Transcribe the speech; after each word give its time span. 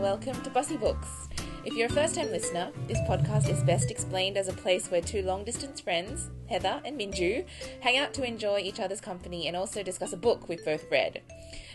and 0.00 0.06
welcome 0.06 0.42
to 0.42 0.48
Bossy 0.48 0.78
Books. 0.78 1.28
If 1.62 1.74
you're 1.74 1.88
a 1.88 1.92
first 1.92 2.14
time 2.14 2.30
listener, 2.30 2.70
this 2.88 2.98
podcast 3.00 3.50
is 3.50 3.62
best 3.62 3.90
explained 3.90 4.38
as 4.38 4.48
a 4.48 4.52
place 4.54 4.90
where 4.90 5.02
two 5.02 5.20
long 5.20 5.44
distance 5.44 5.78
friends, 5.78 6.30
Heather 6.48 6.80
and 6.86 6.98
Minju, 6.98 7.44
hang 7.80 7.98
out 7.98 8.14
to 8.14 8.24
enjoy 8.24 8.60
each 8.60 8.80
other's 8.80 9.02
company 9.02 9.46
and 9.46 9.54
also 9.54 9.82
discuss 9.82 10.14
a 10.14 10.16
book 10.16 10.48
we've 10.48 10.64
both 10.64 10.90
read. 10.90 11.20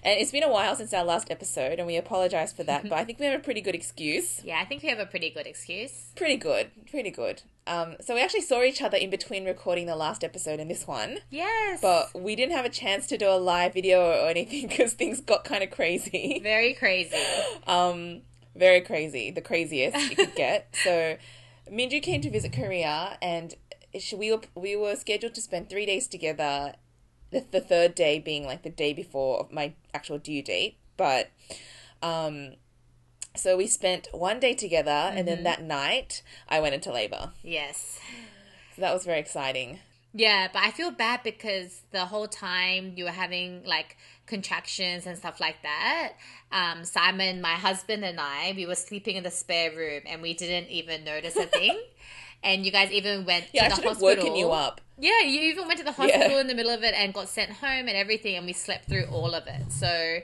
And 0.02 0.20
it's 0.20 0.32
been 0.32 0.42
a 0.42 0.52
while 0.52 0.76
since 0.76 0.92
our 0.92 1.04
last 1.04 1.30
episode, 1.30 1.78
and 1.78 1.86
we 1.86 1.98
apologise 1.98 2.52
for 2.52 2.64
that, 2.64 2.84
but 2.90 2.94
I 2.94 3.04
think 3.04 3.20
we 3.20 3.28
have 3.28 3.40
a 3.40 3.44
pretty 3.44 3.62
good 3.62 3.76
excuse. 3.76 4.44
Yeah, 4.44 4.60
I 4.60 4.66
think 4.66 4.82
we 4.82 4.90
have 4.90 5.00
a 5.00 5.06
pretty 5.06 5.30
good 5.30 5.46
excuse. 5.46 6.08
Pretty 6.16 6.38
good, 6.38 6.72
pretty 6.90 7.12
good. 7.12 7.44
Um, 7.68 7.96
so 8.00 8.14
we 8.14 8.22
actually 8.22 8.42
saw 8.42 8.62
each 8.62 8.82
other 8.82 8.98
in 8.98 9.10
between 9.10 9.46
recording 9.46 9.88
the 9.88 9.96
last 9.96 10.24
episode 10.24 10.60
and 10.60 10.70
this 10.70 10.86
one. 10.86 11.18
Yes. 11.32 11.82
But 11.82 12.20
we 12.20 12.36
didn't 12.36 12.56
have 12.56 12.66
a 12.66 12.70
chance 12.70 13.08
to 13.08 13.18
do 13.18 13.28
a 13.28 13.38
live 13.38 13.74
video 13.74 14.02
or 14.02 14.30
anything 14.30 14.68
because 14.68 14.94
things 14.94 15.20
got 15.22 15.44
kind 15.44 15.64
of 15.64 15.72
crazy. 15.72 16.40
very 16.42 16.74
crazy. 16.74 17.16
Um, 17.68 18.22
very 18.56 18.82
crazy, 18.82 19.32
the 19.32 19.42
craziest 19.42 19.98
you 20.10 20.16
could 20.16 20.36
get. 20.36 20.68
so, 20.84 21.18
Minju 21.70 22.02
came 22.02 22.22
to 22.22 22.30
visit 22.30 22.54
Korea, 22.54 23.18
and 23.22 23.56
we 24.16 24.32
were 24.32 24.42
we 24.54 24.76
were 24.76 24.96
scheduled 24.96 25.34
to 25.36 25.42
spend 25.42 25.70
three 25.70 25.86
days 25.86 26.08
together. 26.08 26.76
The, 27.32 27.44
the 27.52 27.60
third 27.60 27.96
day 27.96 28.20
being 28.20 28.46
like 28.46 28.62
the 28.62 28.70
day 28.70 28.94
before 28.94 29.48
my 29.52 29.74
actual 29.94 30.20
due 30.20 30.44
date, 30.44 30.78
but 30.96 31.32
um, 32.04 32.54
so 33.38 33.56
we 33.58 33.68
spent 33.68 34.08
one 34.12 34.40
day 34.40 34.54
together, 34.54 34.92
and 35.14 35.28
then 35.28 35.44
that 35.44 35.62
night 35.62 36.22
I 36.50 36.60
went 36.60 36.76
into 36.76 36.92
labor. 36.92 37.32
Yes. 37.44 38.00
So 38.76 38.82
that 38.82 38.94
was 38.94 39.06
very 39.06 39.20
exciting. 39.20 39.80
Yeah, 40.14 40.48
but 40.52 40.62
I 40.64 40.72
feel 40.72 40.92
bad 40.92 41.22
because 41.24 41.82
the 41.92 42.06
whole 42.06 42.28
time 42.28 42.94
you 42.96 43.04
were 43.04 43.12
having 43.12 43.64
like 43.66 43.98
contractions 44.28 45.06
and 45.06 45.18
stuff 45.18 45.40
like 45.42 45.58
that. 45.64 46.14
Um, 46.52 46.86
Simon, 46.86 47.42
my 47.42 47.54
husband, 47.56 48.06
and 48.06 48.20
I, 48.20 48.54
we 48.56 48.66
were 48.66 48.76
sleeping 48.76 49.18
in 49.18 49.24
the 49.24 49.32
spare 49.32 49.72
room 49.76 50.02
and 50.08 50.22
we 50.22 50.34
didn't 50.34 50.70
even 50.70 51.04
notice 51.04 51.36
a 51.36 51.46
thing. 51.60 51.78
and 52.44 52.66
you 52.66 52.72
guys 52.72 52.92
even 52.92 53.26
went 53.26 53.46
Yeah, 53.54 53.62
to 53.62 53.66
I 53.66 53.70
the 53.70 53.76
should 53.76 53.84
have 53.86 53.94
hospital. 53.98 54.24
woken 54.26 54.36
you 54.38 54.52
up. 54.52 54.80
Yeah, 54.98 55.20
you 55.22 55.42
even 55.52 55.68
went 55.68 55.80
to 55.80 55.84
the 55.86 55.92
hospital 55.92 56.30
Yeah. 56.32 56.40
in 56.42 56.48
the 56.48 56.56
middle 56.56 56.72
of 56.72 56.82
it 56.84 56.94
and 56.96 57.14
got 57.14 57.28
sent 57.28 57.52
home 57.52 57.88
and 57.90 57.98
everything, 57.98 58.36
and 58.38 58.46
we 58.46 58.54
slept 58.54 58.88
through 58.88 59.06
all 59.12 59.34
of 59.34 59.48
it. 59.48 59.70
So, 59.74 60.20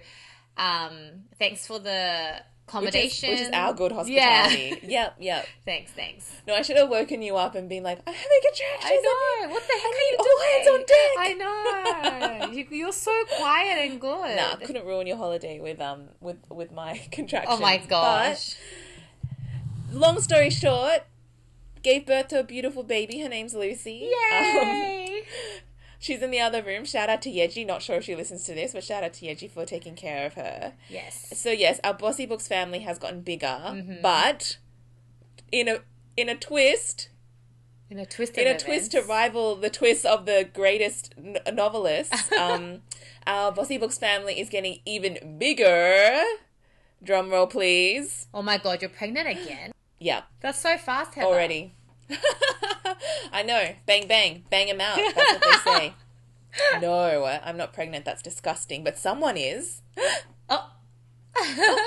um, 0.58 1.24
thanks 1.40 1.68
for 1.68 1.80
the 1.80 2.36
Which 2.80 2.96
is, 2.96 3.24
accommodation. 3.24 3.30
which 3.32 3.40
is 3.42 3.50
our 3.54 3.74
good 3.74 3.92
hospitality. 3.92 4.80
Yeah. 4.84 4.90
yep, 4.90 5.16
yep. 5.20 5.48
thanks, 5.66 5.92
thanks. 5.92 6.32
No, 6.48 6.56
I 6.56 6.62
should 6.62 6.78
have 6.78 6.90
woken 6.90 7.22
you 7.22 7.36
up 7.36 7.56
and 7.56 7.68
been 7.68 7.84
like, 7.84 8.00
I'm 8.08 8.14
having 8.14 8.40
contractions. 8.44 8.84
I 8.84 9.46
know. 9.46 9.54
What 9.54 9.64
the 9.68 9.74
heck 9.74 9.92
are 9.92 10.08
you 10.10 10.18
all 10.18 10.26
doing? 10.26 10.42
hands 10.52 10.68
on 10.68 10.80
deck. 10.80 11.12
I 11.18 12.48
know. 12.48 12.52
you, 12.52 12.68
you're 12.70 12.92
so 12.92 13.14
quiet 13.38 13.92
and 13.92 14.00
good. 14.00 14.36
Nah, 14.36 14.56
couldn't 14.66 14.86
ruin 14.86 15.08
your 15.08 15.18
holiday 15.18 15.60
with 15.60 15.82
um 15.82 16.06
with 16.20 16.38
with 16.50 16.72
my 16.72 17.02
contractions. 17.12 17.58
oh 17.58 17.62
my 17.62 17.78
gosh. 17.78 18.56
But, 19.90 19.98
long 19.98 20.22
story 20.22 20.50
short, 20.50 21.04
gave 21.84 22.06
birth 22.06 22.30
to 22.30 22.40
a 22.40 22.44
beautiful 22.44 22.84
baby. 22.84 23.20
Her 23.22 23.30
name's 23.30 23.54
Lucy. 23.54 24.06
Um, 24.06 24.12
Yay! 24.44 25.24
She's 26.02 26.22
in 26.22 26.32
the 26.32 26.42
other 26.42 26.62
room. 26.62 26.84
Shout 26.84 27.10
out 27.10 27.22
to 27.22 27.30
Yeji. 27.32 27.66
Not 27.66 27.82
sure 27.82 27.96
if 27.98 28.04
she 28.04 28.16
listens 28.16 28.44
to 28.46 28.54
this, 28.54 28.74
but 28.74 28.84
shout 28.84 29.04
out 29.06 29.14
to 29.14 29.26
Yeji 29.26 29.50
for 29.50 29.66
taking 29.66 29.96
care 29.96 30.26
of 30.26 30.34
her. 30.34 30.74
yes. 30.90 31.32
So 31.38 31.52
yes, 31.52 31.80
our 31.86 31.94
Bossy 31.94 32.26
Books 32.26 32.48
family 32.50 32.80
has 32.80 32.98
gotten 33.00 33.22
bigger, 33.22 33.48
Mm-hmm. 33.48 34.02
but 34.02 34.58
in 35.52 35.70
a 35.70 35.80
in 36.18 36.28
a 36.28 36.36
twist, 36.36 37.08
In 37.90 37.98
a 38.00 38.06
twist. 38.06 38.38
in 38.38 38.48
a 38.48 38.60
twist 38.60 38.92
to 38.92 39.02
rival 39.02 39.56
the 39.56 39.70
twists 39.70 40.04
of 40.04 40.26
the 40.26 40.50
greatest 40.54 41.14
n- 41.18 41.38
novelists, 41.54 42.30
um, 42.38 42.82
our 43.26 43.52
Bossy 43.54 43.78
Books 43.78 43.98
family 43.98 44.40
is 44.40 44.50
getting 44.50 44.80
even 44.86 45.38
bigger. 45.40 46.22
Drum 47.04 47.32
roll, 47.32 47.48
please. 47.48 48.28
Oh 48.34 48.42
my 48.42 48.58
god, 48.58 48.82
you're 48.82 48.90
pregnant 48.90 49.28
again. 49.28 49.72
Yeah, 50.00 50.22
That's 50.42 50.60
so 50.60 50.78
fast, 50.78 51.14
Heather. 51.16 51.28
already. 51.28 51.74
I 53.34 53.44
know. 53.44 53.74
Bang, 53.86 54.08
bang, 54.08 54.44
bang 54.50 54.68
him 54.68 54.82
out. 54.82 54.98
That's 54.98 55.16
what 55.16 55.64
they 55.66 55.72
say. 55.72 55.94
no, 56.82 57.26
I'm 57.26 57.58
not 57.58 57.74
pregnant. 57.74 58.06
That's 58.06 58.22
disgusting. 58.22 58.84
But 58.84 58.98
someone 58.98 59.38
is. 59.38 59.82
Oh. 60.50 60.70
Oh, 61.34 61.78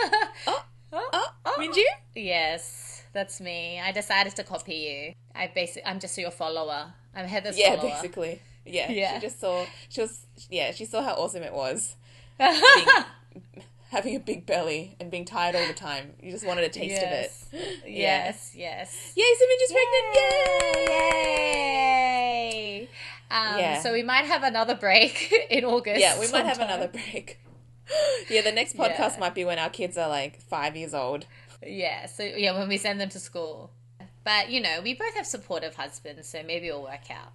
oh, 0.47 0.65
oh. 0.93 1.09
oh. 1.13 1.29
oh. 1.45 1.57
Minju? 1.59 1.83
Yes, 2.15 3.03
that's 3.13 3.41
me. 3.41 3.81
I 3.81 3.93
decided 3.93 4.35
to 4.37 4.43
copy 4.45 4.75
you. 4.75 5.15
I 5.39 5.51
basic. 5.55 5.83
I'm 5.85 6.01
just 6.01 6.17
your 6.17 6.31
follower. 6.31 6.93
I'm 7.15 7.27
Heather's 7.27 7.59
Yeah, 7.59 7.77
follower. 7.77 7.91
basically. 7.91 8.41
Yeah, 8.65 8.91
Yeah. 8.91 9.15
She 9.15 9.21
just 9.27 9.41
saw. 9.41 9.67
She 9.89 10.01
was. 10.01 10.27
Yeah, 10.49 10.73
she 10.73 10.85
saw 10.87 11.03
how 11.03 11.15
awesome 11.15 11.43
it 11.43 11.53
was. 11.53 11.97
Having 13.95 14.17
a 14.17 14.21
big 14.21 14.45
belly 14.45 14.97
and 15.01 15.11
being 15.11 15.25
tired 15.25 15.55
all 15.55 15.67
the 15.67 15.73
time. 15.73 16.15
You 16.21 16.33
just 16.33 16.45
wanted 16.47 16.65
a 16.65 16.69
taste 16.69 16.91
yes. 17.01 17.47
of 17.47 17.55
it. 17.55 17.83
Yes. 17.87 18.53
Yes. 18.57 19.13
Yay, 19.17 19.25
so 19.39 19.45
Minju's 19.47 19.73
pregnant! 19.73 20.17
Yay! 20.89 21.69
Yay! 22.81 22.89
Um, 23.31 23.59
Yeah. 23.59 23.81
So 23.81 23.93
we 23.93 24.03
might 24.03 24.25
have 24.25 24.43
another 24.43 24.75
break 24.75 25.33
in 25.51 25.65
August. 25.65 26.01
Yeah, 26.01 26.19
we 26.19 26.31
might 26.31 26.45
have 26.47 26.59
another 26.61 26.89
break. 26.89 27.41
yeah, 28.31 28.43
the 28.43 28.53
next 28.53 28.77
podcast 28.77 29.15
Yeah. 29.15 29.21
might 29.21 29.35
be 29.35 29.45
when 29.45 29.59
our 29.59 29.71
kids 29.71 29.97
are 29.97 30.09
like 30.09 30.41
five 30.41 30.77
years 30.77 30.95
old. 30.95 31.27
Yeah. 31.65 32.07
So 32.07 32.23
yeah, 32.25 32.59
when 32.59 32.69
we 32.69 32.77
send 32.77 33.01
them 33.01 33.09
to 33.11 33.19
school. 33.21 33.71
But 34.25 34.51
you 34.51 34.61
know, 34.61 34.81
we 34.83 34.95
both 34.95 35.15
have 35.15 35.27
supportive 35.27 35.77
husbands, 35.77 36.29
so 36.29 36.43
maybe 36.43 36.69
it'll 36.69 36.83
work 36.83 37.11
out. 37.11 37.33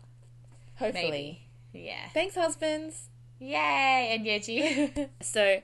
Hopefully. 0.78 1.46
Maybe. 1.74 1.86
Yeah. 1.88 2.10
Thanks, 2.14 2.36
husbands. 2.36 3.10
Yay! 3.40 4.10
And 4.12 4.26
Yeji. 4.26 5.10
So, 5.22 5.62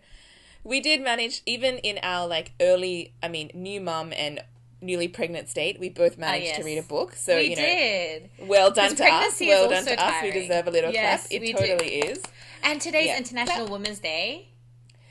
we 0.66 0.82
did 0.82 1.02
manage, 1.02 1.42
even 1.46 1.78
in 1.78 2.00
our 2.04 2.28
like 2.28 2.52
early, 2.60 3.14
I 3.24 3.30
mean, 3.30 3.52
new 3.54 3.80
mum 3.80 4.12
and 4.18 4.42
newly 4.82 5.08
pregnant 5.08 5.48
state, 5.48 5.80
we 5.80 5.90
both 5.90 6.18
managed 6.18 6.48
to 6.48 6.52
Ah, 6.54 6.56
yes. 6.58 6.66
read 6.66 6.78
a 6.80 6.84
book. 6.84 7.16
So, 7.16 7.38
we 7.38 7.52
you 7.52 7.56
know, 7.56 7.62
did. 7.62 8.30
well 8.42 8.72
done 8.72 8.96
to 8.96 9.04
us. 9.06 9.40
Well 9.40 9.70
done 9.70 9.86
to 9.86 10.04
us. 10.06 10.24
We 10.24 10.32
deserve 10.32 10.68
a 10.68 10.72
little 10.72 10.92
Yes, 10.92 11.22
clap. 11.28 11.32
It 11.32 11.42
we 11.42 11.54
do. 11.54 11.60
totally 11.60 11.90
is. 11.96 12.20
And 12.64 12.82
today's 12.82 13.08
Yeah. 13.08 13.18
International 13.18 13.68
Women's 13.68 14.00
Day. 14.00 14.50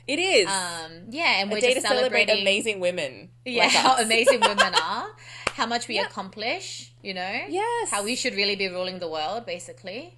It 0.07 0.19
is. 0.19 0.47
Um, 0.47 0.91
yeah, 1.09 1.39
and 1.41 1.49
a 1.49 1.53
we're 1.53 1.61
day 1.61 1.69
to 1.69 1.73
just 1.75 1.87
celebrate 1.87 2.27
celebrating 2.27 2.41
amazing 2.43 2.79
women. 2.79 3.29
yeah, 3.43 3.63
like 3.63 3.71
how 3.71 3.97
amazing 4.01 4.39
women 4.39 4.75
are, 4.75 5.07
how 5.55 5.65
much 5.65 5.87
we 5.87 5.95
Yep. 5.95 6.11
accomplish, 6.11 6.91
you 7.01 7.13
know? 7.15 7.39
Yes. 7.49 7.89
How 7.89 8.03
we 8.03 8.15
should 8.15 8.35
really 8.35 8.55
be 8.55 8.67
ruling 8.67 8.99
the 8.99 9.09
world, 9.09 9.45
basically. 9.47 10.13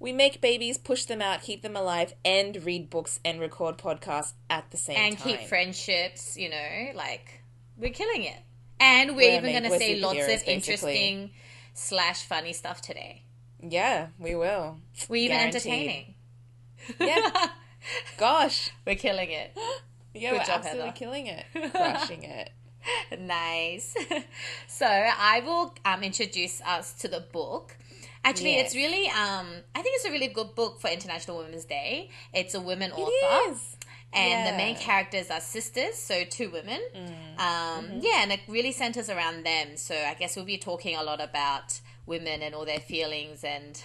We 0.00 0.12
make 0.12 0.40
babies, 0.40 0.76
push 0.76 1.04
them 1.04 1.22
out, 1.22 1.42
keep 1.42 1.62
them 1.62 1.76
alive, 1.76 2.14
and 2.24 2.62
read 2.64 2.90
books 2.90 3.20
and 3.24 3.40
record 3.40 3.78
podcasts 3.78 4.32
at 4.50 4.70
the 4.70 4.76
same 4.76 4.96
And 4.96 5.18
time. 5.18 5.28
And 5.30 5.38
keep 5.38 5.48
friendships, 5.48 6.36
you 6.36 6.50
know, 6.50 6.90
like 6.94 7.40
we're 7.76 7.90
killing 7.92 8.24
it. 8.24 8.38
And 8.80 9.10
we're, 9.10 9.30
We're 9.30 9.38
even 9.38 9.50
going 9.52 9.72
to 9.72 9.78
say 9.78 10.00
lots 10.00 10.18
of 10.20 10.26
basically. 10.26 10.54
interesting 10.54 11.30
slash 11.74 12.24
funny 12.24 12.52
stuff 12.52 12.82
today. 12.82 13.22
Yeah, 13.62 14.08
we 14.18 14.34
will. 14.34 14.78
We're 15.08 15.24
even 15.24 15.36
Guaranteed. 15.38 15.54
entertaining. 15.62 16.14
Yeah. 17.00 17.48
Gosh. 18.18 18.70
we're 18.86 18.96
killing 18.96 19.30
it. 19.30 19.56
Yeah, 20.12 20.30
Good 20.30 20.38
we're 20.40 20.44
job, 20.44 20.48
absolutely 20.58 20.80
Heather. 20.86 20.96
killing 20.96 21.26
it. 21.28 21.44
Crushing 21.72 22.22
it. 22.24 22.50
nice. 23.20 23.94
so 24.68 24.86
I 24.86 25.40
will 25.40 25.74
um, 25.84 26.02
introduce 26.02 26.60
us 26.62 26.92
to 26.94 27.08
the 27.08 27.20
book. 27.20 27.76
Actually, 28.24 28.54
Yes. 28.56 28.66
it's 28.66 28.74
really 28.74 29.06
um, 29.08 29.46
I 29.74 29.82
think 29.82 29.96
it's 29.96 30.04
a 30.06 30.10
really 30.10 30.28
good 30.28 30.54
book 30.54 30.80
for 30.80 30.88
International 30.88 31.38
Women's 31.38 31.64
Day. 31.66 32.10
It's 32.32 32.54
a 32.54 32.60
women 32.60 32.90
author. 32.92 33.10
It 33.10 33.50
is. 33.52 33.76
And 34.16 34.46
the 34.54 34.56
main 34.56 34.76
characters 34.76 35.28
are 35.28 35.40
sisters, 35.40 35.96
so 35.96 36.22
two 36.24 36.48
women. 36.50 36.80
Um, 37.36 37.98
Yeah, 38.00 38.22
and 38.22 38.30
it 38.32 38.40
really 38.46 38.70
centers 38.70 39.10
around 39.10 39.44
them. 39.44 39.76
So 39.76 39.94
I 39.94 40.14
guess 40.14 40.36
we'll 40.36 40.44
be 40.44 40.56
talking 40.56 40.96
a 40.96 41.02
lot 41.02 41.20
about 41.20 41.80
women 42.06 42.40
and 42.40 42.54
all 42.54 42.64
their 42.64 42.78
feelings 42.78 43.42
and 43.42 43.82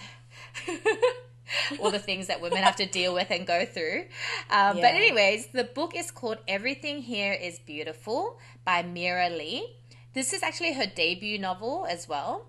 all 1.80 1.90
the 1.90 1.98
things 1.98 2.28
that 2.28 2.40
women 2.40 2.58
have 2.62 2.76
to 2.76 2.86
deal 2.86 3.12
with 3.12 3.30
and 3.30 3.46
go 3.46 3.64
through. 3.64 4.04
Um, 4.50 4.76
But, 4.76 4.94
anyways, 4.94 5.48
the 5.48 5.64
book 5.64 5.96
is 5.96 6.10
called 6.12 6.38
Everything 6.46 7.02
Here 7.02 7.32
is 7.32 7.58
Beautiful 7.58 8.38
by 8.64 8.82
Mira 8.82 9.30
Lee. 9.30 9.76
This 10.14 10.32
is 10.32 10.42
actually 10.42 10.74
her 10.74 10.86
debut 10.86 11.38
novel 11.38 11.86
as 11.88 12.08
well. 12.08 12.46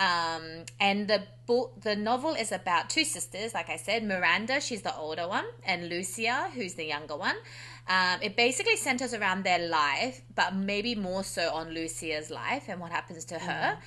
Um, 0.00 0.64
and 0.80 1.06
the 1.08 1.24
book, 1.46 1.82
the 1.82 1.94
novel 1.94 2.32
is 2.32 2.52
about 2.52 2.88
two 2.88 3.04
sisters, 3.04 3.52
like 3.52 3.68
I 3.68 3.76
said, 3.76 4.02
Miranda, 4.02 4.58
she's 4.58 4.80
the 4.80 4.96
older 4.96 5.28
one, 5.28 5.44
and 5.62 5.90
Lucia, 5.90 6.48
who's 6.54 6.72
the 6.72 6.86
younger 6.86 7.16
one. 7.16 7.36
Um, 7.86 8.20
it 8.22 8.34
basically 8.34 8.76
centers 8.76 9.12
around 9.12 9.44
their 9.44 9.68
life, 9.68 10.22
but 10.34 10.54
maybe 10.54 10.94
more 10.94 11.22
so 11.22 11.52
on 11.52 11.74
Lucia's 11.74 12.30
life 12.30 12.64
and 12.68 12.80
what 12.80 12.92
happens 12.92 13.26
to 13.26 13.38
her. 13.38 13.78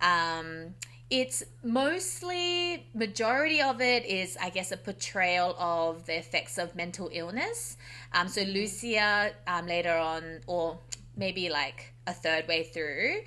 Um, 0.00 0.74
it's 1.08 1.44
mostly 1.62 2.86
majority 2.92 3.60
of 3.60 3.80
it 3.80 4.06
is, 4.06 4.36
I 4.40 4.50
guess, 4.50 4.72
a 4.72 4.76
portrayal 4.76 5.54
of 5.56 6.06
the 6.06 6.18
effects 6.18 6.58
of 6.58 6.74
mental 6.74 7.10
illness. 7.12 7.76
Um, 8.12 8.26
so 8.26 8.42
Lucia 8.42 9.32
um, 9.46 9.66
later 9.66 9.96
on, 9.96 10.40
or 10.48 10.78
maybe 11.16 11.48
like 11.48 11.92
a 12.06 12.12
third 12.12 12.48
way 12.48 12.64
through, 12.64 13.20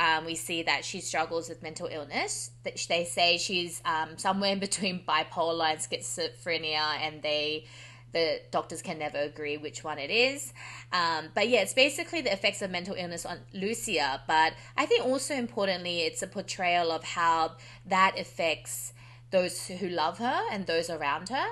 um, 0.00 0.24
we 0.24 0.34
see 0.34 0.62
that 0.62 0.82
she 0.82 1.00
struggles 1.00 1.48
with 1.50 1.62
mental 1.62 1.86
illness. 1.86 2.52
That 2.64 2.82
they 2.88 3.04
say 3.04 3.36
she's 3.36 3.82
um, 3.84 4.16
somewhere 4.16 4.52
in 4.52 4.58
between 4.58 5.04
bipolar 5.06 5.72
and 5.72 5.78
schizophrenia, 5.78 6.98
and 7.02 7.22
they 7.22 7.66
the 8.12 8.40
doctors 8.50 8.82
can 8.82 8.98
never 8.98 9.18
agree 9.18 9.56
which 9.56 9.84
one 9.84 9.98
it 9.98 10.10
is. 10.10 10.52
Um, 10.92 11.28
but 11.34 11.48
yeah, 11.48 11.60
it's 11.60 11.74
basically 11.74 12.22
the 12.22 12.32
effects 12.32 12.62
of 12.62 12.70
mental 12.70 12.96
illness 12.96 13.24
on 13.24 13.38
Lucia. 13.52 14.22
But 14.26 14.54
I 14.76 14.86
think 14.86 15.04
also 15.04 15.34
importantly, 15.34 16.00
it's 16.00 16.22
a 16.22 16.26
portrayal 16.26 16.90
of 16.90 17.04
how 17.04 17.56
that 17.86 18.18
affects 18.18 18.92
those 19.30 19.66
who 19.66 19.88
love 19.88 20.18
her 20.18 20.40
and 20.50 20.66
those 20.66 20.90
around 20.90 21.28
her. 21.28 21.46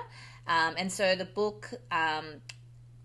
Um, 0.47 0.73
and 0.77 0.91
so 0.91 1.15
the 1.15 1.25
book 1.25 1.69
um, 1.91 2.41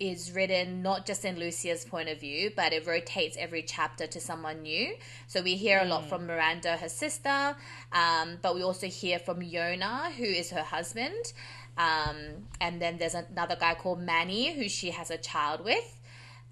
is 0.00 0.32
written 0.32 0.82
not 0.82 1.06
just 1.06 1.24
in 1.24 1.38
Lucia's 1.38 1.84
point 1.84 2.08
of 2.08 2.20
view, 2.20 2.50
but 2.54 2.72
it 2.72 2.86
rotates 2.86 3.36
every 3.38 3.62
chapter 3.62 4.06
to 4.06 4.20
someone 4.20 4.62
new. 4.62 4.94
So 5.26 5.42
we 5.42 5.56
hear 5.56 5.80
a 5.80 5.84
lot 5.84 6.08
from 6.08 6.26
Miranda, 6.26 6.76
her 6.76 6.88
sister, 6.88 7.56
um, 7.92 8.38
but 8.42 8.54
we 8.54 8.62
also 8.62 8.88
hear 8.88 9.18
from 9.18 9.40
Yona, 9.40 10.12
who 10.12 10.24
is 10.24 10.50
her 10.50 10.62
husband. 10.62 11.32
Um, 11.76 12.48
and 12.60 12.80
then 12.80 12.98
there's 12.98 13.14
another 13.14 13.56
guy 13.58 13.74
called 13.74 14.00
Manny, 14.00 14.52
who 14.54 14.68
she 14.68 14.90
has 14.90 15.10
a 15.10 15.18
child 15.18 15.64
with. 15.64 16.00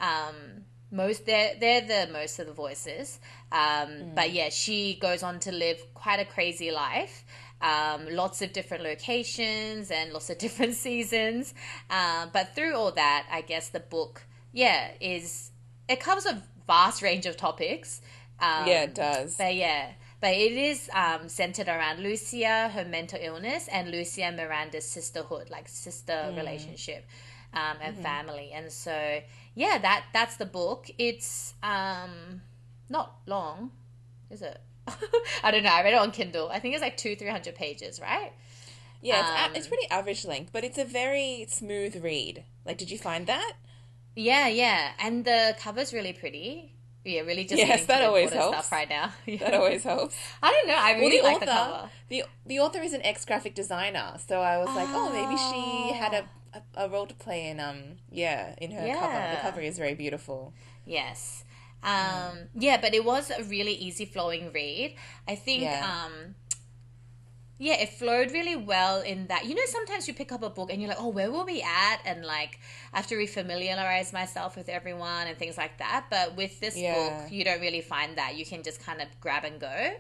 Um, 0.01 0.65
most 0.91 1.25
they're 1.25 1.55
they're 1.59 1.81
the 1.81 2.13
most 2.13 2.39
of 2.39 2.47
the 2.47 2.53
voices, 2.53 3.19
um, 3.51 4.13
but 4.15 4.31
yeah, 4.31 4.51
she 4.51 4.99
goes 5.01 5.23
on 5.23 5.41
to 5.41 5.51
live 5.51 5.83
quite 5.95 6.21
a 6.21 6.25
crazy 6.27 6.71
life. 6.71 7.25
Um, 7.63 8.09
lots 8.11 8.43
of 8.43 8.53
different 8.53 8.83
locations 8.83 9.91
and 9.91 10.13
lots 10.13 10.29
of 10.31 10.39
different 10.47 10.75
seasons. 10.75 11.55
Um, 11.91 12.31
but 12.33 12.55
through 12.55 12.75
all 12.75 12.93
that, 12.93 13.27
I 13.31 13.41
guess 13.41 13.69
the 13.69 13.81
book, 13.81 14.23
yeah, 14.53 14.91
is 15.01 15.51
it 15.89 16.01
covers 16.01 16.27
a 16.27 16.43
vast 16.67 17.03
range 17.03 17.27
of 17.27 17.37
topics. 17.37 18.01
Um, 18.41 18.67
Yeah, 18.67 18.83
it 18.83 18.95
does. 18.95 19.37
But 19.37 19.55
yeah, 19.55 19.93
but 20.21 20.33
it 20.35 20.53
is 20.53 20.89
um, 20.95 21.29
centered 21.29 21.69
around 21.69 22.01
Lucia, 22.01 22.69
her 22.69 22.85
mental 22.85 23.19
illness, 23.21 23.69
and 23.69 23.91
Lucia 23.91 24.25
and 24.25 24.37
Miranda's 24.37 24.89
sisterhood, 24.89 25.51
like 25.51 25.69
sister 25.69 26.33
relationship 26.37 27.07
um, 27.53 27.77
and 27.81 27.97
family. 27.99 28.53
And 28.55 28.71
so, 28.73 29.21
yeah, 29.55 29.79
that 29.79 30.05
that's 30.13 30.37
the 30.37 30.47
book. 30.47 30.91
It's 30.99 31.55
um, 31.63 32.43
not 32.89 33.19
long, 33.27 33.73
is 34.31 34.43
it? 34.43 34.61
I 35.45 35.51
don't 35.51 35.63
know. 35.63 35.71
I 35.73 35.83
read 35.83 35.95
it 35.95 35.99
on 35.99 36.11
Kindle. 36.11 36.49
I 36.53 36.59
think 36.59 36.75
it's 36.75 36.83
like 36.83 36.97
two, 36.97 37.15
three 37.17 37.29
hundred 37.31 37.55
pages, 37.55 38.01
right? 38.01 38.33
Yeah, 39.01 39.21
it's, 39.21 39.29
Um, 39.47 39.55
a- 39.55 39.59
it's 39.59 39.69
pretty 39.69 39.89
average 39.91 40.25
length, 40.25 40.51
but 40.53 40.65
it's 40.65 40.79
a 40.79 40.85
very 40.85 41.47
smooth 41.49 42.03
read. 42.03 42.45
Like, 42.65 42.79
did 42.79 42.91
you 42.91 42.99
find 42.99 43.27
that? 43.27 43.55
Yeah, 44.15 44.47
yeah, 44.49 44.93
and 44.99 45.25
the 45.25 45.57
cover's 45.59 45.93
really 45.93 46.13
pretty. 46.13 46.69
Yeah, 47.05 47.23
really 47.23 47.45
just 47.45 47.59
Yes, 47.59 47.87
that 47.87 48.03
always 48.05 48.31
helps. 48.33 48.57
stuff 48.59 48.73
right 48.73 48.89
now. 48.89 49.13
Yeah. 49.27 49.39
That 49.39 49.55
always 49.55 49.83
helps. 49.83 50.15
I 50.41 50.53
don't 50.53 50.69
know. 50.69 50.77
I 50.79 50.93
Well, 50.93 51.01
really 51.01 51.17
the 51.19 51.23
like 51.25 51.37
author, 51.37 51.47
the 51.47 51.53
cover. 51.53 51.91
the 52.11 52.25
the 52.47 52.61
author 52.61 52.81
is 52.81 52.93
an 52.93 53.03
ex 53.03 53.25
graphic 53.25 53.55
designer, 53.57 54.15
so 54.25 54.41
I 54.41 54.59
was 54.59 54.69
like, 54.77 54.89
oh, 54.91 55.11
maybe 55.13 55.37
she 55.37 55.95
had 55.99 56.13
a, 56.15 56.25
a, 56.59 56.85
a 56.85 56.89
role 56.89 57.07
to 57.07 57.15
play 57.15 57.49
in 57.49 57.59
um 57.59 57.79
yeah 58.11 58.55
in 58.59 58.71
her 58.71 58.87
cover. 58.95 59.35
The 59.35 59.41
cover 59.43 59.61
is 59.63 59.79
very 59.79 59.95
beautiful. 59.95 60.53
Yes. 60.87 61.43
Um, 61.83 62.49
yeah, 62.55 62.81
but 62.81 62.95
it 62.95 63.05
was 63.05 63.31
a 63.31 63.43
really 63.45 63.73
easy 63.75 64.05
flowing 64.05 64.53
read. 64.53 64.97
I 65.27 65.35
think, 65.35 65.63
Yeah. 65.63 65.83
um, 65.83 66.35
yeah, 67.59 67.75
it 67.75 67.91
flowed 67.91 68.33
really 68.33 68.57
well 68.57 69.01
in 69.03 69.27
that, 69.29 69.45
you 69.47 69.55
know, 69.55 69.63
sometimes 69.67 70.09
you 70.09 70.15
pick 70.15 70.33
up 70.33 70.43
a 70.43 70.51
book 70.51 70.71
and 70.73 70.81
you're 70.81 70.89
like, 70.89 71.01
oh, 71.01 71.09
where 71.09 71.31
will 71.31 71.45
we 71.45 71.63
at? 71.63 71.99
And 72.05 72.25
like, 72.25 72.59
I 72.93 72.97
have 72.97 73.07
to 73.09 73.15
refamiliarize 73.15 74.13
myself 74.13 74.57
with 74.57 74.69
everyone 74.69 75.29
and 75.29 75.37
things 75.39 75.57
like 75.57 75.79
that. 75.79 76.07
But 76.11 76.37
with 76.37 76.59
this 76.61 76.77
Yeah. 76.77 77.21
book, 77.21 77.33
you 77.33 77.45
don't 77.45 77.61
really 77.61 77.81
find 77.81 78.17
that. 78.19 78.37
You 78.37 78.45
can 78.45 78.63
just 78.65 78.81
kind 78.83 79.01
of 79.01 79.09
grab 79.21 79.45
and 79.45 79.61
go. 79.61 79.93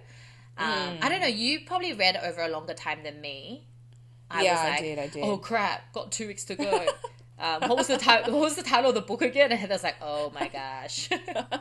Um, 0.58 0.66
Mm. 0.66 0.98
I 1.02 1.08
don't 1.08 1.20
know, 1.20 1.26
you 1.28 1.60
probably 1.64 1.92
read 1.92 2.16
over 2.16 2.42
a 2.42 2.48
longer 2.48 2.74
time 2.74 3.02
than 3.04 3.20
me. 3.20 3.66
I 4.30 4.42
Yeah, 4.44 4.52
was 4.52 4.60
I 4.60 4.80
did, 4.80 4.98
I 4.98 5.06
did. 5.08 5.24
Oh 5.24 5.36
crap! 5.38 5.92
Got 5.92 6.10
two 6.10 6.26
weeks 6.26 6.44
to 6.44 6.54
go. 6.56 6.88
um, 7.42 7.68
what 7.68 7.76
was 7.76 7.88
the 7.88 7.96
title? 7.98 8.32
What 8.32 8.40
was 8.42 8.56
the 8.56 8.62
title 8.62 8.90
of 8.90 8.94
the 8.94 9.00
book 9.02 9.20
again? 9.22 9.50
And 9.50 9.60
Heather's 9.60 9.82
like, 9.82 9.96
"Oh 10.00 10.30
my 10.34 10.48
gosh." 10.48 11.08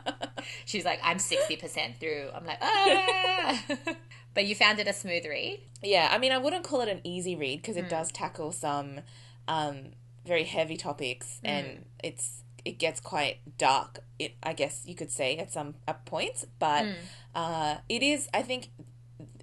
She's 0.66 0.86
like, 0.86 1.00
"I'm 1.04 1.20
sixty 1.20 1.56
percent 1.58 2.00
through." 2.00 2.30
I'm 2.34 2.46
like, 2.46 2.60
"Ah!" 2.62 3.64
but 4.34 4.46
you 4.46 4.56
found 4.56 4.80
it 4.80 4.88
a 4.88 4.94
smooth 4.94 5.26
read. 5.26 5.60
Yeah, 5.84 6.10
I 6.12 6.18
mean, 6.18 6.32
I 6.32 6.38
wouldn't 6.38 6.64
call 6.64 6.82
it 6.82 6.90
an 6.90 7.02
easy 7.04 7.36
read 7.36 7.62
because 7.62 7.78
it 7.78 7.90
does 7.90 8.12
tackle 8.12 8.52
some 8.52 9.02
um, 9.48 9.94
very 10.26 10.44
heavy 10.44 10.78
topics, 10.78 11.40
Hmm. 11.42 11.48
and 11.48 11.86
it's 12.04 12.44
it 12.64 12.78
gets 12.78 13.00
quite 13.00 13.40
dark. 13.58 14.00
It, 14.20 14.34
I 14.44 14.54
guess 14.54 14.84
you 14.86 14.94
could 14.96 15.10
say 15.12 15.38
at 15.38 15.52
some 15.52 15.76
at 15.88 16.06
points, 16.06 16.46
but 16.60 16.86
Hmm. 16.86 16.92
uh, 17.36 17.76
it 17.90 18.04
is. 18.04 18.30
I 18.34 18.44
think 18.44 18.70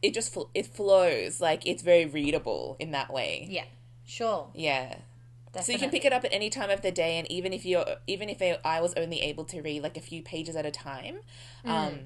it 0.02 0.14
just 0.14 0.36
it 0.54 0.66
flows 0.66 1.40
like 1.40 1.66
it's 1.66 1.82
very 1.82 2.06
readable 2.06 2.76
in 2.78 2.92
that 2.92 3.12
way. 3.12 3.46
Yeah, 3.50 3.64
sure. 4.06 4.50
Yeah. 4.54 4.96
So 5.60 5.72
you 5.72 5.78
can 5.78 5.90
pick 5.90 6.04
it 6.04 6.12
up 6.12 6.24
at 6.24 6.32
any 6.32 6.50
time 6.50 6.70
of 6.70 6.82
the 6.82 6.90
day, 6.92 7.18
and 7.18 7.30
even 7.30 7.52
if 7.52 7.64
you're, 7.66 7.84
even 8.06 8.28
if 8.28 8.40
I 8.64 8.80
was 8.80 8.94
only 8.94 9.20
able 9.22 9.44
to 9.46 9.60
read 9.62 9.82
like 9.82 9.96
a 9.96 10.00
few 10.00 10.22
pages 10.22 10.56
at 10.56 10.64
a 10.66 10.70
time, 10.70 11.18
Mm. 11.64 11.70
um, 11.70 11.98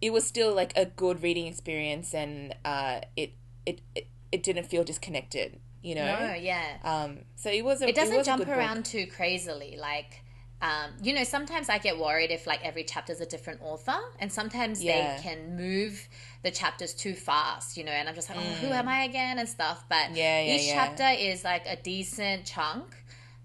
it 0.00 0.12
was 0.12 0.26
still 0.26 0.54
like 0.54 0.72
a 0.76 0.84
good 0.86 1.22
reading 1.22 1.46
experience, 1.46 2.14
and 2.14 2.54
uh, 2.64 3.00
it, 3.16 3.32
it 3.66 3.80
it 3.94 4.06
it 4.30 4.42
didn't 4.42 4.64
feel 4.66 4.84
disconnected, 4.84 5.58
you 5.82 5.94
know. 5.94 6.04
No, 6.18 6.34
yeah. 6.34 6.78
Um, 6.84 7.20
so 7.36 7.50
it 7.50 7.64
was 7.64 7.82
a 7.82 7.88
it 7.88 7.94
doesn't 7.94 8.18
a 8.20 8.24
jump 8.24 8.38
good 8.40 8.48
book. 8.48 8.56
around 8.56 8.84
too 8.84 9.06
crazily 9.06 9.76
like 9.80 10.21
um, 10.62 10.90
you 11.02 11.12
know 11.12 11.24
sometimes 11.24 11.68
i 11.68 11.76
get 11.76 11.98
worried 11.98 12.30
if 12.30 12.46
like 12.46 12.64
every 12.64 12.84
chapter 12.84 13.12
is 13.12 13.20
a 13.20 13.26
different 13.26 13.60
author 13.62 13.98
and 14.20 14.32
sometimes 14.32 14.82
Yeah. 14.82 15.16
they 15.16 15.22
can 15.22 15.56
move 15.56 16.08
the 16.42 16.50
chapters 16.50 16.94
too 16.94 17.14
fast 17.14 17.76
you 17.76 17.84
know 17.84 17.92
and 17.92 18.08
i'm 18.08 18.14
just 18.14 18.28
like 18.30 18.38
oh 18.38 18.54
who 18.62 18.68
am 18.72 18.88
i 18.88 19.02
again 19.04 19.38
and 19.38 19.48
stuff 19.48 19.84
but 19.88 20.10
Mm. 20.10 20.16
Yeah, 20.16 20.40
yeah, 20.40 20.54
each 20.54 20.68
chapter 20.72 21.08
is 21.18 21.44
like 21.44 21.64
a 21.66 21.76
decent 21.76 22.46
chunk 22.46 22.94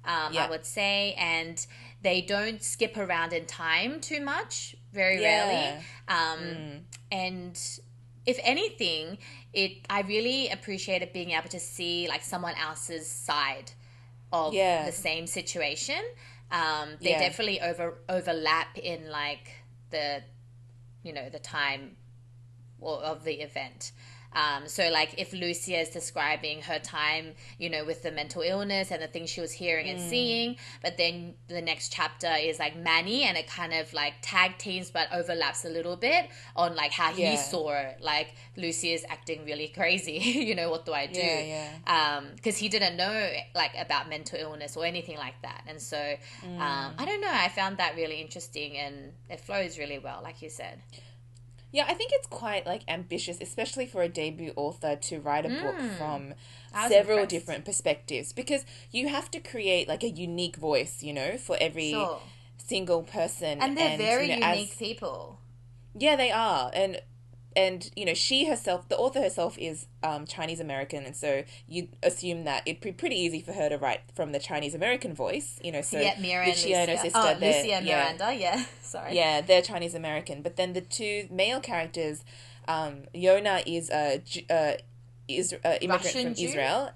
um, 0.05 0.37
i 0.37 0.47
would 0.49 0.65
say 0.65 1.13
and 1.17 1.65
they 2.01 2.21
don't 2.21 2.61
skip 2.63 2.95
around 2.95 3.33
in 3.33 3.45
time 3.45 3.99
too 3.99 4.21
much 4.21 4.75
very. 4.93 5.17
Mm. 5.17 5.23
rarely 5.23 5.83
um, 6.07 6.81
and 7.11 7.59
if 8.25 8.37
anything 8.43 9.17
it 9.53 9.71
i 9.89 10.01
really 10.01 10.49
appreciated 10.49 11.11
being 11.13 11.31
able 11.31 11.49
to 11.49 11.59
see 11.59 12.07
like 12.07 12.23
someone 12.23 12.53
else's 12.67 13.07
side 13.09 13.71
of 14.31 14.53
the 14.85 14.91
same 14.91 15.25
situation. 15.25 16.01
Um, 16.51 16.97
they 17.01 17.11
Yeah. 17.11 17.19
definitely 17.19 17.59
over 17.61 17.99
overlap 18.07 18.77
in 18.77 19.09
like 19.09 19.63
the, 19.89 20.23
you 21.03 21.13
know, 21.13 21.29
the 21.29 21.39
time 21.39 21.97
or 22.79 22.97
of 22.99 23.23
the 23.23 23.41
event. 23.41 23.91
Um, 24.41 24.67
so 24.67 24.83
like 24.99 25.11
if 25.17 25.29
Lucia 25.33 25.79
is 25.85 25.89
describing 25.89 26.61
her 26.69 26.79
time, 26.79 27.25
you 27.57 27.69
know, 27.73 27.83
with 27.85 27.99
the 28.03 28.11
mental 28.11 28.43
illness 28.53 28.91
and 28.91 29.01
the 29.01 29.07
things 29.07 29.29
she 29.29 29.41
was 29.41 29.51
hearing 29.51 29.87
and 29.89 29.99
seeing, 29.99 30.57
but 30.83 30.93
then 30.97 31.33
the 31.47 31.61
next 31.71 31.91
chapter 31.91 32.31
is 32.49 32.59
like 32.59 32.75
Manny 32.89 33.23
and 33.23 33.35
it 33.41 33.47
kind 33.47 33.73
of 33.73 33.91
like 33.93 34.13
tag 34.21 34.57
teams 34.65 34.91
but 34.91 35.07
overlaps 35.11 35.65
a 35.65 35.69
little 35.69 35.95
bit 35.95 36.23
on 36.55 36.75
like 36.75 36.91
how 36.91 37.11
he 37.11 37.23
Yeah. 37.23 37.35
saw 37.53 37.73
it. 37.73 37.97
Like 38.01 38.29
Lucia 38.55 38.93
is 38.97 39.05
acting 39.09 39.43
really 39.45 39.67
crazy. 39.79 40.17
you 40.49 40.55
know, 40.59 40.69
what 40.69 40.85
do 40.85 40.93
I 40.93 41.07
do? 41.07 41.19
Yeah, 41.19 41.69
yeah. 41.85 42.21
because 42.35 42.57
he 42.57 42.69
didn't 42.69 42.95
know 42.97 43.29
like 43.55 43.71
about 43.79 44.07
mental 44.09 44.37
illness 44.39 44.77
or 44.77 44.85
anything 44.85 45.17
like 45.17 45.41
that 45.41 45.63
and 45.67 45.81
so 45.81 45.97
Mm. 46.45 46.59
um, 46.59 46.93
i 46.99 47.05
don't 47.05 47.21
know 47.21 47.31
i 47.45 47.47
found 47.49 47.77
that 47.77 47.95
really 47.95 48.21
interesting 48.21 48.77
and 48.77 48.95
it 49.29 49.39
flows 49.39 49.77
really 49.79 49.99
well 49.99 50.19
like 50.23 50.41
you 50.41 50.49
said 50.49 50.79
Yeah, 51.71 51.85
I 51.87 51.93
think 51.93 52.11
it's 52.13 52.27
quite 52.27 52.65
like 52.65 52.81
ambitious, 52.87 53.39
especially 53.41 53.85
for 53.87 54.01
a 54.01 54.07
debut 54.09 54.53
author 54.55 54.95
to 54.95 55.19
write 55.19 55.45
a 55.45 55.49
book 55.49 55.77
from 55.97 56.21
Mm. 56.29 56.33
I 56.73 56.83
was 56.83 56.91
several 56.91 57.17
impressed. 57.19 57.29
different 57.29 57.65
perspectives 57.65 58.33
because 58.33 58.65
you 58.91 59.09
have 59.09 59.29
to 59.31 59.39
create 59.39 59.87
like 59.87 60.03
a 60.03 60.09
unique 60.09 60.55
voice, 60.55 61.03
you 61.03 61.13
know, 61.13 61.37
for 61.37 61.57
every 61.59 61.91
Sure. 61.91 62.21
single 62.57 63.03
person. 63.03 63.61
and 63.61 63.77
they're 63.77 63.97
very 63.97 64.31
you 64.31 64.39
know, 64.39 64.45
as- 64.47 64.57
unique 64.59 64.77
people 64.79 65.39
Yeah, 65.99 66.15
they 66.15 66.31
are, 66.31 66.71
and 66.73 67.01
and 67.57 67.89
you 67.95 68.05
know 68.05 68.13
she 68.13 68.45
herself, 68.45 68.87
the 68.87 68.95
author 68.95 69.19
herself 69.19 69.57
is 69.57 69.87
um, 70.03 70.25
Chinese 70.27 70.59
American, 70.59 71.03
and 71.03 71.15
so 71.15 71.43
you 71.67 71.89
assume 72.03 72.43
that 72.43 72.61
it'd 72.67 72.81
be 72.81 72.91
pretty 72.91 73.15
easy 73.15 73.41
for 73.41 73.51
her 73.51 73.67
to 73.67 73.77
write 73.77 74.01
from 74.15 74.31
the 74.31 74.37
Chinese 74.39 74.75
American 74.75 75.15
voice, 75.15 75.59
you 75.63 75.71
know. 75.71 75.81
So 75.81 75.99
yeah 75.99 76.15
mira 76.21 76.45
and 76.45 76.53
Lucia 76.53 76.75
and 76.77 76.91
her 76.91 76.97
sister, 76.97 77.19
oh 77.19 77.33
lucia 77.41 77.73
and 77.73 77.85
yeah, 77.85 78.03
miranda 78.03 78.35
yeah 78.35 78.65
sorry 78.81 79.15
yeah, 79.15 79.41
they're 79.41 79.63
Chinese 79.63 79.95
American, 79.95 80.43
but 80.43 80.55
then 80.55 80.73
the 80.73 80.81
two 80.81 81.27
male 81.31 81.59
characters, 81.59 82.23
um, 82.67 83.01
Yona 83.15 83.63
is 83.65 83.89
a 83.89 84.21
uh, 84.51 84.73
is 85.27 85.53
uh, 85.53 85.57
immigrant 85.81 86.03
Russian 86.05 86.23
from 86.25 86.35
Jew? 86.35 86.47
Israel. 86.47 86.91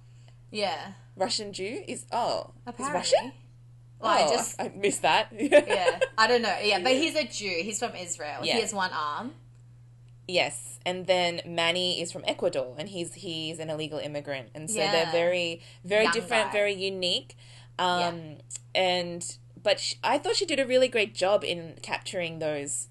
yeah 0.52 0.94
Russian 1.18 1.54
Jew 1.54 1.84
is 1.88 2.06
oh, 2.12 2.52
apparently 2.68 3.00
is 3.00 3.14
Russian? 3.14 3.32
well, 4.00 4.18
oh, 4.20 4.26
i 4.32 4.36
just 4.36 4.62
I 4.62 4.72
missed 4.76 5.02
that. 5.02 5.28
yeah 5.32 6.00
i 6.18 6.28
don't 6.28 6.42
know 6.42 6.56
yeah 6.64 6.80
but 6.82 6.92
he's 7.02 7.16
a 7.16 7.24
jew 7.24 7.56
he's 7.62 7.80
from 7.80 7.94
israel 7.96 8.40
Yeah. 8.44 8.56
he 8.56 8.62
has 8.62 8.74
one 8.74 8.90
arm 8.94 9.34
Yes, 10.28 10.80
and 10.86 11.08
then 11.08 11.42
Manny 11.46 12.02
is 12.02 12.12
from 12.12 12.24
Ecuador, 12.26 12.76
and 12.78 12.90
he's 12.90 13.14
he's 13.16 13.60
an 13.60 13.70
illegal 13.70 14.00
immigrant, 14.00 14.50
and 14.56 14.70
so 14.70 14.78
they're 14.78 15.12
very 15.12 15.62
very 15.84 16.04
Young 16.06 16.14
different, 16.14 16.48
guy. 16.48 16.52
very 16.52 16.74
unique. 16.74 17.36
Um, 17.80 18.38
and 18.76 19.38
but 19.62 19.80
sh 19.80 19.96
I 20.04 20.18
thought 20.18 20.36
she 20.36 20.46
did 20.46 20.60
a 20.60 20.66
really 20.66 20.88
great 20.88 21.14
job 21.16 21.44
in 21.44 21.76
capturing 21.82 22.40
those 22.40 22.88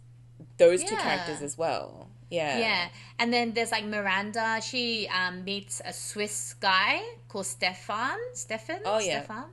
those 0.59 0.85
two 0.85 0.97
characters 0.97 1.41
as 1.43 1.57
well. 1.57 2.09
Yeah. 2.31 2.59
Yeah, 2.59 2.89
and 3.19 3.33
then 3.33 3.55
there's 3.55 3.73
like 3.73 3.85
Miranda. 3.85 4.61
She 4.63 5.09
um, 5.09 5.45
meets 5.45 5.83
a 5.85 5.93
Swiss 5.93 6.55
guy 6.61 7.03
called 7.29 7.47
Stefan. 7.47 8.17
Stefan. 8.35 8.81
Oh, 8.85 9.01
yeah. 9.01 9.25
Stefan. 9.25 9.45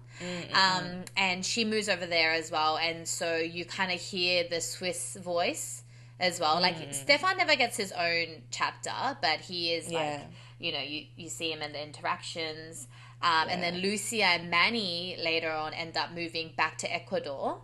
Um, 0.53 1.03
and 1.15 1.43
she 1.43 1.65
moves 1.65 1.89
over 1.89 2.05
there 2.05 2.33
as 2.33 2.51
well, 2.51 2.77
and 2.77 3.07
so 3.07 3.37
you 3.37 3.65
kind 3.65 3.91
of 3.91 3.99
hear 3.99 4.45
the 4.47 4.61
Swiss 4.61 5.15
voice 5.15 5.83
as 6.19 6.39
well. 6.39 6.59
Like 6.61 6.93
Stefan 6.93 7.37
never 7.37 7.55
gets 7.55 7.77
his 7.77 7.91
own 7.91 8.43
chapter, 8.51 9.17
but 9.21 9.39
he 9.41 9.73
is 9.73 9.89
Yeah. 9.91 9.97
like 9.99 10.21
you 10.59 10.71
know 10.71 10.81
you 10.81 11.05
you 11.15 11.29
see 11.29 11.51
him 11.51 11.61
in 11.61 11.71
the 11.73 11.81
interactions. 11.83 12.87
Um, 13.21 13.47
And 13.49 13.63
then 13.63 13.75
Yeah. 13.75 13.81
Lucia 13.81 14.23
and 14.25 14.49
Manny 14.51 15.17
later 15.23 15.51
on 15.51 15.73
end 15.73 15.97
up 15.97 16.11
moving 16.11 16.53
back 16.55 16.77
to 16.79 16.93
Ecuador 16.93 17.61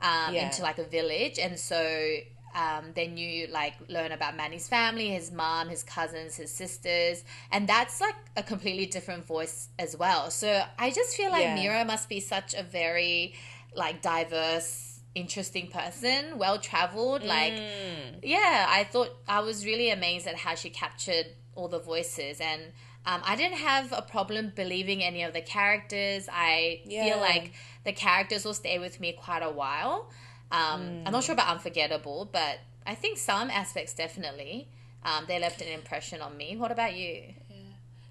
um, 0.00 0.34
Yeah. 0.34 0.44
into 0.46 0.62
like 0.62 0.78
a 0.78 0.84
village, 0.84 1.38
and 1.38 1.58
so 1.58 2.16
um, 2.54 2.92
then 2.94 3.16
you 3.16 3.46
like 3.46 3.74
learn 3.88 4.12
about 4.12 4.36
Manny's 4.36 4.68
family, 4.68 5.08
his 5.08 5.32
mom, 5.32 5.68
his 5.70 5.82
cousins, 5.82 6.34
his 6.36 6.50
sisters, 6.52 7.24
and 7.50 7.66
that's 7.66 8.00
like 8.00 8.16
a 8.36 8.42
completely 8.42 8.84
different 8.86 9.24
voice 9.26 9.68
as 9.78 9.96
well. 9.96 10.30
So 10.30 10.62
I 10.78 10.90
just 10.90 11.16
feel 11.16 11.30
like 11.30 11.44
Yeah. 11.44 11.54
Mira 11.54 11.84
must 11.86 12.08
be 12.10 12.20
such 12.20 12.52
a 12.54 12.62
very 12.62 13.34
like 13.74 14.02
diverse, 14.02 14.91
interesting 15.14 15.68
person, 15.68 16.38
well 16.38 16.58
traveled. 16.58 17.22
Like, 17.24 17.54
Mm. 17.54 18.20
yeah, 18.22 18.66
I 18.68 18.84
thought 18.84 19.10
I 19.28 19.40
was 19.40 19.64
really 19.64 19.90
amazed 19.90 20.26
at 20.26 20.36
how 20.36 20.54
she 20.54 20.70
captured 20.70 21.26
all 21.54 21.68
the 21.68 21.80
voices 21.80 22.40
and. 22.40 22.62
Um, 23.04 23.20
I 23.24 23.34
didn't 23.34 23.58
have 23.58 23.92
a 23.92 24.00
problem 24.00 24.52
believing 24.54 25.02
any 25.02 25.24
of 25.24 25.32
the 25.32 25.40
characters. 25.40 26.28
I 26.32 26.82
Yeah. 26.84 27.02
feel 27.04 27.18
like 27.18 27.52
the 27.82 27.92
characters 27.92 28.44
will 28.44 28.54
stay 28.54 28.78
with 28.78 29.00
me 29.00 29.12
quite 29.12 29.42
a 29.42 29.50
while. 29.50 30.08
Um, 30.52 31.02
I'm 31.04 31.10
not 31.12 31.24
sure 31.24 31.32
about 31.32 31.48
unforgettable, 31.48 32.26
but 32.30 32.60
I 32.86 32.94
think 32.94 33.18
some 33.18 33.50
aspects 33.50 33.92
definitely 33.92 34.68
um, 35.04 35.24
they 35.26 35.40
left 35.40 35.60
an 35.60 35.66
impression 35.66 36.20
on 36.20 36.36
me. 36.36 36.56
What 36.56 36.70
about 36.70 36.94
you? 36.94 37.34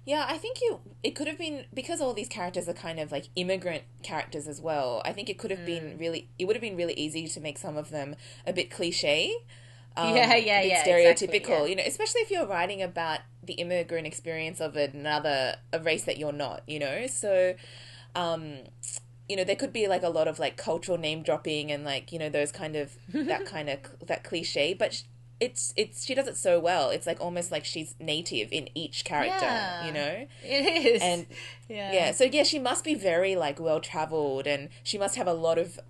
Yeah, 0.04 0.26
I 0.28 0.36
think 0.36 0.60
you 0.60 0.80
it 1.02 1.12
could 1.12 1.28
have 1.28 1.38
been 1.38 1.64
because 1.72 2.00
all 2.00 2.12
these 2.12 2.28
characters 2.28 2.68
are 2.68 2.72
kind 2.72 2.98
of 2.98 3.12
like 3.12 3.26
immigrant 3.36 3.84
characters 4.02 4.48
as 4.48 4.60
well. 4.60 5.00
I 5.04 5.12
think 5.12 5.30
it 5.30 5.38
could 5.38 5.50
have 5.52 5.60
Mm. 5.60 5.66
been 5.66 5.98
really 5.98 6.28
it 6.38 6.46
would 6.46 6.56
have 6.56 6.60
been 6.60 6.76
really 6.76 6.94
easy 6.94 7.28
to 7.28 7.40
make 7.40 7.56
some 7.58 7.76
of 7.76 7.90
them 7.90 8.16
a 8.46 8.52
bit 8.52 8.70
cliche. 8.70 9.32
Um, 9.96 10.14
Yeah, 10.16 10.34
yeah, 10.36 10.62
yeah, 10.62 10.84
Stereotypical, 10.84 11.32
exactly, 11.32 11.52
yeah. 11.52 11.64
you 11.66 11.76
know, 11.76 11.82
especially 11.86 12.22
if 12.22 12.30
you're 12.30 12.46
writing 12.46 12.82
about 12.82 13.20
the 13.44 13.54
immigrant 13.54 14.06
experience 14.06 14.60
of 14.60 14.74
another 14.76 15.56
a 15.72 15.78
race 15.80 16.04
that 16.04 16.16
you're 16.18 16.32
not, 16.32 16.62
you 16.66 16.78
know. 16.80 17.06
So, 17.06 17.54
um, 18.14 18.56
you 19.28 19.36
know, 19.36 19.44
there 19.44 19.56
could 19.56 19.72
be 19.72 19.86
like 19.88 20.02
a 20.02 20.08
lot 20.08 20.26
of 20.28 20.38
like 20.38 20.56
cultural 20.56 20.98
name 20.98 21.22
dropping 21.22 21.70
and 21.70 21.84
like 21.84 22.10
you 22.12 22.18
know 22.18 22.28
those 22.28 22.50
kind 22.52 22.74
of 22.74 22.96
that 23.26 23.44
kind 23.54 23.68
of 23.70 23.78
that 24.06 24.24
cliche, 24.24 24.74
but. 24.74 24.94
sh- 24.94 25.02
It's 25.46 25.74
it's 25.76 26.04
she 26.06 26.14
does 26.14 26.28
it 26.28 26.36
so 26.36 26.60
well. 26.60 26.90
It's 26.90 27.06
like 27.06 27.20
almost 27.20 27.50
like 27.50 27.64
she's 27.64 27.94
native 27.98 28.48
in 28.52 28.68
each 28.82 29.04
character, 29.04 29.44
Yeah. 29.46 29.86
you 29.86 29.92
know. 29.92 30.26
It 30.42 30.86
is, 30.86 31.02
And 31.02 31.26
yeah, 31.68 31.92
yeah, 31.92 32.12
so 32.12 32.24
yeah, 32.24 32.44
she 32.44 32.58
must 32.58 32.82
be 32.84 32.94
very 32.94 33.34
like 33.36 33.58
well 33.58 33.80
traveled, 33.80 34.46
and 34.46 34.68
she 34.82 34.98
must 34.98 35.16
have 35.16 35.26
a 35.26 35.32
lot 35.46 35.58
of 35.58 35.80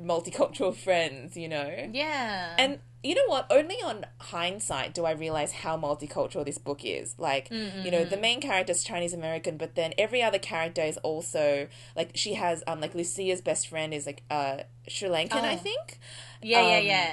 multicultural 0.00 0.74
friends, 0.86 1.36
you 1.36 1.48
know. 1.48 1.90
yeah, 1.92 2.54
And 2.58 2.78
you 3.02 3.14
know 3.14 3.26
what? 3.28 3.46
Only 3.50 3.76
on 3.76 4.04
hindsight 4.18 4.92
do 4.94 5.04
I 5.04 5.12
realize 5.12 5.52
how 5.52 5.76
multicultural 5.76 6.44
this 6.44 6.58
book 6.58 6.80
is. 6.84 7.14
Like, 7.18 7.48
you 7.50 7.90
know, 7.92 8.04
the 8.04 8.16
main 8.16 8.40
character 8.40 8.72
is 8.72 8.82
Chinese 8.82 9.12
American, 9.14 9.56
but 9.56 9.76
then 9.76 9.92
every 9.96 10.22
other 10.22 10.40
character 10.40 10.82
is 10.82 10.96
also 10.98 11.68
like 11.94 12.10
she 12.14 12.34
has 12.34 12.64
um 12.66 12.80
like 12.80 12.94
Lucia's 12.96 13.40
best 13.40 13.68
friend 13.68 13.94
is 13.94 14.06
like 14.06 14.22
uh 14.30 14.58
Sri 14.88 15.08
Lankan, 15.08 15.42
I 15.44 15.54
Oh. 15.54 15.56
think, 15.56 16.00
yeah, 16.42 16.60
yeah, 16.72 16.78
um, 16.78 16.84
yeah, 16.86 17.10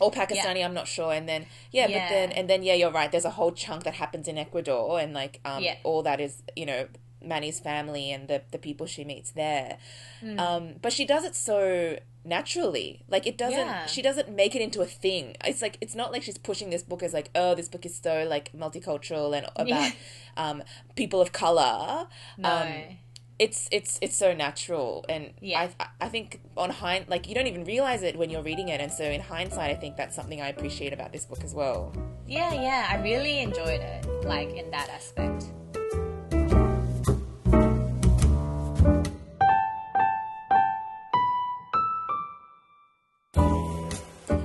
or 0.00 0.10
Pakistani. 0.10 0.64
I'm 0.64 0.74
not 0.74 0.88
sure. 0.88 1.12
And 1.12 1.28
then 1.28 1.46
yeah, 1.72 1.86
Yeah. 1.88 1.98
but 2.08 2.08
then 2.14 2.32
and 2.32 2.50
then 2.50 2.62
yeah, 2.62 2.74
you're 2.74 2.90
right. 2.92 3.10
There's 3.10 3.24
a 3.24 3.30
whole 3.30 3.52
chunk 3.52 3.84
that 3.84 3.94
happens 3.94 4.28
in 4.28 4.36
Ecuador, 4.38 5.00
and 5.00 5.12
like 5.14 5.40
um 5.44 5.62
Yeah. 5.62 5.76
all 5.84 6.02
that 6.02 6.20
is 6.20 6.42
you 6.54 6.66
know 6.66 6.88
Manny's 7.22 7.58
family 7.60 8.12
and 8.12 8.28
the 8.28 8.42
the 8.50 8.58
people 8.58 8.86
she 8.86 9.04
meets 9.04 9.30
there. 9.32 9.78
Hmm. 10.20 10.38
Um, 10.38 10.74
but 10.82 10.92
she 10.92 11.04
does 11.04 11.24
it 11.24 11.34
so 11.34 11.98
naturally. 12.24 13.02
Like 13.08 13.26
it 13.26 13.38
doesn't. 13.38 13.58
Yeah. 13.58 13.86
She 13.86 14.02
doesn't 14.02 14.28
make 14.28 14.54
it 14.54 14.62
into 14.62 14.80
a 14.80 14.86
thing. 14.86 15.36
It's 15.44 15.62
like 15.62 15.78
it's 15.80 15.94
not 15.94 16.12
like 16.12 16.22
she's 16.22 16.38
pushing 16.38 16.70
this 16.70 16.82
book 16.82 17.02
as 17.02 17.12
like 17.14 17.30
oh 17.34 17.54
this 17.54 17.68
book 17.68 17.86
is 17.86 17.98
so 18.02 18.24
like 18.28 18.52
multicultural 18.52 19.36
and 19.36 19.46
about 19.56 19.68
Yeah. 19.68 19.92
um 20.36 20.62
people 20.94 21.20
of 21.20 21.32
color. 21.32 22.06
no, 22.36 22.48
Um, 22.48 22.98
it's 23.38 23.68
it's 23.70 23.98
it's 24.00 24.16
so 24.16 24.32
natural 24.32 25.04
and 25.08 25.32
Yeah. 25.40 25.68
I 25.78 25.86
I 26.00 26.08
think 26.08 26.40
on 26.56 26.70
hind 26.70 27.06
like 27.08 27.28
you 27.28 27.34
don't 27.34 27.46
even 27.46 27.64
realize 27.64 28.02
it 28.02 28.16
when 28.16 28.30
you're 28.30 28.42
reading 28.42 28.68
it 28.68 28.80
and 28.80 28.90
so 28.90 29.04
in 29.04 29.20
hindsight 29.20 29.70
I 29.70 29.74
think 29.74 29.96
that's 29.96 30.16
something 30.16 30.40
I 30.40 30.48
appreciate 30.48 30.92
about 30.94 31.12
this 31.12 31.26
book 31.26 31.44
as 31.44 31.54
well. 31.54 31.92
yeah, 32.26 32.52
yeah. 32.54 32.86
I 32.90 33.02
really 33.02 33.40
enjoyed 33.40 33.80
it, 33.80 34.06
like 34.24 34.50
in 34.56 34.70
that 34.70 34.88
aspect. 34.88 35.52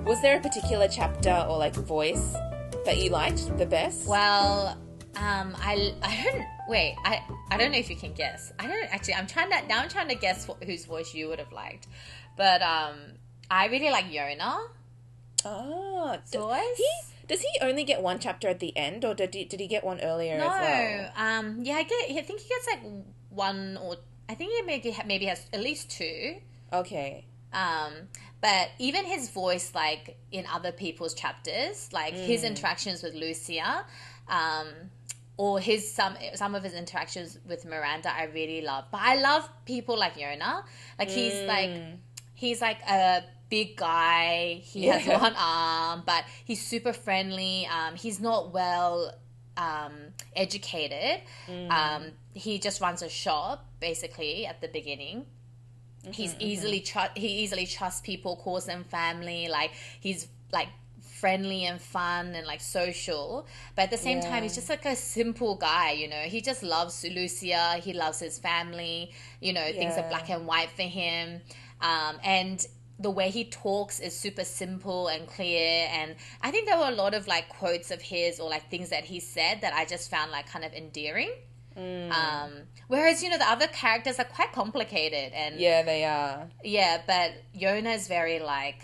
Was 0.05 0.21
there 0.21 0.38
a 0.38 0.41
particular 0.41 0.88
chapter 0.88 1.45
or 1.50 1.57
like 1.57 1.75
voice 1.75 2.33
that 2.86 2.98
you 2.98 3.10
liked 3.10 3.57
the 3.57 3.65
best? 3.65 4.07
Well, 4.07 4.77
um, 5.15 5.55
I 5.57 5.93
I 6.03 6.24
don't 6.24 6.61
wait. 6.72 6.96
I 7.06 7.22
I 7.51 7.58
don't 7.58 7.72
know 7.72 7.78
if 7.78 7.90
you 7.90 7.96
can 7.96 8.13
guess. 8.13 8.51
I 8.58 8.66
don't 8.68 8.94
actually. 8.94 9.16
I'm 9.16 9.28
trying 9.28 9.50
to 9.51 9.68
now. 9.68 9.80
I'm 9.82 9.90
trying 9.90 10.10
to 10.10 10.16
guess 10.16 10.48
wh- 10.48 10.66
whose 10.66 10.86
voice 10.86 11.13
you 11.13 11.28
would 11.30 11.40
have 11.40 11.51
liked, 11.51 11.86
but 12.38 12.62
um, 12.62 12.96
I 13.50 13.68
really 13.68 13.92
like 13.92 14.06
Yona. 14.06 14.54
Oh, 15.46 16.18
d- 16.32 16.38
Voice? 16.38 16.78
he 16.78 16.90
does 17.28 17.42
he 17.42 17.50
only 17.62 17.84
get 17.84 18.01
one 18.01 18.20
chapter 18.20 18.48
at 18.48 18.60
the 18.60 18.75
end 18.78 19.04
or 19.06 19.13
did 19.13 19.34
he, 19.34 19.46
did 19.46 19.60
he 19.60 19.68
get 19.68 19.84
one 19.84 20.00
earlier 20.01 20.38
No, 20.38 20.50
as 20.50 20.60
well? 20.62 21.12
um, 21.16 21.60
yeah, 21.63 21.75
I 21.75 21.84
get. 21.84 22.12
I 22.12 22.22
think 22.22 22.42
he 22.42 22.50
gets 22.50 22.68
like 22.68 22.82
one 23.30 23.78
or 23.78 23.96
I 24.30 24.36
think 24.36 24.51
he 24.54 24.62
maybe 24.63 24.96
maybe 25.06 25.25
has 25.25 25.46
at 25.54 25.62
least 25.62 25.90
two. 25.92 26.36
Okay. 26.72 27.25
Um, 27.54 27.94
but 28.42 28.70
even 28.80 29.04
his 29.06 29.30
voice, 29.30 29.74
like 29.75 30.18
in 30.32 30.46
other 30.46 30.72
people's 30.72 31.13
chapters, 31.13 31.90
like 31.92 32.13
his 32.13 32.44
interactions 32.44 33.04
with 33.04 33.13
Lucia, 33.13 33.86
um, 34.30 34.68
or 35.41 35.60
his 35.60 35.91
some 35.91 36.15
some 36.36 36.53
of 36.53 36.62
his 36.63 36.75
interactions 36.75 37.39
with 37.48 37.65
Miranda, 37.65 38.15
I 38.15 38.25
really 38.25 38.62
love. 38.62 38.86
But 38.91 39.01
I 39.01 39.15
love 39.15 39.50
people 39.65 39.98
like 39.98 40.15
Yona. 40.15 40.63
Like 41.00 41.10
he's 41.10 41.41
like 41.48 41.71
he's 42.36 42.62
like 42.62 42.79
a 42.88 43.24
big 43.50 43.75
guy. 43.75 44.62
He 44.62 44.86
has 44.86 45.03
one 45.07 45.33
arm, 45.36 46.03
but 46.05 46.25
he's 46.45 46.63
super 46.63 46.93
friendly. 46.93 47.65
Um, 47.65 47.95
he's 47.95 48.19
not 48.19 48.53
well 48.53 49.15
um, 49.57 49.93
educated. 50.36 51.21
Um, 51.71 52.03
he 52.36 52.60
just 52.60 52.79
runs 52.79 53.01
a 53.01 53.10
shop 53.10 53.65
basically 53.79 54.45
at 54.45 54.62
the 54.62 54.67
beginning. 54.67 55.25
He's 56.12 56.36
easily 56.39 56.81
tr- 56.81 57.15
he 57.15 57.29
easily 57.43 57.65
trusts 57.65 58.01
people, 58.01 58.36
calls 58.36 58.65
them 58.67 58.83
family. 58.83 59.48
Like 59.48 59.71
he's 60.00 60.27
like 60.53 60.67
friendly 61.22 61.62
and 61.70 61.80
fun 61.80 62.24
and 62.38 62.46
like 62.51 62.62
social, 62.62 63.48
but 63.75 63.84
at 63.84 63.92
the 63.92 63.98
same 64.08 64.20
time, 64.30 64.42
he's 64.44 64.56
just 64.56 64.70
like 64.75 64.86
a 64.86 64.96
simple 64.96 65.54
guy. 65.56 65.92
You 66.01 66.08
know, 66.13 66.24
he 66.36 66.40
just 66.42 66.62
loves 66.63 66.96
Lucia. 67.18 67.66
He 67.88 67.94
loves 67.94 68.20
his 68.20 68.40
family. 68.40 69.12
You 69.40 69.54
know, 69.54 69.66
things 69.82 69.94
are 70.00 70.08
black 70.10 70.30
and 70.30 70.46
white 70.51 70.72
for 70.80 70.88
him, 71.01 71.42
um, 71.92 72.13
and 72.24 72.58
the 73.00 73.10
way 73.20 73.30
he 73.32 73.44
talks 73.46 74.00
is 74.00 74.13
super 74.25 74.44
simple 74.44 75.08
and 75.08 75.28
clear. 75.28 75.88
And 75.92 76.16
I 76.42 76.51
think 76.51 76.68
there 76.68 76.78
were 76.78 76.90
a 76.96 76.98
lot 77.04 77.13
of 77.13 77.28
like 77.28 77.50
quotes 77.50 77.90
of 77.92 78.00
his 78.01 78.40
or 78.40 78.48
like 78.50 78.70
things 78.70 78.90
that 78.90 79.06
he 79.06 79.20
said 79.20 79.62
that 79.62 79.74
I 79.74 79.86
just 79.86 80.12
found 80.12 80.32
like 80.32 80.48
kind 80.54 80.63
of 80.66 80.72
endearing. 80.74 81.32
Mm. 81.78 82.12
Um, 82.12 82.51
whereas 82.88 83.24
you 83.24 83.30
know 83.30 83.38
the 83.38 83.50
other 83.50 83.68
characters 83.68 84.20
are 84.20 84.25
quite 84.25 84.51
complicated 84.51 85.32
and 85.34 85.60
Yeah, 85.60 85.84
they 85.84 86.04
are. 86.04 86.48
yeah, 86.63 87.01
but 87.08 87.32
Yona's 87.54 88.08
very 88.08 88.40
like, 88.40 88.82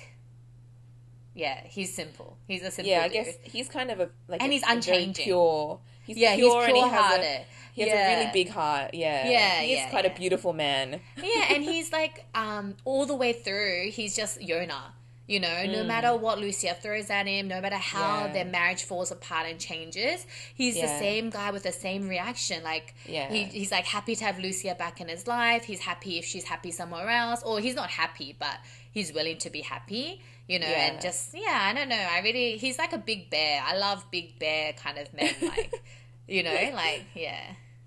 yeah, 1.38 1.62
he's 1.66 1.94
simple. 1.94 2.38
He's 2.48 2.64
a 2.64 2.72
simple. 2.72 2.90
Yeah, 2.92 3.02
I 3.02 3.08
dude. 3.08 3.14
guess 3.14 3.36
he's 3.44 3.70
kind 3.70 3.92
of 3.92 4.00
a 4.00 4.10
like 4.28 4.42
And 4.42 4.50
a- 4.52 4.54
he's 4.56 4.64
unchanging. 4.68 5.24
pure. 5.26 5.80
He's 6.06 6.18
Yeah, 6.18 6.32
he's 6.36 6.44
pure 6.46 6.64
and 6.66 6.76
he 6.76 6.82
has 6.82 6.90
a 6.90 6.94
pure-hearted. 6.94 7.46
he 7.74 7.82
has 7.84 7.90
Yeah. 7.92 8.08
a 8.10 8.18
really 8.20 8.32
big 8.34 8.50
heart. 8.50 8.94
Yeah, 8.94 9.30
Yeah, 9.30 9.62
He 9.62 9.74
is 9.74 9.80
yeah, 9.80 9.90
quite 9.90 10.06
yeah. 10.06 10.12
a 10.12 10.16
beautiful 10.18 10.54
man. 10.54 11.00
yeah, 11.22 11.54
and 11.54 11.64
he's 11.72 11.92
like, 11.92 12.26
um, 12.34 12.76
all 12.86 13.06
the 13.06 13.16
way 13.16 13.34
through, 13.34 13.92
he's 13.92 14.16
just 14.16 14.40
Yona. 14.40 14.82
You 15.28 15.42
know, 15.42 15.66
no 15.66 15.84
Mm. 15.84 15.88
matter 15.88 16.16
what 16.16 16.40
Lucia 16.40 16.74
throws 16.82 17.10
at 17.10 17.28
him, 17.28 17.50
no 17.50 17.60
matter 17.60 17.76
how 17.76 18.28
Yeah. 18.28 18.32
their 18.32 18.46
marriage 18.46 18.84
falls 18.84 19.12
apart 19.12 19.46
and 19.50 19.60
changes, 19.60 20.26
he's 20.56 20.76
the 20.76 20.88
same 20.88 21.30
guy 21.30 21.52
with 21.52 21.64
the 21.64 21.74
same 21.74 22.08
reaction. 22.08 22.64
Like, 22.64 22.96
Yeah. 23.06 23.30
he, 23.30 23.44
he's 23.44 23.70
like 23.70 23.84
happy 23.86 24.16
to 24.16 24.24
have 24.24 24.40
Lucia 24.40 24.74
back 24.76 25.02
in 25.02 25.10
his 25.10 25.28
life. 25.28 25.66
He's 25.66 25.82
happy 25.82 26.18
if 26.18 26.24
she's 26.24 26.46
happy 26.46 26.72
somewhere 26.72 27.10
else, 27.10 27.44
or 27.44 27.60
he's 27.60 27.76
not 27.76 27.90
happy, 27.90 28.38
but 28.40 28.58
he's 28.90 29.12
willing 29.12 29.38
to 29.40 29.50
be 29.50 29.60
happy. 29.62 30.22
You 30.48 30.60
know, 30.60 30.68
Yeah. 30.68 30.92
and 30.92 31.02
just 31.02 31.34
yeah, 31.34 31.60
I 31.62 31.74
don't 31.74 31.90
know. 31.90 31.96
I 31.96 32.20
really, 32.20 32.58
he's 32.58 32.78
like 32.78 32.94
a 32.94 32.98
big 32.98 33.30
bear. 33.30 33.62
I 33.66 33.76
love 33.78 34.06
big 34.12 34.40
bear 34.40 34.74
kind 34.74 34.98
of 34.98 35.14
men. 35.14 35.34
Like, 35.42 35.74
you 36.28 36.42
know, 36.44 36.54
like 36.74 37.06
yeah, 37.14 37.42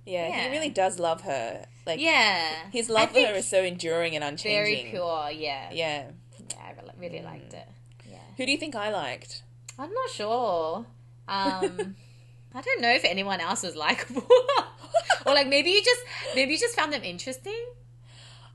Yeah, 0.05 0.29
Yeah. 0.29 0.43
he 0.45 0.51
really 0.51 0.69
does 0.69 0.99
love 0.99 1.23
her. 1.23 1.65
Like 1.87 2.01
yeah. 2.01 2.47
his 2.71 2.91
love 2.91 3.11
for 3.13 3.21
her 3.21 3.35
is 3.35 3.49
so 3.49 3.63
enduring 3.63 4.15
and 4.15 4.23
unchanging. 4.23 4.53
very 4.85 4.91
pure. 4.91 5.31
Yeah, 5.33 5.71
yeah. 5.73 6.05
Yeah. 6.39 6.57
I 6.63 6.73
really, 6.73 6.93
really 6.99 7.25
liked 7.25 7.55
it. 7.55 7.69
Yeah. 8.09 8.19
Who 8.37 8.45
do 8.45 8.53
you 8.53 8.59
think 8.59 8.75
I 8.77 8.91
liked? 8.91 9.43
I'm 9.79 9.93
not 9.93 10.11
sure. 10.11 10.85
Um, 11.29 11.97
I 12.55 12.61
don't 12.61 12.81
know 12.83 12.91
if 12.93 13.05
anyone 13.05 13.41
else 13.41 13.63
was 13.63 13.75
likable, 13.77 14.27
or 15.25 15.33
like 15.33 15.47
maybe 15.49 15.71
you 15.71 15.83
just 15.83 16.01
maybe 16.35 16.53
you 16.53 16.59
just 16.59 16.75
found 16.77 16.93
them 16.93 17.05
interesting. 17.05 17.65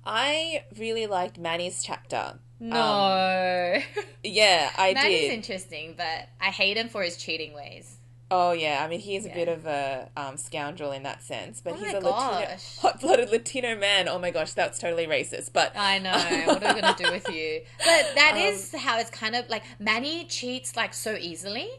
I 0.06 0.64
really 0.78 1.08
liked 1.08 1.40
Manny's 1.40 1.82
chapter. 1.84 2.38
No, 2.60 3.82
Yeah, 4.24 4.72
I 4.78 4.94
Manny's 4.94 5.22
did. 5.22 5.32
interesting, 5.34 5.94
but 5.98 6.30
I 6.42 6.52
hate 6.52 6.78
him 6.78 6.90
for 6.90 7.04
his 7.04 7.18
cheating 7.18 7.54
ways. 7.54 7.98
Oh 8.32 8.54
yeah, 8.54 8.82
I 8.84 8.88
mean 8.88 9.02
he 9.02 9.16
is 9.16 9.26
a 9.26 9.28
Yeah. 9.30 9.34
bit 9.36 9.48
of 9.50 9.66
a 9.68 10.10
um, 10.18 10.38
scoundrel 10.38 10.92
in 10.92 11.04
that 11.04 11.22
sense, 11.22 11.62
but 11.62 11.74
Oh 11.74 11.76
he's 11.76 11.94
a 11.94 12.00
Latino, 12.00 12.58
hot-blooded 12.80 13.30
Latino 13.30 13.76
man. 13.76 14.08
Oh 14.08 14.18
my 14.18 14.32
gosh, 14.32 14.54
that's 14.54 14.80
totally 14.80 15.06
racist. 15.06 15.52
But 15.54 15.74
I 15.78 16.00
know. 16.00 16.12
what 16.48 16.64
are 16.64 16.74
we 16.74 16.82
gonna 16.82 16.96
do 16.98 17.12
with 17.12 17.30
you? 17.34 17.62
But 17.78 18.16
that 18.16 18.32
Um, 18.34 18.40
is 18.40 18.74
how 18.76 18.98
it's 19.00 19.12
kind 19.12 19.36
of 19.36 19.48
like 19.50 19.64
Manny 19.80 20.26
cheats 20.26 20.76
like 20.76 20.94
so 20.94 21.16
easily. 21.16 21.70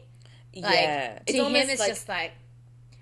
Like 0.55 0.73
yeah, 0.73 1.19
to 1.27 1.33
him, 1.45 1.55
it's 1.55 1.85
just 1.85 2.07
like 2.07 2.31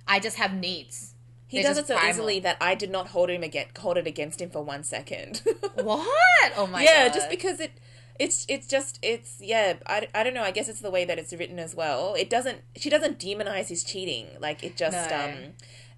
I 0.07 0.19
just 0.19 0.37
have 0.37 0.53
needs. 0.53 1.13
He 1.55 1.63
They're 1.63 1.69
does 1.73 1.77
it 1.79 1.87
so 1.87 1.95
primal. 1.95 2.09
easily 2.11 2.39
that 2.41 2.57
I 2.61 2.75
did 2.75 2.91
not 2.91 3.07
hold 3.07 3.29
him 3.29 3.43
against 3.43 3.77
hold 3.77 3.97
it 3.97 4.07
against 4.07 4.41
him 4.41 4.49
for 4.49 4.63
one 4.63 4.83
second. 4.83 5.41
What? 5.75 6.53
Oh 6.57 6.67
my 6.67 6.81
yeah, 6.83 7.07
god! 7.07 7.07
Yeah, 7.07 7.09
just 7.09 7.29
because 7.29 7.59
it. 7.59 7.71
It's 8.17 8.45
it's 8.47 8.65
just 8.67 8.97
it's 9.01 9.41
yeah 9.41 9.73
I, 9.85 10.07
I 10.15 10.23
don't 10.23 10.33
know 10.33 10.41
I 10.43 10.51
guess 10.51 10.69
it's 10.69 10.79
the 10.79 10.89
way 10.89 11.03
that 11.03 11.19
it's 11.19 11.33
written 11.33 11.59
as 11.59 11.75
well 11.75 12.15
it 12.17 12.29
doesn't 12.29 12.59
she 12.77 12.89
doesn't 12.89 13.19
demonize 13.19 13.67
his 13.67 13.83
cheating 13.83 14.27
like 14.39 14.63
it 14.63 14.77
just 14.77 15.09
No. 15.09 15.19
um 15.25 15.33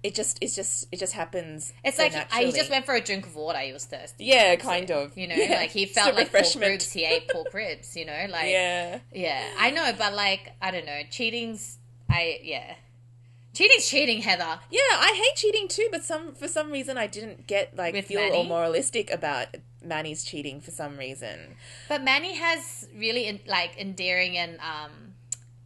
it 0.02 0.16
just 0.16 0.36
it's 0.40 0.56
just 0.56 0.88
it 0.90 0.98
just 0.98 1.12
happens 1.12 1.72
It's 1.84 1.96
so 1.96 2.02
like 2.02 2.14
I, 2.34 2.42
he 2.42 2.50
just 2.50 2.70
went 2.70 2.86
for 2.86 2.96
a 2.96 3.00
drink 3.00 3.24
of 3.24 3.36
water. 3.36 3.60
He 3.60 3.72
was 3.72 3.84
thirsty. 3.84 4.24
yeah 4.24 4.56
kind 4.56 4.90
of 4.90 5.16
You 5.16 5.28
know, 5.28 5.36
Yeah. 5.36 5.58
like 5.58 5.70
he 5.70 5.86
felt 5.86 6.16
like 6.16 6.32
pork 6.32 6.44
ribs. 6.58 6.90
He 6.92 7.04
ate 7.04 7.28
pork 7.28 7.54
ribs. 7.54 7.94
You 7.96 8.06
know, 8.06 8.26
like 8.30 8.50
yeah 8.50 8.98
yeah. 9.14 9.44
I 9.56 9.70
know, 9.70 9.92
but 9.96 10.12
like 10.14 10.54
I 10.60 10.72
don't 10.72 10.86
know. 10.86 11.00
Cheating's 11.12 11.78
I 12.10 12.40
yeah. 12.42 12.74
Cheating's 13.58 13.88
cheating, 13.88 14.22
Heather. 14.22 14.60
Yeah, 14.70 14.78
I 14.92 15.14
hate 15.16 15.34
cheating 15.34 15.66
too, 15.66 15.88
but 15.90 16.04
some 16.04 16.32
for 16.32 16.46
some 16.46 16.70
reason 16.70 16.96
I 16.96 17.08
didn't 17.08 17.48
get 17.48 17.76
like 17.76 17.92
With 17.92 18.04
feel 18.04 18.20
all 18.20 18.30
Manny? 18.30 18.48
moralistic 18.48 19.10
about 19.10 19.48
Manny's 19.84 20.22
cheating 20.22 20.60
for 20.60 20.70
some 20.70 20.96
reason. 20.96 21.56
But 21.88 22.04
Manny 22.04 22.36
has 22.36 22.88
really 22.96 23.26
in, 23.26 23.40
like 23.48 23.76
endearing 23.76 24.38
and 24.38 24.60
um, 24.60 24.92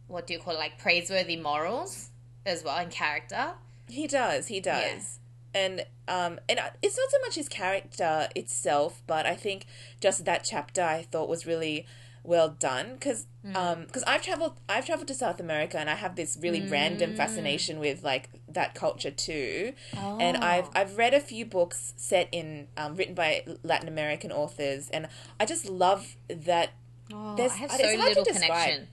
what 0.07 0.25
do 0.25 0.33
you 0.33 0.39
call 0.39 0.55
it? 0.55 0.57
Like 0.57 0.79
praiseworthy 0.79 1.35
morals 1.35 2.09
as 2.47 2.63
well 2.63 2.77
and 2.77 2.89
character. 2.89 3.51
He 3.87 4.07
does, 4.07 4.47
he 4.47 4.59
does. 4.59 5.19
And 5.53 5.85
um 6.07 6.39
and 6.49 6.59
it's 6.81 6.97
not 6.97 7.11
so 7.11 7.19
much 7.19 7.35
his 7.35 7.47
character 7.47 8.27
itself, 8.35 9.03
but 9.05 9.27
I 9.27 9.35
think 9.35 9.67
just 10.01 10.25
that 10.25 10.43
chapter 10.43 10.81
I 10.81 11.03
thought 11.03 11.29
was 11.29 11.45
really 11.45 11.85
well 12.23 12.49
done 12.49 12.97
cuz 12.99 13.25
um 13.53 13.85
cuz 13.91 14.01
I've 14.03 14.21
traveled 14.21 14.59
I've 14.69 14.85
traveled 14.85 15.07
to 15.09 15.13
South 15.13 15.39
America 15.41 15.77
and 15.77 15.89
I 15.89 15.95
have 15.95 16.15
this 16.15 16.37
really 16.41 16.61
random 16.67 17.15
fascination 17.15 17.79
with 17.79 18.01
like 18.03 18.29
that 18.47 18.73
culture 18.75 19.11
too. 19.11 19.73
And 19.95 20.37
I've 20.37 20.69
I've 20.73 20.97
read 20.97 21.13
a 21.13 21.19
few 21.19 21.45
books 21.45 21.93
set 21.97 22.29
in 22.31 22.67
um, 22.77 22.95
written 22.95 23.13
by 23.13 23.43
Latin 23.63 23.87
American 23.89 24.31
authors 24.31 24.89
and 24.89 25.07
I 25.39 25.45
just 25.45 25.65
love 25.69 26.15
that 26.29 26.69
Oh, 27.13 27.35
There's- 27.35 27.51
I 27.51 27.55
have 27.57 27.69
it's 27.71 27.79
so 27.81 27.97
hard 27.97 27.99
to 27.99 28.19
little 28.21 28.23
describe. 28.23 28.49
connection. 28.49 28.87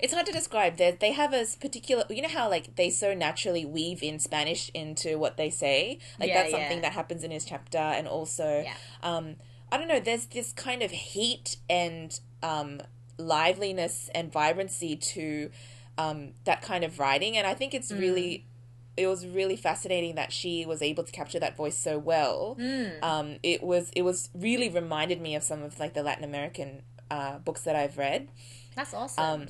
It's 0.00 0.12
hard 0.12 0.26
to 0.26 0.32
describe. 0.32 0.76
They 0.76 0.90
they 0.90 1.12
have 1.12 1.32
a 1.32 1.46
particular. 1.60 2.04
You 2.10 2.22
know 2.22 2.28
how 2.28 2.50
like 2.50 2.74
they 2.74 2.90
so 2.90 3.14
naturally 3.14 3.64
weave 3.64 4.02
in 4.02 4.18
Spanish 4.18 4.70
into 4.74 5.16
what 5.18 5.36
they 5.36 5.48
say. 5.48 6.00
Like 6.18 6.28
Yeah, 6.30 6.34
that's 6.42 6.50
something 6.50 6.78
yeah. 6.78 6.86
that 6.86 6.92
happens 6.94 7.22
in 7.22 7.30
his 7.30 7.44
chapter, 7.44 7.78
and 7.78 8.08
also, 8.08 8.62
Yeah. 8.64 8.74
um, 9.04 9.36
I 9.70 9.76
don't 9.78 9.86
know. 9.86 10.00
There's 10.00 10.26
this 10.26 10.52
kind 10.52 10.82
of 10.82 10.90
heat 10.90 11.56
and 11.70 12.18
um, 12.42 12.80
liveliness 13.18 14.10
and 14.14 14.32
vibrancy 14.32 14.96
to 14.96 15.50
um, 15.98 16.32
that 16.44 16.62
kind 16.62 16.84
of 16.84 16.98
writing, 16.98 17.36
and 17.36 17.46
I 17.46 17.54
think 17.54 17.72
Mm. 17.72 17.76
it's 17.76 17.92
really. 17.92 18.46
It 18.94 19.06
was 19.06 19.26
really 19.26 19.56
fascinating 19.56 20.16
that 20.16 20.34
she 20.34 20.66
was 20.66 20.82
able 20.82 21.02
to 21.02 21.10
capture 21.10 21.40
that 21.40 21.56
voice 21.56 21.78
so 21.78 21.98
well. 21.98 22.58
Mm. 22.60 23.02
Um, 23.02 23.36
it 23.42 23.62
was 23.62 23.90
it 23.96 24.02
was 24.02 24.28
really 24.34 24.68
reminded 24.68 25.18
me 25.18 25.34
of 25.34 25.42
some 25.42 25.62
of 25.62 25.80
like 25.80 25.94
the 25.94 26.02
Latin 26.02 26.24
American 26.24 26.82
uh, 27.10 27.38
books 27.38 27.62
that 27.62 27.74
I've 27.74 27.96
read. 27.96 28.28
That's 28.76 28.92
awesome. 28.92 29.24
Um, 29.24 29.46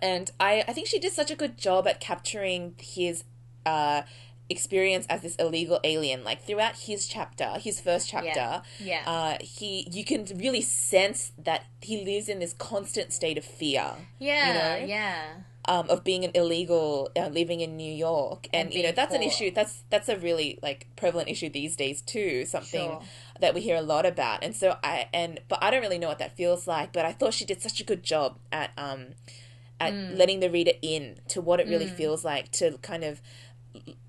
and 0.00 0.30
I, 0.40 0.64
I 0.66 0.72
think 0.72 0.86
she 0.86 0.98
did 0.98 1.12
such 1.12 1.30
a 1.30 1.36
good 1.36 1.58
job 1.58 1.86
at 1.86 2.00
capturing 2.00 2.74
his 2.78 3.24
uh, 3.66 4.02
experience 4.50 5.06
as 5.08 5.22
this 5.22 5.36
illegal 5.36 5.80
alien. 5.84 6.22
Like 6.24 6.42
throughout 6.44 6.76
his 6.76 7.06
chapter, 7.06 7.58
his 7.58 7.80
first 7.80 8.08
chapter, 8.08 8.62
Yeah. 8.78 9.02
Uh, 9.06 9.36
he 9.40 9.88
you 9.90 10.04
can 10.04 10.24
really 10.36 10.60
sense 10.60 11.32
that 11.38 11.64
he 11.80 12.04
lives 12.04 12.28
in 12.28 12.38
this 12.40 12.52
constant 12.52 13.12
state 13.12 13.38
of 13.38 13.44
fear. 13.44 13.92
yeah, 14.18 14.48
you 14.48 14.54
know? 14.80 14.86
yeah. 14.86 15.24
Um, 15.66 15.88
of 15.88 16.04
being 16.04 16.26
an 16.26 16.30
illegal 16.34 17.10
uh, 17.16 17.28
living 17.28 17.60
in 17.60 17.78
New 17.78 17.90
York, 17.90 18.48
and, 18.52 18.66
And 18.66 18.74
you 18.74 18.82
know 18.82 18.92
that's 18.92 19.14
an 19.14 19.22
issue. 19.22 19.50
That's 19.50 19.82
that's 19.88 20.10
a 20.10 20.16
really 20.18 20.58
like 20.62 20.88
prevalent 20.94 21.30
issue 21.30 21.48
these 21.48 21.74
days 21.74 22.02
too. 22.02 22.44
Something 22.44 22.90
Sure. 22.90 23.02
that 23.40 23.54
we 23.54 23.62
hear 23.62 23.76
a 23.76 23.80
lot 23.80 24.04
about. 24.04 24.44
And 24.44 24.54
so 24.54 24.76
I 24.84 25.08
and 25.14 25.40
but 25.48 25.58
I 25.64 25.70
don't 25.70 25.80
really 25.80 25.96
know 25.98 26.08
what 26.08 26.18
that 26.18 26.36
feels 26.36 26.66
like. 26.66 26.92
But 26.92 27.06
I 27.06 27.12
thought 27.12 27.32
she 27.32 27.46
did 27.46 27.62
such 27.62 27.80
a 27.80 27.84
good 27.84 28.02
job 28.02 28.38
at 28.52 28.72
um 28.76 29.14
at 29.80 29.94
Mm. 29.94 30.18
letting 30.18 30.40
the 30.40 30.50
reader 30.50 30.72
in 30.82 31.16
to 31.28 31.40
what 31.40 31.60
it 31.60 31.66
really 31.66 31.88
feels 31.88 32.24
like 32.26 32.50
to 32.52 32.76
kind 32.82 33.02
of 33.02 33.22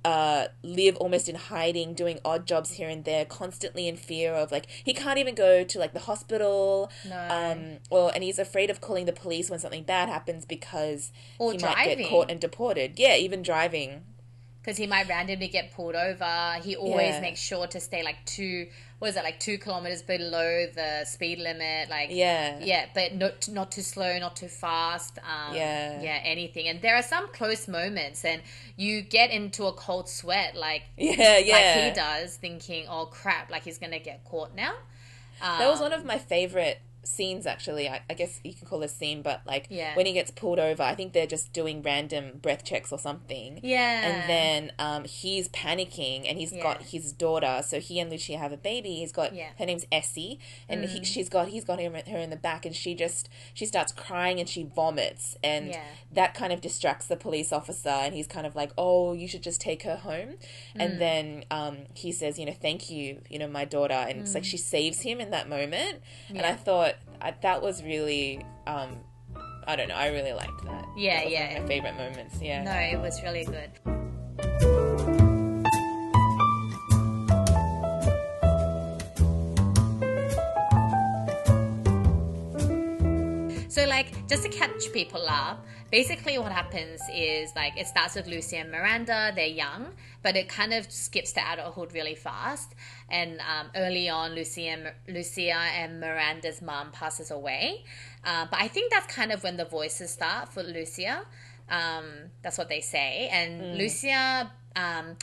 uh 0.05 0.47
live 0.63 0.95
almost 0.97 1.27
in 1.27 1.35
hiding 1.35 1.93
doing 1.93 2.19
odd 2.23 2.45
jobs 2.45 2.71
here 2.73 2.87
and 2.87 3.03
there 3.05 3.25
constantly 3.25 3.87
in 3.87 3.97
fear 3.97 4.33
of 4.33 4.51
like 4.51 4.67
he 4.69 4.93
can't 4.93 5.17
even 5.17 5.35
go 5.35 5.63
to 5.63 5.79
like 5.79 5.93
the 5.93 5.99
hospital 5.99 6.91
No. 7.09 7.27
um 7.29 7.77
or 7.89 8.11
and 8.13 8.23
he's 8.23 8.39
afraid 8.39 8.69
of 8.69 8.79
calling 8.81 9.05
the 9.05 9.13
police 9.13 9.49
when 9.49 9.59
something 9.59 9.83
bad 9.83 10.07
happens 10.07 10.45
because 10.45 11.11
Or 11.39 11.51
he 11.51 11.57
might 11.57 11.83
get 11.97 12.07
caught 12.09 12.29
and 12.31 12.39
deported 12.39 12.99
yeah 12.99 13.15
even 13.15 13.41
driving 13.41 14.03
because 14.61 14.77
he 14.77 14.87
might 14.87 15.07
randomly 15.07 15.47
get 15.47 15.71
pulled 15.73 15.93
over. 15.93 16.55
He 16.63 16.75
always 16.75 17.13
Yeah. 17.15 17.21
makes 17.21 17.39
sure 17.39 17.67
to 17.67 17.79
stay 17.79 18.01
like 18.01 18.15
two, 18.25 18.65
what 18.99 19.09
is 19.09 19.17
it, 19.17 19.23
like 19.23 19.39
two 19.39 19.57
kilometers 19.57 20.01
below 20.01 20.67
the 20.73 21.05
speed 21.05 21.39
limit. 21.39 21.89
Like, 21.89 22.09
yeah 22.11 22.59
yeah, 22.61 22.85
but 22.93 23.13
not 23.15 23.47
not 23.49 23.71
too 23.71 23.81
slow, 23.81 24.17
not 24.19 24.35
too 24.35 24.47
fast. 24.47 25.19
Um, 25.19 25.55
Yeah. 25.55 26.01
yeah, 26.01 26.19
anything. 26.23 26.67
And 26.67 26.81
there 26.81 26.95
are 26.95 27.03
some 27.03 27.27
close 27.29 27.67
moments, 27.67 28.23
and 28.25 28.41
you 28.77 29.01
get 29.01 29.31
into 29.31 29.65
a 29.65 29.73
cold 29.73 30.07
sweat, 30.09 30.55
like 30.55 30.83
yeah 30.97 31.37
yeah 31.49 31.55
like 31.55 31.85
he 31.85 31.91
does, 31.91 32.37
thinking, 32.37 32.85
"Oh 32.89 33.07
crap!" 33.07 33.51
Like 33.51 33.63
he's 33.63 33.77
gonna 33.77 33.99
get 33.99 34.23
caught 34.23 34.55
now. 34.55 34.73
Um, 35.41 35.59
That 35.59 35.67
was 35.69 35.81
one 35.81 35.93
of 35.93 36.05
my 36.05 36.17
favorite 36.17 36.79
scenes, 37.05 37.45
actually. 37.45 37.87
I, 37.87 38.01
I 38.09 38.13
guess 38.13 38.39
you 38.43 38.53
can 38.53 38.67
call 38.67 38.83
a 38.83 38.87
scene, 38.87 39.21
but 39.21 39.41
like 39.45 39.67
Yeah. 39.69 39.95
when 39.95 40.05
he 40.05 40.13
gets 40.13 40.31
pulled 40.31 40.59
over, 40.59 40.83
I 40.83 40.95
think 40.95 41.13
they're 41.13 41.27
just 41.27 41.53
doing 41.53 41.81
random 41.81 42.39
breath 42.41 42.63
checks 42.63 42.91
or 42.91 42.99
something. 42.99 43.59
yeah, 43.63 44.01
And 44.07 44.29
then 44.29 44.71
um, 44.79 45.03
he's 45.05 45.47
panicking, 45.49 46.27
and 46.29 46.37
he's 46.37 46.51
got 46.51 46.81
his 46.83 47.11
daughter. 47.13 47.61
So 47.65 47.79
he 47.79 47.99
and 47.99 48.09
Lucia 48.09 48.37
have 48.37 48.51
a 48.51 48.57
baby. 48.57 48.95
He's 48.95 49.11
got 49.11 49.33
Yeah. 49.33 49.49
Mm. 49.49 49.59
her 49.59 49.65
name's 49.65 49.85
Essie, 49.91 50.39
and 50.69 50.85
he, 50.85 51.03
she's 51.03 51.29
got 51.29 51.47
he's 51.49 51.63
got 51.63 51.79
him, 51.79 51.93
her 51.93 52.17
in 52.17 52.29
the 52.29 52.35
back, 52.35 52.65
and 52.65 52.75
she 52.75 52.95
just 52.95 53.29
she 53.53 53.65
starts 53.65 53.91
crying 53.91 54.39
and 54.39 54.49
she 54.49 54.63
vomits, 54.63 55.37
and 55.43 55.67
Yeah. 55.69 55.83
that 56.13 56.33
kind 56.33 56.51
of 56.51 56.61
distracts 56.61 57.07
the 57.07 57.15
police 57.15 57.51
officer, 57.53 57.89
and 57.89 58.13
he's 58.15 58.27
kind 58.27 58.45
of 58.47 58.55
like, 58.55 58.71
"Oh, 58.77 59.13
you 59.13 59.27
should 59.27 59.43
just 59.43 59.61
take 59.61 59.83
her 59.83 59.95
home," 59.97 60.35
Mm. 60.75 60.79
and 60.79 61.01
then 61.01 61.45
um, 61.51 61.77
he 61.93 62.11
says, 62.11 62.39
"You 62.39 62.45
know, 62.45 62.53
thank 62.59 62.89
you, 62.89 63.21
you 63.29 63.39
know, 63.39 63.47
my 63.47 63.65
daughter," 63.65 63.93
and 63.93 64.19
it's 64.21 64.33
like 64.33 64.43
Mm. 64.43 64.47
she 64.47 64.57
saves 64.57 65.01
him 65.01 65.19
in 65.21 65.29
that 65.31 65.47
moment, 65.49 66.01
and 66.29 66.41
I 66.41 66.53
thought 66.53 66.94
I, 67.21 67.33
that 67.41 67.61
was 67.61 67.83
really. 67.83 68.45
Um, 68.67 68.97
I 69.67 69.75
don't 69.75 69.87
know. 69.89 69.95
I 69.95 70.07
really 70.09 70.33
liked 70.33 70.63
that. 70.65 70.85
Yeah, 70.95 71.23
That 71.23 71.31
yeah. 71.31 71.59
My 71.59 71.67
favorite 71.67 71.95
moments. 71.97 72.39
Yeah. 72.41 72.63
no, 72.63 72.71
it 72.71 73.01
was 73.01 73.21
really 73.23 73.45
good. 73.45 73.71
So, 83.67 83.85
like, 83.85 84.25
just 84.29 84.43
to 84.43 84.49
catch 84.49 84.91
people 84.93 85.25
up, 85.27 85.65
basically 85.95 86.37
what 86.37 86.51
happens 86.51 86.99
is 87.09 87.55
like 87.55 87.73
it 87.77 87.87
starts 87.87 88.15
with 88.15 88.27
Lucy 88.27 88.57
and 88.57 88.69
Miranda. 88.69 89.31
They're 89.33 89.55
young, 89.65 89.93
but 90.23 90.35
it 90.35 90.49
kind 90.49 90.73
of 90.73 90.91
skips 90.91 91.31
to 91.33 91.41
adulthood 91.53 91.93
really 91.93 92.15
fast. 92.15 92.75
And 93.09 93.39
um, 93.39 93.67
early 93.77 94.09
on, 94.09 94.35
Lucy 94.35 94.67
and 94.67 94.91
Lucia 95.07 95.55
and 95.55 96.01
Miranda's 96.01 96.61
mom 96.61 96.91
passes 96.91 97.31
away. 97.31 97.85
Uh, 98.25 98.45
but 98.51 98.59
I 98.59 98.67
think 98.67 98.91
that's 98.91 99.07
kind 99.07 99.31
of 99.31 99.41
when 99.41 99.55
the 99.55 99.63
voices 99.63 100.09
start 100.09 100.49
for 100.49 100.63
Lucia. 100.63 101.21
Um, 101.69 102.05
that's 102.41 102.57
what 102.57 102.67
they 102.67 102.81
say. 102.81 103.29
And 103.31 103.77
Lucia 103.77 104.51
um, 104.75 105.15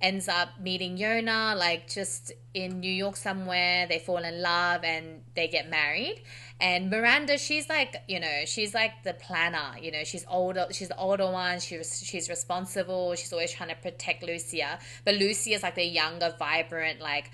ends 0.00 0.26
up 0.26 0.58
meeting 0.58 0.96
Yona, 0.96 1.54
like 1.54 1.86
just 1.86 2.32
in 2.54 2.80
New 2.80 2.96
York 3.04 3.16
somewhere. 3.16 3.86
They 3.86 3.98
fall 3.98 4.24
in 4.24 4.40
love 4.40 4.84
and 4.84 5.20
they 5.34 5.48
get 5.48 5.68
married. 5.68 6.22
And 6.60 6.88
Miranda, 6.88 7.36
she's 7.36 7.68
like, 7.68 7.96
you 8.06 8.20
know, 8.20 8.44
she's 8.46 8.74
like 8.74 9.02
the 9.02 9.12
planner. 9.14 9.76
You 9.80 9.90
know, 9.90 10.04
she's 10.04 10.24
older. 10.28 10.66
She's 10.70 10.88
the 10.88 10.96
older 10.96 11.30
one. 11.30 11.60
She's 11.60 12.02
she's 12.04 12.28
responsible. 12.28 13.14
She's 13.16 13.32
always 13.32 13.52
trying 13.52 13.70
to 13.70 13.74
protect 13.74 14.22
Lucia. 14.22 14.78
But 15.04 15.16
Lucia 15.16 15.50
is 15.50 15.62
like 15.62 15.74
the 15.74 15.84
younger, 15.84 16.34
vibrant, 16.38 17.00
like 17.00 17.30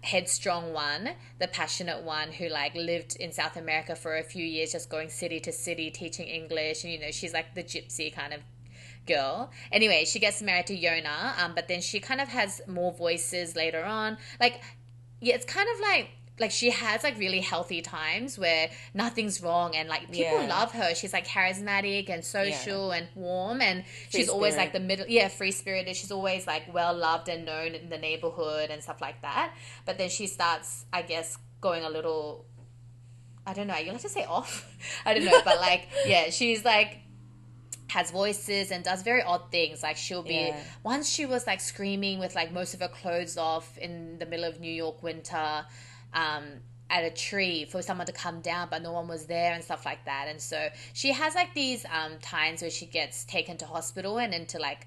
headstrong 0.00 0.72
one, 0.72 1.10
the 1.38 1.48
passionate 1.48 2.02
one 2.02 2.32
who 2.32 2.48
like 2.48 2.74
lived 2.74 3.16
in 3.16 3.32
South 3.32 3.56
America 3.56 3.94
for 3.94 4.16
a 4.16 4.22
few 4.22 4.44
years, 4.44 4.72
just 4.72 4.90
going 4.90 5.08
city 5.08 5.38
to 5.40 5.52
city 5.52 5.90
teaching 5.90 6.26
English. 6.26 6.84
And 6.84 6.92
you 6.92 6.98
know, 6.98 7.10
she's 7.10 7.32
like 7.32 7.54
the 7.54 7.62
gypsy 7.62 8.12
kind 8.12 8.34
of 8.34 8.40
girl. 9.06 9.50
Anyway, 9.70 10.04
she 10.04 10.18
gets 10.18 10.42
married 10.42 10.66
to 10.66 10.76
Yona, 10.76 11.38
um, 11.38 11.54
but 11.54 11.68
then 11.68 11.80
she 11.80 12.00
kind 12.00 12.20
of 12.20 12.28
has 12.28 12.60
more 12.66 12.92
voices 12.92 13.54
later 13.54 13.84
on. 13.84 14.16
Like, 14.40 14.60
yeah, 15.20 15.34
it's 15.34 15.44
kind 15.44 15.68
of 15.74 15.80
like 15.80 16.10
like 16.40 16.50
she 16.50 16.70
has 16.70 17.04
like 17.04 17.16
really 17.18 17.40
healthy 17.40 17.80
times 17.80 18.36
where 18.38 18.68
nothing's 18.92 19.40
wrong 19.40 19.76
and 19.76 19.88
like 19.88 20.10
people 20.10 20.40
Yeah. 20.42 20.48
love 20.48 20.72
her. 20.72 20.94
She's 20.94 21.12
like 21.12 21.26
charismatic 21.26 22.08
and 22.10 22.24
social 22.24 22.90
and 22.90 23.06
warm 23.14 23.60
and 23.60 23.84
Free 23.86 24.20
she's 24.20 24.28
always 24.28 24.56
like 24.56 24.72
the 24.72 24.80
middle 24.80 25.06
yeah, 25.08 25.28
free 25.28 25.52
spirited. 25.52 25.94
She's 25.94 26.10
always 26.10 26.46
like 26.46 26.72
well 26.74 26.92
loved 26.92 27.28
and 27.28 27.44
known 27.44 27.74
in 27.76 27.88
the 27.88 27.98
neighborhood 27.98 28.70
and 28.70 28.82
stuff 28.82 29.00
like 29.00 29.22
that. 29.22 29.54
But 29.86 29.96
then 29.98 30.08
she 30.08 30.26
starts, 30.26 30.86
I 30.92 31.02
guess, 31.02 31.38
going 31.60 31.84
a 31.84 31.88
little 31.90 32.46
I 33.46 33.52
don't 33.52 33.66
know, 33.66 33.76
you'll 33.76 33.92
have 33.92 34.02
to 34.02 34.08
say 34.08 34.24
off. 34.24 34.66
I 35.06 35.14
don't 35.14 35.24
know, 35.24 35.40
but 35.44 35.60
like 35.60 35.86
yeah, 36.06 36.30
she's 36.30 36.64
like 36.64 36.98
has 37.90 38.10
voices 38.10 38.72
and 38.72 38.82
does 38.82 39.02
very 39.02 39.22
odd 39.22 39.52
things. 39.52 39.84
Like 39.84 39.96
she'll 39.96 40.24
be 40.24 40.34
Yeah. 40.48 40.60
once 40.82 41.08
she 41.08 41.26
was 41.26 41.46
like 41.46 41.60
screaming 41.60 42.18
with 42.18 42.34
like 42.34 42.50
most 42.50 42.74
of 42.74 42.80
her 42.80 42.88
clothes 42.88 43.36
off 43.36 43.78
in 43.78 44.18
the 44.18 44.26
middle 44.26 44.44
of 44.44 44.58
New 44.58 44.72
York 44.72 45.00
winter, 45.00 45.64
um, 46.14 46.44
at 46.90 47.04
a 47.04 47.10
tree 47.10 47.64
for 47.64 47.82
someone 47.82 48.06
to 48.06 48.12
come 48.12 48.40
down, 48.40 48.68
but 48.70 48.82
no 48.82 48.92
one 48.92 49.08
was 49.08 49.26
there 49.26 49.52
and 49.52 49.62
stuff 49.62 49.84
like 49.84 50.04
that. 50.04 50.26
And 50.28 50.40
so 50.40 50.68
she 50.92 51.12
has 51.12 51.34
like 51.34 51.52
these 51.54 51.84
um, 51.86 52.12
times 52.22 52.62
where 52.62 52.70
she 52.70 52.86
gets 52.86 53.24
taken 53.24 53.56
to 53.58 53.66
hospital 53.66 54.18
and 54.18 54.32
into 54.32 54.58
like 54.58 54.86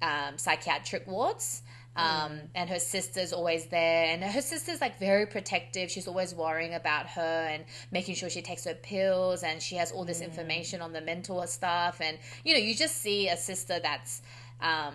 um, 0.00 0.38
psychiatric 0.38 1.06
wards. 1.06 1.62
Um, 1.96 2.42
and 2.54 2.70
her 2.70 2.78
sister's 2.78 3.32
always 3.32 3.66
there, 3.66 4.04
and 4.12 4.22
her 4.22 4.40
sister's 4.40 4.80
like 4.80 5.00
very 5.00 5.26
protective. 5.26 5.90
She's 5.90 6.06
always 6.06 6.32
worrying 6.32 6.74
about 6.74 7.08
her 7.08 7.48
and 7.50 7.64
making 7.90 8.14
sure 8.14 8.30
she 8.30 8.40
takes 8.40 8.64
her 8.66 8.74
pills, 8.74 9.42
and 9.42 9.60
she 9.60 9.74
has 9.74 9.90
all 9.90 10.04
this 10.04 10.20
information 10.20 10.80
on 10.80 10.92
the 10.92 11.00
mental 11.00 11.44
stuff. 11.48 12.00
And 12.00 12.16
you 12.44 12.54
know, 12.54 12.60
you 12.60 12.76
just 12.76 12.98
see 12.98 13.28
a 13.28 13.36
sister 13.36 13.80
that's 13.82 14.22
um, 14.60 14.94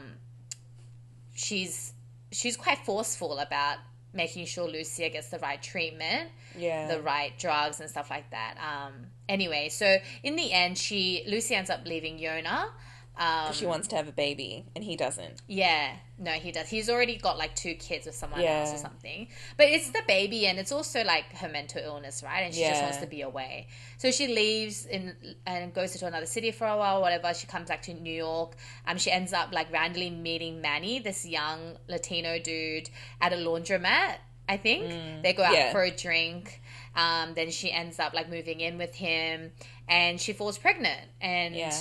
she's 1.34 1.92
she's 2.32 2.56
quite 2.56 2.78
forceful 2.86 3.38
about 3.40 3.80
making 4.14 4.46
sure 4.46 4.68
Lucia 4.70 5.10
gets 5.10 5.30
the 5.30 5.40
right 5.40 5.62
treatment 5.62 6.30
Yeah. 6.58 6.88
the 6.88 7.02
right 7.02 7.38
drugs 7.40 7.80
and 7.80 7.90
stuff 7.90 8.10
like 8.10 8.30
that. 8.32 8.56
Um, 8.58 9.08
anyway, 9.28 9.70
so 9.70 9.98
in 10.24 10.36
the 10.36 10.52
end, 10.52 10.78
she 10.78 11.24
Lucy 11.28 11.56
ends 11.56 11.70
up 11.70 11.82
leaving 11.86 12.20
Yona. 12.20 12.70
Um, 13.16 13.54
she 13.54 13.68
wants 13.68 13.88
to 13.90 13.96
have 13.96 14.08
a 14.08 14.12
baby 14.12 14.66
and 14.76 14.84
he 14.84 14.96
doesn't. 14.96 15.42
yeah, 15.48 15.94
no, 16.18 16.32
he 16.32 16.52
does. 16.52 16.68
He's 16.68 16.90
already 16.90 17.18
got 17.18 17.38
like 17.38 17.56
two 17.56 17.76
kids 17.76 18.06
with 18.08 18.16
someone 18.16 18.42
else 18.62 18.74
or 18.74 18.78
something. 18.78 19.28
But 19.58 19.68
it's 19.68 19.92
the 19.92 20.02
baby, 20.08 20.48
and 20.48 20.58
it's 20.58 20.72
also 20.72 21.04
like 21.04 21.26
her 21.38 21.48
mental 21.50 21.82
illness, 21.84 22.24
right? 22.24 22.42
And 22.42 22.54
she 22.56 22.62
just 22.62 22.82
wants 22.82 22.98
to 22.98 23.08
be 23.08 23.22
away. 23.22 23.68
So 24.00 24.10
she 24.10 24.28
leaves 24.28 24.86
in 24.88 25.16
and 25.46 25.74
goes 25.74 25.92
to 25.94 26.06
another 26.08 26.26
city 26.26 26.52
for 26.52 26.66
a 26.66 26.76
while, 26.78 27.02
whatever. 27.02 27.34
She 27.36 27.46
comes 27.46 27.68
back 27.70 27.84
to 27.84 27.94
New 27.94 28.14
York. 28.14 28.56
Um, 28.88 28.98
she 28.98 29.12
ends 29.12 29.32
up 29.32 29.54
like 29.54 29.72
randomly 29.72 30.10
meeting 30.10 30.60
Manny, 30.62 30.98
this 31.00 31.24
young 31.26 31.78
Latino 31.88 32.40
dude, 32.40 32.90
at 33.22 33.32
a 33.32 33.36
laundromat. 33.38 34.16
I 34.50 34.58
think 34.58 35.22
they 35.24 35.34
go 35.34 35.44
out 35.44 35.54
Mm. 35.54 35.58
Yeah. 35.58 35.72
for 35.72 35.84
a 35.84 35.92
drink. 35.92 36.62
Um, 36.96 37.34
then 37.36 37.50
she 37.52 37.72
ends 37.72 38.00
up 38.00 38.14
like 38.14 38.30
moving 38.30 38.60
in 38.60 38.78
with 38.78 38.96
him, 38.96 39.52
and 39.88 40.20
she 40.20 40.34
falls 40.34 40.58
pregnant. 40.58 41.10
And 41.22 41.56
Yeah. 41.56 41.72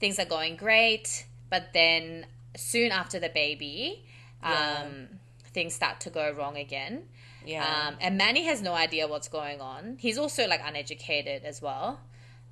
Things 0.00 0.18
are 0.18 0.24
going 0.24 0.56
great, 0.56 1.26
but 1.50 1.68
then 1.72 2.26
soon 2.56 2.90
after 2.90 3.20
the 3.20 3.28
baby, 3.28 4.04
um, 4.42 5.08
things 5.52 5.74
start 5.74 6.00
to 6.00 6.10
go 6.10 6.32
wrong 6.32 6.56
again. 6.56 7.04
Yeah. 7.44 7.64
Um, 7.64 7.96
and 8.00 8.18
Manny 8.18 8.44
has 8.44 8.62
no 8.62 8.74
idea 8.74 9.06
what's 9.06 9.28
going 9.28 9.60
on. 9.60 9.96
He's 9.98 10.18
also 10.18 10.46
like 10.46 10.60
uneducated 10.64 11.44
as 11.44 11.62
well. 11.62 12.00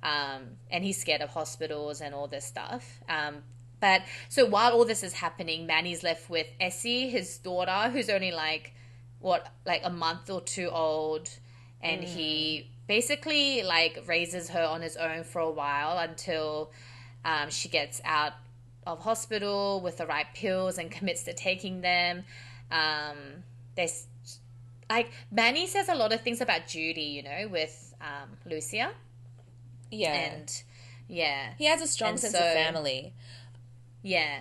Um, 0.01 0.57
and 0.71 0.83
he's 0.83 0.99
scared 0.99 1.21
of 1.21 1.29
hospitals 1.29 2.01
and 2.01 2.15
all 2.15 2.27
this 2.27 2.45
stuff. 2.45 2.99
Um, 3.09 3.43
but 3.79 4.01
so 4.29 4.45
while 4.45 4.73
all 4.73 4.85
this 4.85 5.03
is 5.03 5.13
happening, 5.13 5.65
Manny's 5.65 6.03
left 6.03 6.29
with 6.29 6.47
Essie, 6.59 7.09
his 7.09 7.37
daughter, 7.37 7.89
who's 7.91 8.09
only 8.09 8.31
like, 8.31 8.73
what, 9.19 9.47
like 9.65 9.81
a 9.83 9.89
month 9.89 10.29
or 10.29 10.41
two 10.41 10.69
old. 10.69 11.29
And 11.81 12.03
he 12.03 12.71
basically 12.87 13.63
like 13.63 14.03
raises 14.07 14.49
her 14.49 14.63
on 14.63 14.81
his 14.81 14.97
own 14.97 15.23
for 15.23 15.39
a 15.39 15.51
while 15.51 15.97
until 15.97 16.71
um, 17.25 17.49
she 17.49 17.69
gets 17.69 18.01
out 18.05 18.33
of 18.87 18.99
hospital 18.99 19.81
with 19.81 19.97
the 19.97 20.05
right 20.05 20.25
pills 20.33 20.77
and 20.77 20.89
commits 20.89 21.23
to 21.23 21.33
taking 21.33 21.81
them. 21.81 22.23
Um, 22.71 23.17
there's 23.75 24.07
like 24.89 25.11
Manny 25.31 25.67
says 25.67 25.89
a 25.89 25.95
lot 25.95 26.11
of 26.13 26.21
things 26.21 26.41
about 26.41 26.67
Judy, 26.67 27.01
you 27.01 27.23
know, 27.23 27.47
with 27.51 27.93
um, 28.01 28.29
Lucia, 28.45 28.91
yeah. 29.91 30.13
and 30.13 30.63
yeah, 31.07 31.53
he 31.57 31.65
has 31.65 31.81
a 31.81 31.87
strong 31.87 32.11
and 32.11 32.19
sense 32.19 32.33
so- 32.33 32.39
of 32.39 32.53
family. 32.53 33.13
yeah. 34.01 34.39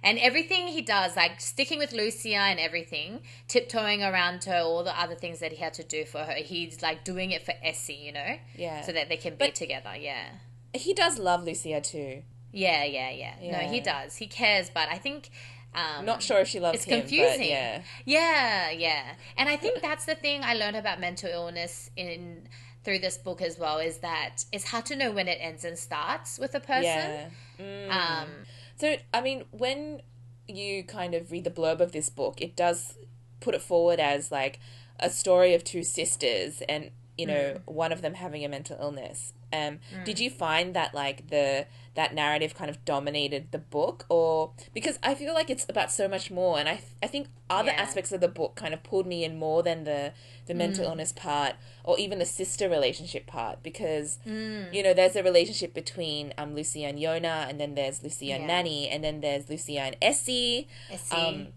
And 0.00 0.16
everything 0.20 0.68
he 0.68 0.80
does, 0.80 1.16
like 1.16 1.40
sticking 1.40 1.80
with 1.80 1.92
Lucia 1.92 2.36
and 2.36 2.60
everything, 2.60 3.20
tiptoeing 3.48 4.00
around 4.00 4.44
her, 4.44 4.60
all 4.60 4.84
the 4.84 4.96
other 4.98 5.16
things 5.16 5.40
that 5.40 5.50
he 5.50 5.56
had 5.58 5.74
to 5.74 5.82
do 5.82 6.04
for 6.04 6.18
her, 6.20 6.34
he's 6.34 6.80
like 6.82 7.02
doing 7.02 7.32
it 7.32 7.44
for 7.44 7.52
Essie, 7.64 7.94
you 7.94 8.12
know, 8.12 8.36
Yeah. 8.56 8.82
so 8.82 8.92
that 8.92 9.08
they 9.08 9.16
can 9.16 9.34
be 9.34 9.50
together. 9.50 9.96
Yeah. 9.98 10.24
He 10.72 10.94
does 10.94 11.18
love 11.18 11.44
Lucia 11.44 11.80
too. 11.80 12.22
Yeah, 12.52 12.84
yeah, 12.84 13.10
yeah. 13.10 13.52
No, 13.52 13.58
he 13.58 13.80
does. 13.80 14.16
He 14.16 14.26
cares, 14.26 14.70
but 14.70 14.88
I 14.88 14.98
think 14.98 15.30
um, 15.74 16.04
Not 16.04 16.22
sure 16.22 16.38
if 16.38 16.48
she 16.48 16.60
loves 16.60 16.76
it's 16.76 16.84
him. 16.84 17.00
confusing. 17.00 17.38
But 17.40 17.46
yeah. 17.46 17.82
yeah, 18.04 18.70
yeah. 18.70 19.02
And 19.36 19.48
I 19.48 19.56
think 19.56 19.82
that's 19.82 20.06
the 20.06 20.14
thing 20.14 20.42
I 20.42 20.54
learned 20.54 20.76
about 20.76 21.00
mental 21.00 21.30
illness 21.30 21.90
in 21.96 22.48
through 22.84 23.00
this 23.00 23.18
book 23.18 23.42
as 23.42 23.58
well 23.58 23.78
is 23.78 23.98
that 23.98 24.44
it's 24.52 24.64
hard 24.70 24.86
to 24.86 24.96
know 24.96 25.12
when 25.12 25.28
it 25.28 25.38
ends 25.40 25.64
and 25.64 25.78
starts 25.78 26.38
with 26.38 26.54
a 26.54 26.60
person. 26.60 26.84
Yeah. 26.84 27.28
Mm. 27.60 27.90
Um, 27.90 28.28
So, 28.76 28.96
I 29.12 29.20
mean, 29.20 29.44
when 29.50 30.00
you 30.46 30.84
kind 30.84 31.14
of 31.14 31.30
read 31.30 31.44
the 31.44 31.50
blurb 31.50 31.80
of 31.80 31.92
this 31.92 32.08
book, 32.08 32.40
it 32.40 32.56
does 32.56 32.96
put 33.40 33.54
it 33.54 33.60
forward 33.60 34.00
as 34.00 34.32
like 34.32 34.58
a 34.98 35.10
story 35.10 35.52
of 35.54 35.64
two 35.64 35.82
sisters 35.82 36.62
and, 36.68 36.90
you 37.18 37.26
know, 37.26 37.60
one 37.66 37.92
of 37.92 38.00
them 38.00 38.14
having 38.14 38.44
a 38.44 38.48
mental 38.48 38.78
illness. 38.80 39.32
Um, 39.52 39.78
Did 40.04 40.18
you 40.20 40.30
find 40.30 40.74
that 40.74 40.94
like 40.94 41.28
the 41.28 41.66
that 41.94 42.14
narrative 42.14 42.54
kind 42.54 42.70
of 42.70 42.84
dominated 42.84 43.50
the 43.50 43.58
book, 43.58 44.04
or 44.08 44.52
because 44.72 44.98
I 45.02 45.14
feel 45.14 45.34
like 45.34 45.50
it's 45.50 45.66
about 45.68 45.90
so 45.90 46.06
much 46.06 46.30
more, 46.30 46.58
and 46.58 46.68
I 46.68 46.80
I 47.02 47.06
think 47.08 47.28
other 47.50 47.70
Yeah. 47.72 47.82
aspects 47.82 48.12
of 48.12 48.20
the 48.20 48.28
book 48.28 48.54
kind 48.56 48.72
of 48.74 48.82
pulled 48.82 49.06
me 49.06 49.24
in 49.24 49.38
more 49.38 49.62
than 49.62 49.84
the 49.84 50.12
the 50.46 50.54
mental 50.54 50.84
illness 50.84 51.12
part, 51.12 51.54
or 51.84 51.98
even 51.98 52.18
the 52.18 52.26
sister 52.26 52.68
relationship 52.68 53.26
part, 53.26 53.62
because 53.62 54.18
you 54.26 54.82
know 54.82 54.94
there's 54.94 55.16
a 55.16 55.22
relationship 55.22 55.74
between 55.74 56.32
um 56.38 56.54
Lucia 56.54 56.84
and 56.86 56.98
Yona, 56.98 57.48
and 57.48 57.58
then 57.58 57.74
there's 57.74 58.02
Lucia 58.02 58.32
and 58.34 58.42
Yeah. 58.42 58.46
Manny, 58.46 58.88
and 58.88 59.02
then 59.02 59.20
there's 59.20 59.48
Lucia 59.48 59.80
and 59.80 59.96
Essie. 60.02 60.68
Essie, 60.90 61.16
Um, 61.16 61.48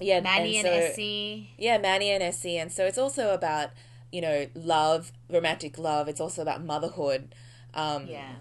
Yeah, 0.00 0.20
Manny 0.20 0.56
and, 0.56 0.66
so- 0.66 0.72
Essie. 0.72 1.50
yeah, 1.58 1.76
Manny 1.78 2.10
and 2.10 2.22
Essie, 2.22 2.56
and 2.56 2.72
so 2.72 2.86
it's 2.86 2.98
also 2.98 3.34
about 3.34 3.70
you 4.12 4.20
know 4.20 4.46
love, 4.54 5.12
romantic 5.30 5.78
love. 5.78 6.08
It's 6.08 6.20
also 6.20 6.42
about 6.42 6.62
motherhood. 6.64 7.34
Um, 7.74 8.06
Yeah, 8.08 8.34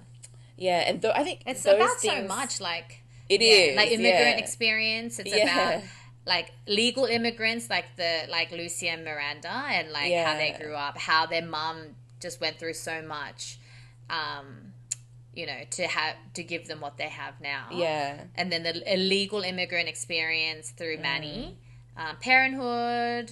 yeah, 0.57 0.79
and 0.87 1.01
though 1.01 1.11
I 1.11 1.23
think 1.23 1.41
it's 1.45 1.65
about 1.65 1.99
so 1.99 2.21
much. 2.23 2.61
Like 2.61 3.03
It 3.29 3.41
yeah, 3.41 3.51
is 3.51 3.75
like 3.77 3.91
immigrant 3.91 4.37
yeah. 4.37 4.43
experience. 4.45 5.19
It's 5.19 5.33
Yeah. 5.33 5.43
about 5.43 5.83
like 6.25 6.51
legal 6.67 7.05
immigrants, 7.05 7.69
like 7.69 7.85
the 7.97 8.27
like 8.29 8.51
Lucy 8.51 8.87
and 8.89 9.03
Miranda, 9.03 9.49
and 9.69 9.91
like 9.91 10.13
how 10.13 10.37
they 10.37 10.51
grew 10.59 10.75
up, 10.75 10.97
how 10.97 11.25
their 11.25 11.45
mom 11.45 11.95
just 12.19 12.39
went 12.39 12.59
through 12.59 12.73
so 12.75 13.01
much, 13.01 13.57
um, 14.09 14.73
you 15.33 15.45
know, 15.47 15.61
to 15.71 15.87
have 15.87 16.15
to 16.35 16.43
give 16.43 16.67
them 16.67 16.79
what 16.81 16.97
they 16.97 17.09
have 17.09 17.39
now. 17.41 17.67
Yeah, 17.71 18.19
and 18.35 18.51
then 18.51 18.63
the 18.63 18.93
illegal 18.93 19.41
immigrant 19.41 19.87
experience 19.89 20.69
through 20.71 20.97
Mm. 20.97 21.01
Manny, 21.01 21.57
um, 21.97 22.17
parenthood, 22.17 23.31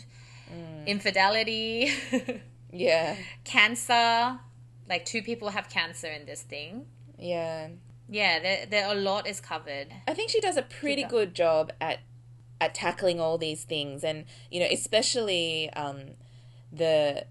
infidelity, 0.86 1.92
yeah, 2.72 3.16
cancer. 3.44 4.40
Like 4.88 5.06
two 5.06 5.22
people 5.22 5.50
have 5.50 5.70
cancer 5.70 6.08
in 6.08 6.26
this 6.26 6.42
thing. 6.42 6.86
yeah. 7.18 7.70
Yeah, 8.12 8.40
there, 8.40 8.66
there 8.66 8.92
a 8.92 8.96
lot 8.96 9.28
is 9.28 9.40
covered. 9.40 9.86
I 10.08 10.16
think 10.16 10.32
she 10.32 10.42
does 10.42 10.58
a 10.58 10.64
pretty 10.64 11.04
does. 11.04 11.12
good 11.12 11.36
job 11.36 11.72
at 11.80 12.00
at 12.60 12.74
tackling 12.74 13.20
all 13.20 13.38
these 13.38 13.66
things, 13.66 14.04
and 14.04 14.26
you 14.50 14.60
know, 14.60 14.68
especially 14.72 15.70
um, 15.74 16.16
the 16.72 17.26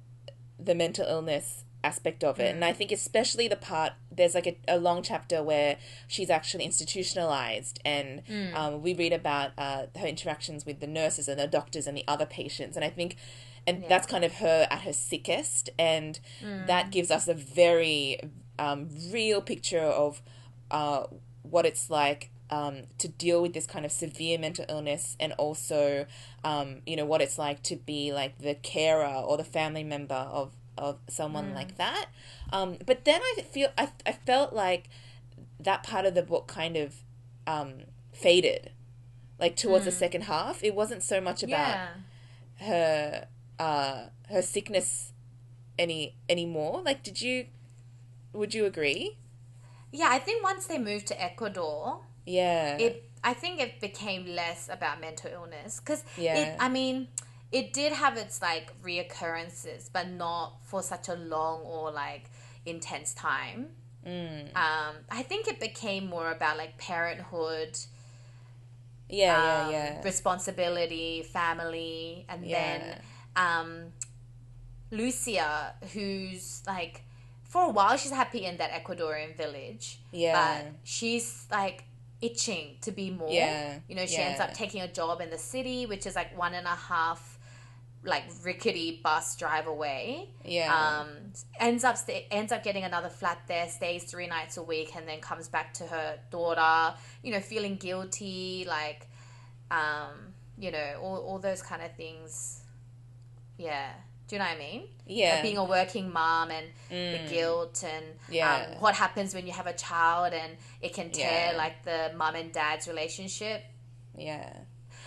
the 0.57 0.77
mental 0.77 1.05
illness 1.05 1.65
aspect 1.83 2.23
of 2.23 2.39
it. 2.39 2.55
And 2.55 2.65
I 2.65 2.73
think 2.73 2.93
especially 2.93 3.49
the 3.49 3.57
part 3.57 3.93
there's 4.19 4.35
like 4.35 4.47
a, 4.47 4.57
a 4.69 4.79
long 4.79 5.03
chapter 5.03 5.43
where 5.43 5.79
she's 6.07 6.29
actually 6.29 6.65
institutionalized, 6.65 7.81
and 7.85 8.23
um, 8.55 8.83
we 8.83 8.93
read 8.93 9.15
about 9.15 9.53
uh, 9.57 9.87
her 9.99 10.07
interactions 10.07 10.67
with 10.67 10.81
the 10.81 10.87
nurses 10.87 11.29
and 11.29 11.41
the 11.41 11.47
doctors 11.47 11.87
and 11.87 11.97
the 11.97 12.05
other 12.07 12.27
patients. 12.27 12.77
And 12.77 12.85
I 12.85 12.91
think. 12.91 13.17
And 13.67 13.85
that's 13.87 14.07
kind 14.07 14.25
of 14.25 14.37
her 14.37 14.67
at 14.71 14.81
her 14.81 14.95
sickest, 14.95 15.69
and 15.79 16.19
that 16.67 16.91
gives 16.91 17.11
us 17.11 17.29
a 17.29 17.35
very 17.35 18.19
um, 18.59 18.89
real 19.11 19.43
picture 19.43 19.81
of 19.81 20.23
uh, 20.71 21.03
what 21.43 21.67
it's 21.67 21.91
like 21.91 22.31
um, 22.51 22.85
to 22.99 23.09
deal 23.09 23.43
with 23.43 23.53
this 23.53 23.67
kind 23.67 23.85
of 23.85 23.93
severe 23.93 24.39
mental 24.39 24.65
illness 24.69 25.17
and 25.21 25.33
also 25.35 26.07
um, 26.45 26.81
you 26.87 26.97
know 26.97 27.05
what 27.05 27.21
it's 27.21 27.39
like 27.39 27.63
to 27.65 27.77
be 27.77 28.13
like 28.13 28.39
the 28.39 28.55
carer 28.55 29.07
or 29.07 29.37
the 29.37 29.45
family 29.45 29.85
member 29.85 30.15
of 30.15 30.53
of 30.79 30.99
someone 31.09 31.55
like 31.55 31.77
that 31.77 32.07
um, 32.53 32.79
but 32.87 33.05
then 33.05 33.21
I 33.23 33.43
feel 33.43 33.69
I, 33.77 33.91
I 34.07 34.13
felt 34.13 34.53
like 34.53 34.89
that 35.61 35.83
part 35.83 36.07
of 36.07 36.15
the 36.15 36.23
book 36.23 36.47
kind 36.47 36.77
of 36.77 36.95
um, 37.47 37.75
faded, 38.13 38.71
like 39.39 39.57
towards 39.57 39.85
the 39.85 39.93
second 39.93 40.23
half. 40.23 40.63
It 40.63 40.75
wasn't 40.75 41.03
so 41.03 41.21
much 41.21 41.43
about 41.43 41.77
yeah. 42.61 42.67
her 42.67 43.27
uh, 43.59 44.03
her 44.29 44.43
sickness 44.43 45.13
any 45.79 46.17
anymore. 46.29 46.83
Like, 46.85 47.03
did 47.03 47.21
you? 47.21 47.47
Would 48.33 48.55
you 48.55 48.67
agree? 48.67 49.17
Yeah, 49.91 50.09
I 50.11 50.19
think 50.19 50.43
once 50.45 50.67
they 50.67 50.79
moved 50.79 51.07
to 51.09 51.21
Ecuador, 51.21 52.01
Yeah. 52.27 52.77
it 52.77 53.11
I 53.25 53.33
think 53.33 53.59
it 53.59 53.81
became 53.81 54.27
less 54.27 54.69
about 54.71 55.01
mental 55.01 55.31
illness 55.33 55.81
because 55.81 56.05
Yeah. 56.17 56.37
it. 56.37 56.57
I 56.61 56.69
mean, 56.69 57.09
it 57.51 57.73
did 57.73 57.93
have 57.93 58.17
its 58.17 58.43
like 58.43 58.73
reoccurrences, 58.83 59.89
but 59.93 60.09
not 60.09 60.59
for 60.65 60.83
such 60.83 61.09
a 61.09 61.15
long 61.15 61.63
or 61.63 61.91
like 61.91 62.31
intense 62.67 63.15
time. 63.15 63.69
Mm. 64.07 64.55
Um, 64.57 64.95
I 65.11 65.23
think 65.23 65.49
it 65.49 65.59
became 65.61 66.07
more 66.07 66.31
about 66.31 66.57
like 66.59 66.79
parenthood, 66.79 67.79
yeah, 69.09 69.65
um, 69.67 69.73
yeah, 69.73 69.91
yeah. 69.95 70.03
responsibility, 70.03 71.23
family, 71.23 72.27
and 72.29 72.45
Yeah. 72.45 72.79
then 72.79 73.01
um, 73.37 73.93
Lucia, 74.91 75.75
who's 75.93 76.63
like 76.67 77.03
for 77.45 77.65
a 77.65 77.71
while 77.71 77.97
she's 77.97 78.11
happy 78.13 78.45
in 78.45 78.59
that 78.59 78.71
Ecuadorian 78.73 79.37
village, 79.37 79.99
Yeah. 80.13 80.63
but 80.63 80.73
she's 80.85 81.47
like 81.51 81.85
itching 82.21 82.77
to 82.83 82.93
be 82.93 83.11
more. 83.11 83.31
Yeah, 83.31 83.79
You 83.89 83.95
know, 83.95 84.05
she 84.07 84.17
ends 84.19 84.41
up 84.41 84.53
taking 84.53 84.83
a 84.83 84.89
job 84.89 85.21
in 85.21 85.31
the 85.31 85.39
city, 85.39 85.87
which 85.87 86.07
is 86.07 86.15
like 86.15 86.37
one 86.37 86.53
and 86.55 86.67
a 86.67 86.75
half 86.75 87.38
like 88.05 88.25
rickety 88.45 89.01
bus 89.03 89.37
drive 89.37 89.67
away. 89.67 90.31
Yeah. 90.45 90.73
Um, 91.01 91.09
ends 91.59 91.85
up 91.85 91.97
sta 91.97 92.27
ends 92.31 92.53
up 92.53 92.63
getting 92.63 92.85
another 92.85 93.09
flat 93.09 93.39
there, 93.49 93.69
stays 93.69 94.05
three 94.05 94.27
nights 94.27 94.57
a 94.57 94.63
week, 94.63 94.93
and 94.97 95.07
then 95.09 95.21
comes 95.21 95.49
back 95.49 95.75
to 95.75 95.85
her 95.85 96.19
daughter. 96.31 96.95
You 97.23 97.33
know, 97.33 97.41
feeling 97.41 97.77
guilty, 97.77 98.65
like, 98.69 99.09
um, 99.71 100.33
you 100.59 100.71
know, 100.71 100.99
all 101.03 101.17
all 101.19 101.39
those 101.39 101.63
kind 101.63 101.83
of 101.83 101.95
things. 101.97 102.63
Yeah. 103.57 103.91
Do 104.29 104.37
you 104.37 104.41
know 104.41 104.45
what 104.45 104.57
I 104.57 104.59
mean? 104.59 104.83
yeah. 105.07 105.35
Like 105.37 105.43
being 105.43 105.57
a 105.57 105.65
working 105.65 106.13
mom 106.13 106.51
and 106.51 106.67
the 106.91 107.19
guilt 107.31 107.83
and 107.83 108.05
Yeah. 108.29 108.67
um, 108.75 108.81
what 108.83 108.95
happens 108.95 109.35
when 109.35 109.47
you 109.47 109.53
have 109.55 109.67
a 109.67 109.73
child 109.73 110.35
and 110.35 110.53
it 110.83 110.93
can 110.93 111.11
tear 111.11 111.53
Yeah. 111.53 111.57
like 111.57 111.83
the 111.83 112.13
mom 112.15 112.35
and 112.35 112.53
dad's 112.53 112.87
relationship. 112.87 113.65
yeah. 114.15 114.53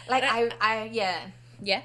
Like 0.10 0.24
I, 0.24 0.42
And 0.42 0.54
I, 0.60 0.90
yeah, 0.92 1.20
yeah, 1.62 1.82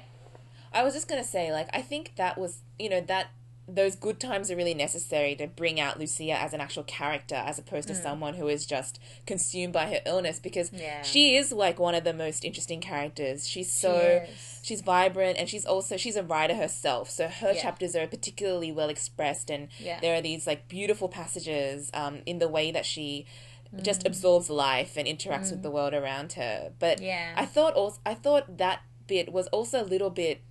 I 0.73 0.83
was 0.83 0.93
just 0.93 1.07
gonna 1.07 1.23
say, 1.23 1.51
like, 1.51 1.69
I 1.73 1.81
think 1.81 2.13
that 2.15 2.37
was, 2.37 2.59
you 2.79 2.89
know, 2.89 3.01
that 3.01 3.27
those 3.69 3.95
good 3.95 4.17
times 4.17 4.49
are 4.49 4.55
really 4.55 4.73
necessary 4.73 5.35
to 5.35 5.45
bring 5.45 5.77
out 5.77 5.99
Lucia 5.99 6.41
as 6.41 6.53
an 6.53 6.61
actual 6.61 6.83
character, 6.83 7.35
as 7.35 7.59
opposed 7.59 7.89
to 7.89 7.93
hmm. 7.93 8.01
someone 8.01 8.33
who 8.35 8.47
is 8.47 8.65
just 8.65 8.97
consumed 9.25 9.73
by 9.73 9.87
her 9.87 9.99
illness. 10.05 10.39
Because 10.39 10.71
Yeah. 10.71 11.01
she 11.01 11.35
is 11.35 11.51
like 11.51 11.77
one 11.77 11.93
of 11.93 12.05
the 12.05 12.13
most 12.13 12.45
interesting 12.45 12.79
characters. 12.79 13.45
She's 13.47 13.71
so 13.71 14.25
is. 14.29 14.59
she's 14.63 14.81
vibrant, 14.81 15.37
and 15.37 15.49
she's 15.49 15.65
also 15.65 15.97
she's 15.97 16.15
a 16.15 16.23
writer 16.23 16.55
herself. 16.55 17.09
So 17.09 17.27
her 17.27 17.51
Yeah. 17.51 17.61
chapters 17.61 17.95
are 17.95 18.07
particularly 18.07 18.71
well 18.71 18.89
expressed, 18.89 19.49
and 19.49 19.67
Yeah. 19.79 19.99
there 19.99 20.15
are 20.17 20.21
these 20.21 20.47
like 20.47 20.69
beautiful 20.69 21.09
passages 21.09 21.91
um, 21.93 22.21
in 22.25 22.39
the 22.39 22.47
way 22.47 22.71
that 22.71 22.85
she. 22.85 23.25
Just 23.81 24.03
hmm. 24.03 24.07
absorbs 24.07 24.49
life 24.49 24.95
and 24.95 25.05
interacts 25.05 25.49
with 25.49 25.55
hmm. 25.55 25.63
the 25.63 25.71
world 25.71 25.93
around 25.93 26.33
her, 26.33 26.71
but 26.79 27.01
Yeah. 27.01 27.33
I 27.35 27.45
thought 27.45 27.73
also 27.73 27.99
I 28.05 28.13
thought 28.13 28.59
that 28.59 28.79
bit 29.07 29.33
was 29.33 29.47
also 29.47 29.81
a 29.81 29.83
little 29.83 30.09
bit 30.09 30.41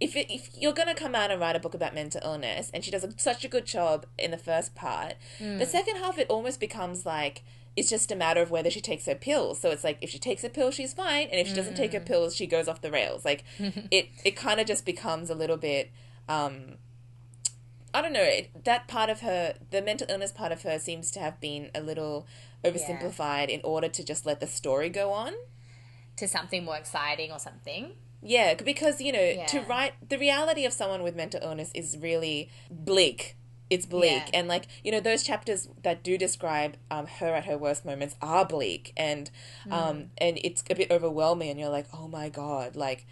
if 0.00 0.16
it, 0.16 0.32
if 0.32 0.50
you're 0.58 0.72
gonna 0.72 0.94
come 0.94 1.14
out 1.14 1.30
and 1.30 1.40
write 1.40 1.56
a 1.56 1.60
book 1.60 1.74
about 1.74 1.94
mental 1.94 2.20
illness, 2.24 2.70
and 2.72 2.82
she 2.84 2.90
does 2.90 3.04
a, 3.04 3.12
such 3.18 3.44
a 3.44 3.48
good 3.48 3.66
job 3.66 4.06
in 4.18 4.30
the 4.30 4.38
first 4.38 4.74
part, 4.74 5.14
the 5.58 5.66
second 5.66 5.96
half 5.96 6.18
it 6.18 6.26
almost 6.30 6.58
becomes 6.60 7.04
like 7.06 7.42
it's 7.76 7.88
just 7.88 8.10
a 8.10 8.16
matter 8.16 8.42
of 8.42 8.50
whether 8.50 8.68
she 8.70 8.80
takes 8.80 9.06
her 9.06 9.14
pills. 9.14 9.60
So 9.60 9.70
it's 9.70 9.84
like 9.84 9.98
if 10.00 10.10
she 10.10 10.18
takes 10.18 10.42
a 10.42 10.48
pill, 10.48 10.70
she's 10.70 10.92
fine, 10.92 11.28
and 11.30 11.40
if 11.40 11.46
she 11.48 11.54
doesn't 11.54 11.76
take 11.76 11.92
her 11.92 12.00
pills, 12.00 12.34
she 12.34 12.46
goes 12.46 12.66
off 12.66 12.80
the 12.80 12.90
rails. 12.90 13.24
Like 13.24 13.44
it, 13.58 14.08
it 14.24 14.36
kind 14.36 14.58
of 14.58 14.66
just 14.66 14.84
becomes 14.84 15.30
a 15.30 15.34
little 15.34 15.56
bit. 15.56 15.90
Um, 16.28 16.76
I 17.92 18.02
don't 18.02 18.12
know. 18.12 18.22
It, 18.22 18.64
that 18.64 18.88
part 18.88 19.10
of 19.10 19.20
her, 19.20 19.54
the 19.70 19.82
mental 19.82 20.06
illness 20.08 20.32
part 20.32 20.52
of 20.52 20.62
her, 20.62 20.78
seems 20.78 21.10
to 21.12 21.20
have 21.20 21.40
been 21.40 21.70
a 21.74 21.80
little 21.80 22.26
oversimplified 22.64 23.48
in 23.48 23.60
order 23.64 23.88
to 23.88 24.04
just 24.04 24.26
let 24.26 24.40
the 24.40 24.46
story 24.46 24.88
go 24.88 25.12
on. 25.12 25.32
to 26.16 26.28
something 26.28 26.64
more 26.64 26.76
exciting 26.76 27.32
or 27.32 27.38
something. 27.38 27.92
Yeah, 28.22 28.54
because 28.54 29.00
you 29.00 29.12
know, 29.12 29.18
to 29.46 29.60
write 29.62 29.94
the 30.08 30.18
reality 30.18 30.64
of 30.64 30.72
someone 30.72 31.02
with 31.02 31.16
mental 31.16 31.40
illness 31.42 31.70
is 31.74 31.96
really 31.98 32.50
bleak. 32.70 33.36
It's 33.70 33.86
bleak, 33.86 34.10
Yeah. 34.32 34.40
and 34.40 34.48
like 34.48 34.66
you 34.84 34.90
know, 34.90 35.00
those 35.00 35.22
chapters 35.22 35.68
that 35.84 36.02
do 36.02 36.18
describe 36.18 36.76
um, 36.90 37.06
her 37.06 37.34
at 37.34 37.44
her 37.44 37.56
worst 37.56 37.84
moments 37.84 38.16
are 38.20 38.44
bleak, 38.44 38.92
and 38.96 39.30
Mm. 39.66 39.72
um, 39.72 40.10
and 40.18 40.38
it's 40.42 40.64
a 40.68 40.74
bit 40.74 40.90
overwhelming, 40.90 41.50
and 41.50 41.58
you're 41.60 41.68
like, 41.68 41.86
oh 41.94 42.08
my 42.08 42.28
god, 42.28 42.74
like 42.76 43.06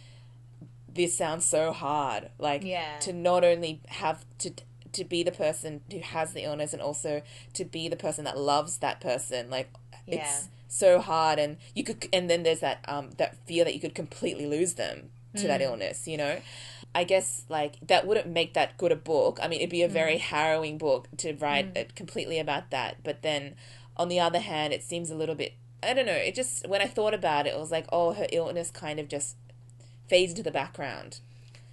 this 0.93 1.17
sounds 1.17 1.45
so 1.45 1.73
hard, 1.73 2.31
like 2.39 2.65
Yeah. 2.65 2.99
to 3.01 3.13
not 3.13 3.45
only 3.45 3.81
have 3.89 4.25
to 4.39 4.53
to 4.91 5.05
be 5.05 5.23
the 5.23 5.31
person 5.31 5.83
who 5.93 6.01
has 6.01 6.33
the 6.33 6.43
illness, 6.45 6.73
and 6.73 6.83
also 6.83 7.23
to 7.53 7.65
be 7.65 7.89
the 7.89 7.97
person 7.97 8.25
that 8.25 8.37
loves 8.39 8.79
that 8.79 9.01
person, 9.01 9.49
like 9.51 9.71
Yeah. 10.07 10.23
it's 10.23 10.49
so 10.69 11.01
hard 11.01 11.39
and 11.39 11.57
you 11.75 11.83
could 11.83 12.07
and 12.13 12.29
then 12.29 12.43
there's 12.43 12.61
that 12.61 12.85
um 12.87 13.11
that 13.17 13.37
fear 13.47 13.65
that 13.65 13.75
you 13.75 13.81
could 13.81 13.95
completely 13.95 14.47
lose 14.47 14.75
them 14.75 15.11
to 15.37 15.47
that 15.47 15.61
mm. 15.61 15.65
illness 15.65 16.07
you 16.07 16.17
know? 16.17 16.39
I 16.95 17.05
guess 17.05 17.45
like 17.49 17.77
that 17.87 18.07
wouldn't 18.07 18.27
make 18.27 18.55
that 18.55 18.77
good 18.79 18.93
a 18.93 18.97
book. 18.97 19.39
I 19.43 19.49
mean 19.49 19.61
it'd 19.61 19.71
be 19.71 19.83
a 19.83 19.89
very 19.89 20.17
mm. 20.17 20.21
harrowing 20.21 20.79
book 20.79 21.09
to 21.19 21.35
write 21.35 21.75
mm. 21.75 21.77
it 21.77 21.95
completely 21.95 22.39
about 22.39 22.71
that 22.71 22.99
but 23.03 23.23
then 23.23 23.55
on 23.97 24.09
the 24.09 24.21
other 24.21 24.41
hand 24.41 24.73
it 24.73 24.83
seems 24.83 25.11
a 25.11 25.15
little 25.15 25.35
bit 25.35 25.55
i 25.83 25.93
don't 25.93 26.07
know 26.07 26.13
it 26.13 26.35
just 26.35 26.67
when 26.69 26.81
i 26.81 26.87
thought 26.87 27.15
about 27.15 27.47
it 27.47 27.55
it 27.55 27.59
was 27.59 27.73
like 27.73 27.87
oh 27.91 28.13
her 28.13 28.27
illness 28.31 28.71
kind 28.71 29.01
of 29.01 29.09
just 29.09 29.37
fades 30.09 30.33
into 30.33 30.43
the 30.43 30.51
background 30.51 31.21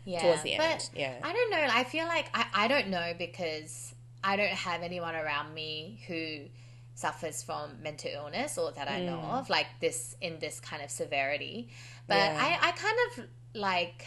Yeah, 0.03 0.21
towards 0.21 0.43
the 0.43 0.55
but 0.57 0.65
end 0.65 0.89
yeah. 0.95 1.13
I 1.23 1.33
don't 1.33 1.51
know. 1.51 1.67
I 1.69 1.83
feel 1.83 2.05
like 2.05 2.27
I, 2.33 2.45
I 2.53 2.67
don't 2.67 2.89
know 2.89 3.13
because 3.17 3.95
I 4.23 4.35
don't 4.35 4.49
have 4.49 4.81
anyone 4.83 5.15
around 5.15 5.53
me 5.53 6.01
who 6.07 6.49
suffers 6.95 7.43
from 7.43 7.81
mental 7.83 8.09
illness 8.11 8.57
or 8.57 8.71
that 8.71 8.89
I 8.89 9.01
know 9.01 9.17
mm. 9.17 9.39
of 9.39 9.49
like 9.49 9.67
this 9.81 10.15
in 10.21 10.39
this 10.39 10.59
kind 10.59 10.81
of 10.81 10.89
severity. 10.89 11.69
But 12.07 12.15
Yeah. 12.15 12.57
I, 12.61 12.69
I 12.69 12.71
kind 12.71 12.97
of 13.07 13.25
like 13.53 14.05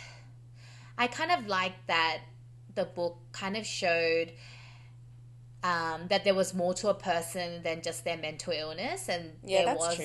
I 0.97 1.07
kind 1.07 1.31
of 1.31 1.47
like 1.47 1.75
that 1.87 2.21
the 2.75 2.85
book 2.85 3.19
kind 3.33 3.57
of 3.57 3.67
showed 3.67 4.33
um, 5.65 6.07
that 6.09 6.23
there 6.23 6.35
was 6.35 6.55
more 6.55 6.73
to 6.75 6.89
a 6.89 6.95
person 6.95 7.63
than 7.65 7.83
just 7.83 8.05
their 8.05 8.17
mental 8.17 8.53
illness 8.53 9.09
and 9.09 9.33
Yeah, 9.45 9.65
there 9.65 9.75
was 9.77 10.01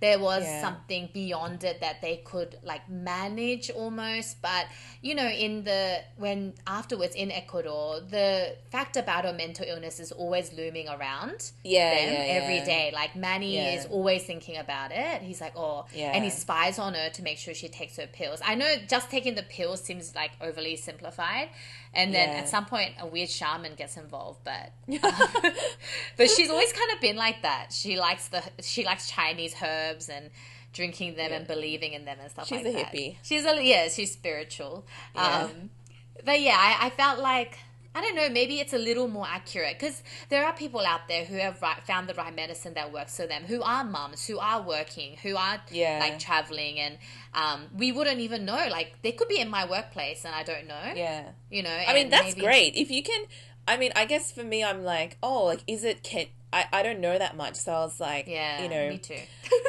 there 0.00 0.18
was 0.18 0.44
Yeah. 0.44 0.60
something 0.62 1.10
beyond 1.12 1.62
it 1.62 1.80
that 1.80 2.00
they 2.00 2.16
could 2.24 2.56
like 2.62 2.88
manage 2.88 3.68
almost. 3.70 4.40
But 4.40 4.66
you 5.02 5.14
know 5.14 5.26
in 5.28 5.64
the 5.64 6.00
when 6.16 6.54
afterwards 6.66 7.14
in 7.14 7.30
ecuador 7.30 8.00
the 8.00 8.56
fact 8.70 8.96
about 8.96 9.26
her 9.26 9.34
mental 9.34 9.66
illness 9.68 10.00
is 10.00 10.10
always 10.10 10.54
looming 10.54 10.88
around 10.88 11.52
Yeah, 11.62 11.94
them 11.94 12.12
yeah, 12.14 12.40
every 12.42 12.60
day. 12.64 12.90
Like 12.94 13.14
manny 13.14 13.58
is 13.58 13.84
always 13.86 14.22
thinking 14.24 14.56
about 14.56 14.90
it. 14.90 15.20
He's 15.20 15.40
like 15.40 15.52
oh 15.54 15.84
Yeah. 15.92 16.12
and 16.14 16.24
he 16.24 16.30
spies 16.30 16.78
on 16.78 16.94
her 16.94 17.10
to 17.10 17.22
make 17.22 17.36
sure 17.36 17.52
she 17.52 17.68
takes 17.68 17.96
her 17.98 18.06
pills. 18.06 18.40
I 18.42 18.54
know 18.54 18.74
just 18.88 19.10
taking 19.10 19.34
the 19.34 19.42
pills 19.42 19.82
seems 19.82 20.14
like 20.14 20.30
overly 20.40 20.76
simplified 20.76 21.50
and 21.94 22.12
then 22.14 22.28
Yeah. 22.30 22.36
at 22.42 22.48
some 22.48 22.66
point 22.66 22.92
a 23.00 23.06
weird 23.06 23.30
shaman 23.30 23.74
gets 23.74 23.96
involved 23.96 24.40
but 24.44 24.72
but 26.16 26.30
she's 26.30 26.50
always 26.50 26.72
kind 26.72 26.90
of 26.92 27.00
been 27.00 27.16
like 27.16 27.42
that. 27.42 27.72
She 27.72 27.96
likes 27.98 28.28
the 28.28 28.42
she 28.62 28.84
likes 28.84 29.10
Chinese 29.10 29.54
herbs 29.62 30.08
and 30.08 30.30
drinking 30.72 31.14
them 31.14 31.32
and 31.32 31.46
believing 31.46 31.92
in 31.92 32.04
them 32.04 32.18
and 32.20 32.30
stuff 32.30 32.48
She's 32.48 32.64
like 32.64 32.74
a 32.74 32.78
that. 32.78 32.92
hippie. 32.92 33.16
She's 33.22 33.44
a 33.44 33.62
yeah, 33.64 33.88
she's 33.88 34.12
spiritual. 34.12 34.84
Yeah. 35.14 35.44
Um, 35.44 35.70
but 36.24 36.40
yeah, 36.40 36.56
I, 36.58 36.86
I 36.86 36.90
felt 36.90 37.18
like 37.20 37.58
I 37.94 38.00
don't 38.00 38.16
know. 38.16 38.28
Maybe 38.28 38.58
it's 38.60 38.72
a 38.72 38.78
little 38.78 39.06
more 39.08 39.26
accurate 39.28 39.78
because 39.78 40.02
there 40.28 40.44
are 40.44 40.52
people 40.52 40.80
out 40.80 41.06
there 41.08 41.24
who 41.24 41.36
have 41.36 41.62
right, 41.62 41.80
found 41.86 42.08
the 42.08 42.14
right 42.14 42.34
medicine 42.34 42.74
that 42.74 42.92
works 42.92 43.16
for 43.16 43.26
them, 43.26 43.44
who 43.44 43.62
are 43.62 43.84
mums, 43.84 44.26
who 44.26 44.38
are 44.38 44.60
working, 44.62 45.16
who 45.22 45.36
are 45.36 45.60
Yeah. 45.70 45.98
like 46.00 46.18
traveling, 46.18 46.80
and 46.80 46.98
um, 47.34 47.66
we 47.76 47.92
wouldn't 47.92 48.20
even 48.20 48.44
know. 48.44 48.66
Like 48.70 48.94
they 49.02 49.12
could 49.12 49.28
be 49.28 49.38
in 49.40 49.48
my 49.48 49.64
workplace, 49.68 50.24
and 50.24 50.34
I 50.34 50.42
don't 50.42 50.66
know. 50.66 50.92
yeah 50.94 51.30
You 51.50 51.62
know. 51.62 51.70
I 51.86 51.94
mean, 51.94 52.10
that's 52.10 52.34
great. 52.34 52.74
If 52.74 52.90
you 52.90 53.02
can, 53.02 53.26
I 53.68 53.76
mean, 53.76 53.92
I 53.94 54.04
guess 54.06 54.32
for 54.32 54.42
me, 54.44 54.64
I'm 54.64 54.82
like, 54.82 55.16
oh, 55.22 55.44
like, 55.44 55.60
is 55.66 55.84
it, 55.84 56.02
can, 56.02 56.26
I, 56.52 56.66
I 56.72 56.82
don't 56.82 57.00
know 57.00 57.16
that 57.16 57.36
much. 57.36 57.54
So 57.56 57.72
I 57.72 57.78
was 57.80 58.00
like, 58.00 58.26
Yeah. 58.26 58.62
you 58.62 58.68
know, 58.68 58.88
Me 58.90 58.98
too. 58.98 59.18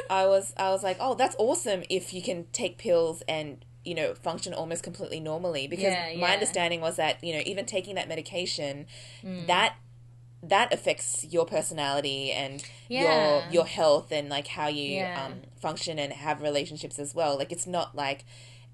I 0.10 0.26
was, 0.28 0.54
I 0.58 0.70
was 0.72 0.84
like, 0.84 0.98
oh, 1.00 1.14
that's 1.16 1.36
awesome 1.40 1.84
if 1.90 2.14
you 2.14 2.22
can 2.22 2.46
take 2.52 2.78
pills 2.78 3.22
and, 3.28 3.64
you 3.86 3.96
know, 3.96 4.14
function 4.16 4.54
almost 4.54 4.84
completely 4.84 5.20
normally. 5.20 5.68
Because 5.68 5.94
Yeah, 5.94 6.06
my 6.16 6.28
yeah. 6.28 6.34
understanding 6.34 6.82
was 6.82 6.96
that, 6.98 7.24
you 7.24 7.34
know, 7.34 7.42
even 7.46 7.66
taking 7.66 7.96
that 7.96 8.08
medication, 8.08 8.88
Mm. 9.24 9.48
that, 9.48 9.76
that 10.44 10.74
affects 10.74 11.26
your 11.30 11.46
personality 11.46 12.32
and 12.32 12.64
Yeah. 12.90 13.02
your 13.02 13.46
your 13.50 13.66
health 13.66 14.12
and 14.12 14.30
like 14.30 14.48
how 14.48 14.68
you 14.68 15.08
um, 15.16 15.42
function 15.60 15.98
and 16.00 16.14
have 16.14 16.42
relationships 16.42 17.00
as 17.00 17.16
well. 17.16 17.38
Like 17.38 17.52
it's 17.52 17.66
not 17.68 17.96
like 17.96 18.26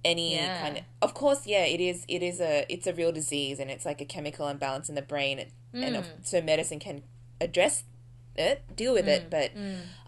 any 0.03 0.49
kind 0.59 0.77
of 0.77 0.83
of 1.01 1.13
course 1.13 1.45
yeah 1.45 1.63
it 1.63 1.79
is 1.79 2.05
it 2.07 2.23
is 2.23 2.41
a 2.41 2.65
it's 2.69 2.87
a 2.87 2.93
real 2.93 3.11
disease 3.11 3.59
and 3.59 3.69
it's 3.69 3.85
like 3.85 4.01
a 4.01 4.05
chemical 4.05 4.47
imbalance 4.47 4.89
in 4.89 4.95
the 4.95 5.01
brain 5.01 5.37
and, 5.37 5.51
and 5.83 5.95
Mm. 5.95 5.99
of, 5.99 6.09
so 6.23 6.41
medicine 6.41 6.79
can 6.79 7.03
address 7.39 7.83
it, 8.35 8.63
deal 8.75 8.93
with 8.93 9.05
Mm, 9.05 9.09
it. 9.09 9.29
But 9.29 9.51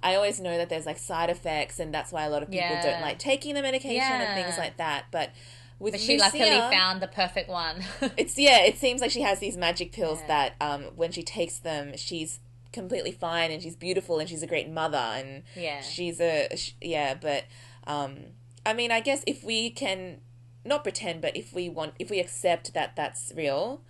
I 0.01 0.15
always 0.15 0.39
know 0.39 0.57
that 0.57 0.69
there's 0.69 0.85
like 0.85 0.97
side 0.97 1.29
effects, 1.29 1.79
and 1.79 1.93
that's 1.93 2.11
why 2.11 2.23
a 2.23 2.29
lot 2.29 2.43
of 2.43 2.49
people 2.49 2.67
Yeah. 2.67 2.81
don't 2.83 3.01
like 3.01 3.19
taking 3.19 3.53
the 3.55 3.61
medication 3.61 4.01
and 4.01 4.41
things 4.41 4.57
like 4.57 4.77
that. 4.77 5.05
But 5.11 5.31
with 5.79 5.93
But 5.93 6.01
she 6.01 6.13
Lucia, 6.13 6.23
luckily 6.37 6.49
found 6.75 7.01
the 7.01 7.07
perfect 7.07 7.49
one. 7.49 7.83
it's 8.17 8.37
yeah, 8.37 8.61
it 8.61 8.77
seems 8.77 9.01
like 9.01 9.11
she 9.11 9.21
has 9.21 9.39
these 9.39 9.57
magic 9.57 9.91
pills 9.91 10.19
Yeah. 10.21 10.27
that 10.27 10.55
um, 10.61 10.83
when 10.95 11.11
she 11.11 11.23
takes 11.23 11.57
them, 11.59 11.97
she's 11.97 12.39
completely 12.71 13.11
fine 13.11 13.51
and 13.51 13.61
she's 13.61 13.75
beautiful 13.75 14.17
and 14.19 14.27
she's 14.29 14.41
a 14.41 14.47
great 14.47 14.69
mother 14.69 14.97
and 14.97 15.43
Yeah. 15.55 15.81
she's 15.81 16.19
a 16.21 16.47
sh- 16.55 16.71
yeah. 16.81 17.13
But 17.15 17.43
um, 17.85 18.17
I 18.65 18.73
mean, 18.73 18.91
I 18.91 18.99
guess 19.01 19.23
if 19.27 19.43
we 19.43 19.69
can 19.69 20.21
not 20.65 20.83
pretend, 20.83 21.21
but 21.21 21.35
if 21.35 21.53
we 21.53 21.67
want, 21.67 21.93
if 21.99 22.09
we 22.09 22.19
accept 22.19 22.73
that 22.73 22.95
that's 22.95 23.33
real, 23.35 23.81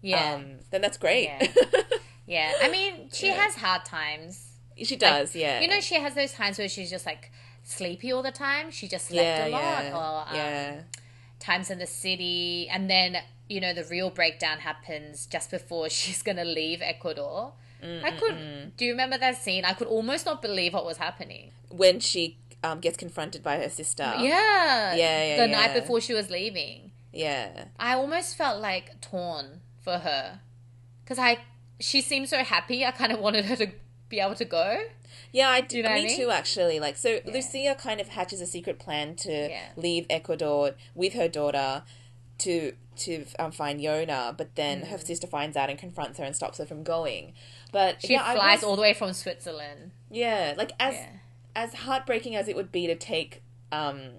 yeah. 0.00 0.34
um, 0.34 0.44
then 0.70 0.80
that's 0.82 0.96
great. 0.98 1.30
Yeah. 2.26 2.52
I 2.62 2.68
mean, 2.70 3.10
she 3.12 3.26
Yeah. 3.28 3.34
has 3.42 3.54
hard 3.56 3.84
times. 3.84 4.50
she 4.82 4.96
does, 4.96 5.36
yeah. 5.36 5.60
You 5.60 5.68
know, 5.68 5.80
she 5.80 5.94
has 5.96 6.14
those 6.14 6.32
times 6.32 6.58
where 6.58 6.68
she's 6.68 6.90
just 6.90 7.06
like 7.06 7.30
sleepy 7.62 8.12
all 8.12 8.22
the 8.22 8.32
time. 8.32 8.70
She 8.70 8.88
just 8.88 9.06
slept 9.08 9.22
yeah, 9.24 9.46
a 9.46 9.48
lot. 9.48 9.84
yeah, 9.84 9.96
Or 9.96 10.28
um, 10.28 10.34
yeah. 10.34 10.80
times 11.38 11.70
in 11.70 11.78
the 11.78 11.86
city. 11.86 12.68
And 12.70 12.90
then, 12.90 13.18
you 13.48 13.60
know, 13.60 13.72
the 13.72 13.84
real 13.84 14.10
breakdown 14.10 14.58
happens 14.60 15.26
just 15.26 15.50
before 15.50 15.88
she's 15.98 16.22
going 16.22 16.36
to 16.38 16.44
leave 16.44 16.80
Ecuador. 16.82 17.52
I 17.82 18.12
could. 18.12 18.76
Do 18.78 18.84
you 18.86 18.92
remember 18.92 19.18
that 19.18 19.36
scene? 19.36 19.66
I 19.66 19.74
could 19.74 19.88
almost 19.88 20.24
not 20.24 20.40
believe 20.40 20.72
what 20.72 20.86
was 20.86 20.96
happening. 20.96 21.50
when 21.68 22.00
she 22.00 22.38
um, 22.62 22.80
gets 22.80 22.96
confronted 22.96 23.42
by 23.42 23.58
her 23.58 23.68
sister. 23.68 24.10
Yeah. 24.18 24.94
Yeah, 24.94 25.24
yeah, 25.26 25.36
The 25.36 25.48
night 25.52 25.74
before 25.74 26.00
she 26.00 26.14
was 26.14 26.30
leaving. 26.30 26.92
yeah, 27.12 27.66
I 27.78 27.92
almost 27.94 28.36
felt 28.38 28.60
like 28.62 29.02
torn 29.02 29.60
for 29.82 29.98
her. 29.98 30.40
Because 31.04 31.18
I. 31.18 31.38
She 31.80 32.00
seemed 32.00 32.28
so 32.28 32.44
happy. 32.44 32.84
I 32.84 32.90
kind 32.92 33.12
of 33.12 33.18
wanted 33.20 33.44
her 33.46 33.56
to 33.56 33.68
be 34.08 34.20
able 34.20 34.34
to 34.36 34.44
go. 34.44 34.78
yeah. 35.32 35.48
I 35.48 35.60
do. 35.60 35.78
you 35.78 35.82
know 35.82 35.88
I 35.90 35.94
me 35.96 36.06
mean? 36.06 36.16
too, 36.16 36.30
actually. 36.30 36.78
Like, 36.80 36.96
so 36.96 37.20
Lucia 37.24 37.74
kind 37.78 38.00
of 38.00 38.08
hatches 38.08 38.40
a 38.40 38.46
secret 38.46 38.78
plan 38.78 39.16
to 39.16 39.32
Yeah. 39.50 39.68
leave 39.76 40.06
Ecuador 40.10 40.72
with 40.94 41.14
her 41.14 41.28
daughter 41.28 41.82
to 42.38 42.72
to 42.96 43.24
um, 43.40 43.50
find 43.50 43.80
Yona, 43.80 44.36
but 44.36 44.54
then 44.54 44.82
her 44.82 44.98
sister 44.98 45.26
finds 45.26 45.56
out 45.56 45.68
and 45.68 45.76
confronts 45.76 46.16
her 46.18 46.24
and 46.24 46.36
stops 46.36 46.58
her 46.58 46.64
from 46.66 46.84
going. 46.84 47.32
But 47.72 47.96
Mm. 47.98 48.00
She 48.06 48.12
yeah, 48.12 48.32
flies 48.34 48.58
was- 48.58 48.64
all 48.64 48.76
the 48.76 48.82
way 48.82 48.94
from 48.94 49.12
Switzerland. 49.12 49.90
Yeah, 50.10 50.54
like 50.56 50.70
as 50.78 50.94
Yeah. 50.94 51.08
as 51.56 51.74
heartbreaking 51.74 52.36
as 52.36 52.46
it 52.46 52.54
would 52.54 52.70
be 52.70 52.86
to 52.86 52.94
take 52.94 53.42
um 53.72 54.10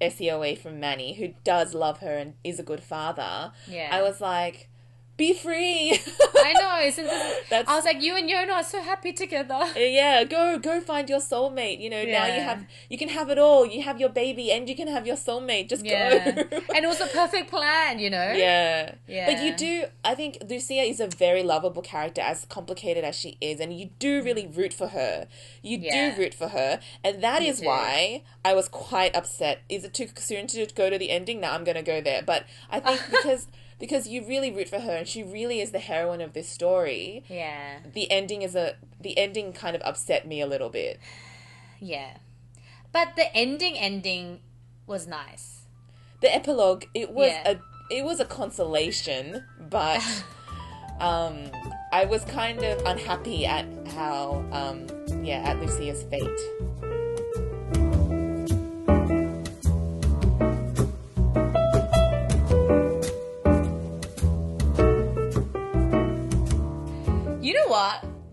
Essie 0.00 0.28
away 0.30 0.54
from 0.54 0.80
Manny, 0.80 1.14
who 1.14 1.34
does 1.44 1.74
love 1.74 1.98
her 2.00 2.16
and 2.16 2.34
is 2.44 2.58
a 2.58 2.62
good 2.62 2.82
father. 2.82 3.52
Yeah. 3.68 3.88
I 3.92 4.00
was 4.02 4.20
like, 4.20 4.68
be 5.16 5.32
free. 5.32 5.98
I 6.36 6.52
know. 6.52 6.86
Isn't 6.86 7.04
this, 7.06 7.36
That's- 7.50 7.68
I 7.68 7.74
was 7.76 7.84
like, 7.84 8.02
you 8.02 8.16
and 8.16 8.28
Yona 8.28 8.50
are 8.52 8.62
so 8.64 8.82
happy 8.82 9.12
together. 9.12 9.60
yeah, 9.76 10.24
go 10.24 10.58
go 10.58 10.80
find 10.80 11.08
your 11.08 11.20
soulmate. 11.20 11.80
You 11.80 11.90
know, 11.90 12.04
now 12.04 12.26
you 12.26 12.40
have 12.42 12.64
you 12.90 12.98
can 12.98 13.08
have 13.08 13.30
it 13.30 13.38
all. 13.38 13.64
You 13.66 13.82
have 13.82 13.98
your 13.98 14.08
baby 14.10 14.52
and 14.52 14.68
you 14.68 14.76
can 14.76 14.88
have 14.88 15.06
your 15.06 15.16
soulmate. 15.16 15.68
Just 15.68 15.84
Yeah. 15.84 16.32
go. 16.32 16.42
and 16.74 16.84
it 16.84 16.86
was 16.86 17.00
a 17.00 17.06
perfect 17.06 17.50
plan, 17.50 17.98
you 17.98 18.10
know? 18.10 18.32
Yeah. 18.32 18.94
Yeah. 19.08 19.26
But 19.32 19.42
you 19.42 19.56
do, 19.56 19.84
I 20.04 20.14
think 20.14 20.38
Lucia 20.48 20.82
is 20.82 21.00
a 21.00 21.06
very 21.06 21.42
lovable 21.42 21.82
character, 21.82 22.20
as 22.20 22.44
complicated 22.46 23.02
as 23.04 23.16
she 23.16 23.38
is, 23.40 23.58
and 23.60 23.72
you 23.78 23.90
do 23.98 24.22
really 24.22 24.46
root 24.46 24.72
for 24.72 24.88
her. 24.88 25.26
You 25.62 25.78
Mm. 25.78 25.82
Yeah. 25.84 26.14
do 26.14 26.20
root 26.22 26.34
for 26.34 26.48
her, 26.48 26.78
and 27.02 27.22
that 27.22 27.42
You 27.42 27.48
is 27.50 27.60
do. 27.60 27.66
why 27.66 28.22
I 28.44 28.54
was 28.54 28.68
quite 28.68 29.14
upset. 29.16 29.62
Is 29.68 29.84
it 29.84 29.94
too 29.94 30.08
soon 30.16 30.46
to 30.48 30.66
go 30.74 30.90
to 30.90 30.98
the 30.98 31.10
ending? 31.10 31.40
Now 31.40 31.52
I'm 31.54 31.64
going 31.64 31.76
to 31.76 31.82
go 31.82 32.00
there. 32.00 32.22
But 32.22 32.44
I 32.70 32.80
think 32.80 33.00
because. 33.10 33.46
Because 33.78 34.08
you 34.08 34.26
really 34.26 34.50
root 34.50 34.68
for 34.68 34.80
her, 34.80 34.92
and 34.96 35.06
she 35.06 35.22
really 35.22 35.60
is 35.60 35.70
the 35.70 35.78
heroine 35.78 36.22
of 36.22 36.32
this 36.32 36.48
story. 36.48 37.24
Yeah. 37.28 37.80
The 37.92 38.10
ending 38.10 38.42
is 38.42 38.54
a 38.56 38.76
the 39.00 39.18
ending 39.18 39.52
kind 39.52 39.76
of 39.76 39.82
upset 39.82 40.26
me 40.26 40.40
a 40.40 40.46
little 40.46 40.70
bit. 40.70 40.98
Yeah. 41.78 42.16
But 42.90 43.16
the 43.16 43.34
ending 43.36 43.76
ending 43.76 44.40
was 44.86 45.06
nice. 45.06 45.66
The 46.22 46.34
epilogue, 46.34 46.84
it 46.94 47.10
was 47.12 47.28
Yeah. 47.32 47.50
a 47.50 47.94
it 47.94 48.02
was 48.04 48.18
a 48.18 48.24
consolation, 48.24 49.44
but 49.60 50.00
um, 51.00 51.50
I 51.92 52.06
was 52.06 52.24
kind 52.24 52.64
of 52.64 52.80
unhappy 52.86 53.44
at 53.44 53.66
how 53.88 54.42
um, 54.52 54.86
yeah 55.22 55.42
at 55.44 55.60
Lucia's 55.60 56.02
fate. 56.04 56.40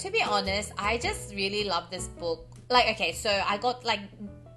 To 0.04 0.12
be 0.12 0.22
honest, 0.22 0.74
I 0.78 0.98
just 0.98 1.34
really 1.34 1.63
love 1.63 1.89
this 1.89 2.10
book. 2.10 2.46
Like, 2.70 2.89
okay, 2.96 3.13
so 3.13 3.30
I 3.30 3.56
got 3.58 3.86
like 3.86 4.02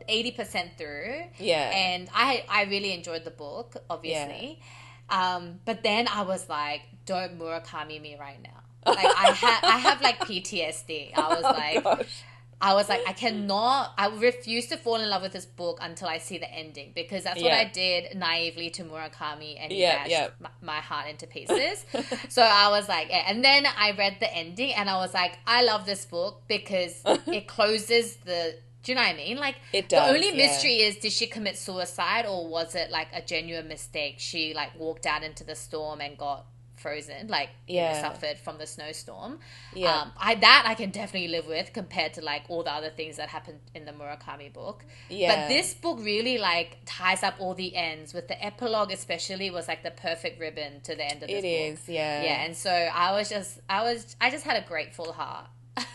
80% 0.08 0.76
through. 0.76 1.22
Yeah. 1.38 1.70
And 1.72 2.08
I 2.12 2.44
I 2.48 2.64
really 2.64 2.92
enjoyed 2.92 3.22
the 3.22 3.30
book, 3.30 3.76
obviously. 3.88 4.60
Um, 5.08 5.60
but 5.64 5.84
then 5.84 6.08
I 6.08 6.22
was 6.22 6.48
like, 6.48 6.82
don't 7.04 7.38
Murakami 7.38 8.02
me 8.02 8.16
right 8.18 8.42
now. 8.42 8.60
Like 8.84 9.06
I 9.06 9.30
had 9.30 9.60
I 9.62 9.78
have 9.78 10.02
like 10.02 10.18
PTSD. 10.18 11.16
I 11.16 11.28
was 11.28 11.42
like 11.62 11.82
Oh, 11.86 11.96
Gosh. 11.96 12.22
I 12.60 12.72
was 12.72 12.88
like, 12.88 13.00
I 13.06 13.12
mm-hmm. 13.12 13.18
cannot, 13.18 13.92
I 13.98 14.08
refuse 14.08 14.66
to 14.68 14.78
fall 14.78 14.96
in 14.96 15.08
love 15.10 15.22
with 15.22 15.32
this 15.32 15.44
book 15.44 15.78
until 15.82 16.08
I 16.08 16.18
see 16.18 16.38
the 16.38 16.50
ending 16.50 16.92
because 16.94 17.24
that's 17.24 17.40
what 17.40 17.50
Yeah. 17.52 17.58
I 17.58 17.64
did 17.64 18.16
naively 18.16 18.70
to 18.70 18.84
Murakami 18.84 19.56
and 19.60 19.70
he 19.70 19.82
Yeah, 19.82 19.96
bashed 19.98 20.10
yeah. 20.10 20.28
My, 20.40 20.50
my 20.62 20.80
heart 20.80 21.06
into 21.08 21.26
pieces. 21.36 21.84
so 22.30 22.42
I 22.42 22.70
was 22.70 22.88
like, 22.88 23.08
yeah. 23.10 23.24
and 23.28 23.44
then 23.44 23.66
I 23.66 23.92
read 23.92 24.16
the 24.20 24.34
ending 24.34 24.72
and 24.72 24.88
I 24.88 24.96
was 24.96 25.12
like, 25.12 25.38
I 25.46 25.64
love 25.64 25.84
this 25.84 26.06
book 26.06 26.42
because 26.48 27.02
it 27.26 27.46
closes 27.46 28.16
the. 28.24 28.56
Do 28.82 28.92
you 28.92 28.96
know 28.96 29.02
what 29.02 29.14
I 29.14 29.16
mean? 29.16 29.36
Like 29.38 29.56
It 29.72 29.88
the 29.88 29.96
does, 29.96 30.14
only 30.14 30.28
yeah. 30.30 30.46
mystery 30.46 30.76
is 30.76 30.96
did 30.96 31.10
she 31.12 31.26
commit 31.26 31.58
suicide 31.58 32.24
or 32.24 32.46
was 32.48 32.74
it 32.76 32.88
like 32.90 33.08
a 33.12 33.20
genuine 33.20 33.66
mistake? 33.66 34.14
She 34.18 34.54
like 34.54 34.78
walked 34.78 35.06
out 35.06 35.24
into 35.24 35.42
the 35.42 35.56
storm 35.56 36.00
and 36.00 36.16
got 36.16 36.46
frozen, 36.86 37.26
like 37.28 37.50
Yeah. 37.66 38.00
suffered 38.00 38.38
from 38.38 38.58
the 38.58 38.66
snowstorm. 38.66 39.32
Yeah. 39.74 39.92
Um, 40.02 40.12
I 40.16 40.34
that 40.36 40.64
I 40.66 40.74
can 40.74 40.90
definitely 40.90 41.28
live 41.36 41.46
with 41.46 41.72
compared 41.72 42.12
to 42.14 42.20
like 42.32 42.44
all 42.48 42.62
the 42.62 42.72
other 42.72 42.90
things 42.90 43.16
that 43.16 43.28
happened 43.28 43.60
in 43.74 43.84
the 43.84 43.92
Murakami 43.92 44.52
book. 44.52 44.84
Yeah. 45.08 45.28
But 45.34 45.48
this 45.48 45.74
book 45.74 45.98
really 46.00 46.38
like 46.38 46.70
ties 46.86 47.22
up 47.22 47.34
all 47.40 47.54
the 47.54 47.74
ends 47.74 48.14
with 48.14 48.26
the 48.28 48.38
epilogue 48.50 48.92
especially 48.92 49.50
was 49.50 49.66
like 49.68 49.82
the 49.82 49.90
perfect 50.08 50.38
ribbon 50.40 50.80
to 50.82 50.94
the 50.94 51.04
end 51.04 51.22
of 51.22 51.28
this 51.28 51.42
It 51.44 51.48
book. 51.72 51.82
is, 51.82 51.88
yeah. 51.88 52.22
Yeah, 52.22 52.44
and 52.44 52.56
so 52.56 52.70
I 52.70 53.12
was 53.16 53.28
just 53.28 53.58
I 53.68 53.82
was 53.82 54.14
I 54.20 54.30
just 54.30 54.44
had 54.44 54.56
a 54.62 54.66
grateful 54.66 55.12
heart. 55.12 55.46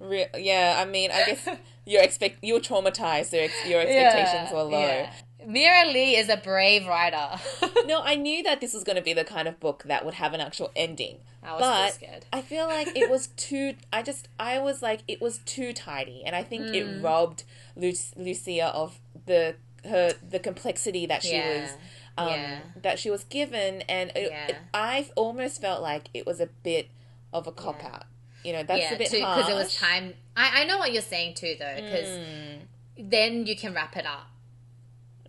Re- 0.00 0.28
yeah, 0.36 0.76
I 0.78 0.84
mean, 0.84 1.10
I 1.10 1.24
guess 1.26 1.48
your 1.86 2.02
expect 2.02 2.44
you 2.44 2.54
were 2.54 2.60
traumatized, 2.60 3.34
ex- 3.34 3.66
your 3.66 3.80
expectations 3.80 4.52
were 4.52 4.62
low. 4.62 4.80
Yeah. 4.80 5.12
Mira 5.48 5.86
Lee 5.90 6.14
is 6.16 6.28
a 6.28 6.36
brave 6.36 6.86
writer. 6.86 7.40
No, 7.86 8.02
I 8.02 8.16
knew 8.16 8.42
that 8.42 8.60
this 8.60 8.74
was 8.74 8.84
going 8.84 8.96
to 8.96 9.02
be 9.02 9.14
the 9.14 9.24
kind 9.24 9.48
of 9.48 9.58
book 9.60 9.84
that 9.86 10.04
would 10.04 10.14
have 10.14 10.34
an 10.34 10.42
actual 10.42 10.70
ending. 10.76 11.20
I 11.42 11.52
was 11.52 11.60
but 11.62 11.88
so 11.88 11.94
scared. 11.94 12.26
I 12.30 12.42
feel 12.42 12.66
like 12.66 12.94
it 12.94 13.08
was 13.08 13.28
too. 13.28 13.74
I 13.90 14.02
just, 14.02 14.28
I 14.38 14.58
was 14.58 14.82
like, 14.82 15.00
it 15.08 15.22
was 15.22 15.38
too 15.38 15.72
tidy, 15.72 16.22
and 16.26 16.36
I 16.36 16.42
think 16.42 16.64
Mm. 16.64 16.74
it 16.74 17.02
robbed 17.02 17.44
Lu- 17.76 17.94
Lucia 18.16 18.66
of 18.66 18.98
the 19.24 19.54
her 19.84 20.12
the 20.28 20.38
complexity 20.38 21.06
that 21.06 21.22
she 21.22 21.36
Yeah. 21.36 21.60
was. 21.62 21.70
Um, 22.18 22.28
Yeah. 22.28 22.58
That 22.82 22.98
she 22.98 23.08
was 23.10 23.24
given, 23.24 23.80
and 23.82 24.10
it, 24.14 24.30
Yeah. 24.30 24.46
it- 24.48 24.56
I 24.74 25.08
almost 25.16 25.62
felt 25.62 25.80
like 25.80 26.08
it 26.12 26.26
was 26.26 26.40
a 26.40 26.46
bit 26.62 26.88
of 27.32 27.46
a 27.46 27.52
cop 27.52 27.82
out. 27.82 28.04
You 28.44 28.52
know, 28.52 28.62
that's 28.64 28.92
a 28.92 28.96
bit 28.96 29.08
hard 29.22 29.46
because 29.46 29.50
it 29.50 29.54
was 29.54 29.74
time. 29.74 30.12
I 30.36 30.60
I 30.60 30.64
know 30.64 30.76
what 30.76 30.92
you're 30.92 31.00
saying 31.00 31.34
too 31.36 31.56
though, 31.58 31.74
because 31.76 32.08
Mm. 32.18 32.58
then 32.98 33.46
you 33.46 33.56
can 33.56 33.72
wrap 33.72 33.96
it 33.96 34.04
up. 34.04 34.26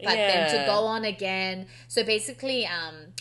But 0.04 0.16
then 0.16 0.50
to 0.52 0.66
go 0.66 0.86
on 0.86 1.04
again. 1.06 1.68
So 1.88 2.04
basically, 2.04 2.66
um, 2.66 3.14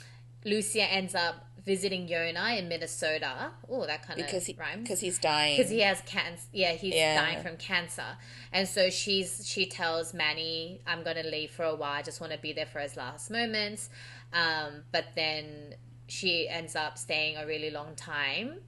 Lucia 0.45 0.83
ends 0.85 1.15
up 1.15 1.45
visiting 1.65 2.09
Yona 2.09 2.59
in 2.59 2.67
Minnesota. 2.69 3.51
Oh, 3.69 3.85
that 3.87 4.07
kind 4.07 4.17
because 4.17 4.43
of 4.43 4.47
he 4.47 4.57
rhymes. 4.59 4.83
because 4.85 5.01
he's 5.01 5.19
dying. 5.19 5.57
Because 5.57 5.71
he 5.71 5.81
has 5.81 6.01
cancer. 6.03 6.47
Yeah, 6.53 6.73
he's 6.73 6.95
Yeah. 6.95 7.21
dying 7.23 7.43
from 7.43 7.57
cancer, 7.59 8.17
and 8.53 8.67
so 8.67 8.89
she's 8.91 9.47
she 9.47 9.67
tells 9.67 10.15
Manny, 10.15 10.81
"I'm 10.87 11.03
going 11.03 11.17
to 11.17 11.29
leave 11.29 11.51
for 11.51 11.65
a 11.65 11.75
while. 11.75 11.93
I 11.93 12.03
just 12.03 12.21
want 12.21 12.33
to 12.33 12.39
be 12.39 12.53
there 12.53 12.67
for 12.67 12.79
his 12.81 12.97
last 12.97 13.31
moments." 13.31 13.91
Um, 14.33 14.85
but 14.93 15.07
then 15.15 15.75
she 16.07 16.49
ends 16.49 16.75
up 16.75 16.97
staying 16.97 17.37
a 17.37 17.47
really 17.47 17.71
long 17.71 17.95
time. 17.97 18.61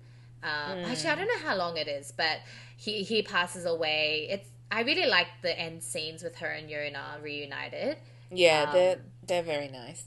Um, 0.42 0.78
Actually, 0.84 1.10
I 1.10 1.14
don't 1.16 1.28
know 1.28 1.48
how 1.48 1.56
long 1.56 1.76
it 1.76 1.88
is, 1.88 2.12
but 2.12 2.40
he 2.76 3.02
he 3.02 3.22
passes 3.22 3.64
away. 3.64 4.26
It's 4.30 4.48
I 4.70 4.82
really 4.82 5.08
like 5.08 5.26
the 5.42 5.58
end 5.58 5.82
scenes 5.82 6.22
with 6.22 6.36
her 6.36 6.46
and 6.46 6.68
Yona 6.68 7.22
reunited. 7.22 7.98
yeah, 8.30 8.64
um, 8.68 8.72
they're 8.72 8.98
they're 9.26 9.42
very 9.42 9.68
nice. 9.68 10.04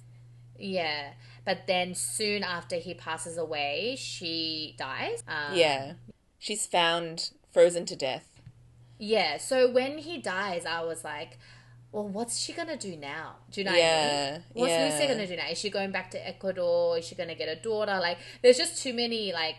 Yeah, 0.57 1.13
but 1.45 1.67
then 1.67 1.95
soon 1.95 2.43
after 2.43 2.77
he 2.77 2.93
passes 2.93 3.37
away, 3.37 3.95
she 3.97 4.75
dies. 4.77 5.23
Um, 5.27 5.55
Yeah, 5.55 5.93
she's 6.39 6.65
found 6.65 7.31
frozen 7.51 7.85
to 7.87 7.95
death. 7.95 8.29
Yeah, 8.97 9.37
so 9.37 9.69
when 9.69 9.97
he 9.97 10.17
dies, 10.19 10.65
I 10.65 10.83
was 10.83 11.03
like, 11.03 11.37
well, 11.91 12.07
what's 12.07 12.39
she 12.39 12.53
gonna 12.53 12.77
do 12.77 12.95
now? 12.95 13.35
Do 13.51 13.61
you 13.61 13.65
know 13.65 13.71
what 13.73 13.81
I 13.81 14.31
mean? 14.31 14.43
What's 14.53 14.71
yeah. 14.71 14.85
Lucia 14.85 15.07
gonna 15.13 15.27
do 15.27 15.35
now? 15.35 15.49
Is 15.49 15.57
she 15.57 15.69
going 15.69 15.91
back 15.91 16.09
to 16.11 16.27
Ecuador? 16.27 16.97
Is 16.97 17.05
she 17.05 17.15
gonna 17.15 17.35
get 17.35 17.49
a 17.49 17.55
daughter? 17.61 17.99
Like, 17.99 18.17
there's 18.41 18.57
just 18.57 18.81
too 18.81 18.93
many 18.93 19.33
like 19.33 19.57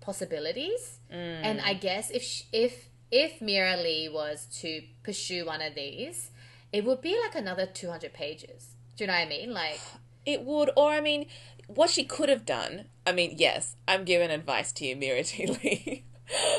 possibilities. 0.00 0.98
Mm. 1.12 1.40
And 1.42 1.60
I 1.60 1.74
guess 1.74 2.10
if 2.10 2.22
sh 2.22 2.42
if 2.52 2.89
if 3.10 3.40
Mira 3.40 3.76
Lee 3.76 4.08
was 4.08 4.46
to 4.60 4.82
pursue 5.02 5.46
one 5.46 5.60
of 5.62 5.74
these, 5.74 6.30
it 6.72 6.84
would 6.84 7.00
be 7.00 7.18
like 7.24 7.34
another 7.34 7.66
two 7.66 7.90
hundred 7.90 8.12
pages. 8.12 8.74
Do 8.96 9.04
you 9.04 9.08
know 9.08 9.14
what 9.14 9.26
I 9.26 9.28
mean? 9.28 9.52
Like, 9.52 9.80
It 10.26 10.42
would, 10.44 10.70
or 10.76 10.90
I 10.92 11.00
mean, 11.00 11.26
what 11.66 11.90
she 11.90 12.04
could 12.04 12.28
have 12.28 12.44
done. 12.44 12.86
I 13.06 13.12
mean, 13.12 13.34
yes, 13.38 13.76
I'm 13.88 14.04
giving 14.04 14.30
advice 14.30 14.72
to 14.72 14.84
you, 14.86 14.94
Mira 14.96 15.24
T. 15.24 15.46
Lee. 15.62 16.04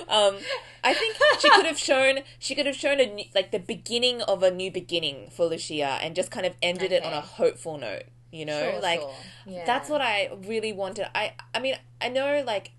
um, 0.10 0.36
I 0.84 0.93
think 0.93 1.16
she 1.39 1.49
could 1.52 1.66
have 1.66 1.78
shown 1.80 2.20
she 2.39 2.56
could 2.56 2.66
have 2.66 2.76
shown 2.76 2.99
a 2.99 3.06
new, 3.06 3.26
like 3.34 3.52
the 3.52 3.60
beginning 3.60 4.22
of 4.24 4.43
a 4.43 4.52
new 4.52 4.70
beginning 4.72 5.30
for 5.32 5.45
Lucia, 5.45 5.97
and 6.02 6.16
just 6.16 6.32
kind 6.32 6.45
of 6.45 6.54
ended 6.62 6.91
it 6.91 7.06
on 7.06 7.14
a 7.14 7.22
hopeful 7.22 7.78
note. 7.78 8.04
You 8.32 8.45
know, 8.45 8.72
Sure, 8.72 8.82
like 8.82 8.99
sure. 9.02 9.14
Yeah. 9.45 9.64
that's 9.66 9.89
what 9.89 10.02
I 10.02 10.30
really 10.45 10.74
wanted. 10.74 11.08
I 11.16 11.34
I 11.54 11.60
mean, 11.60 11.76
I 12.02 12.10
know 12.10 12.43
like 12.45 12.72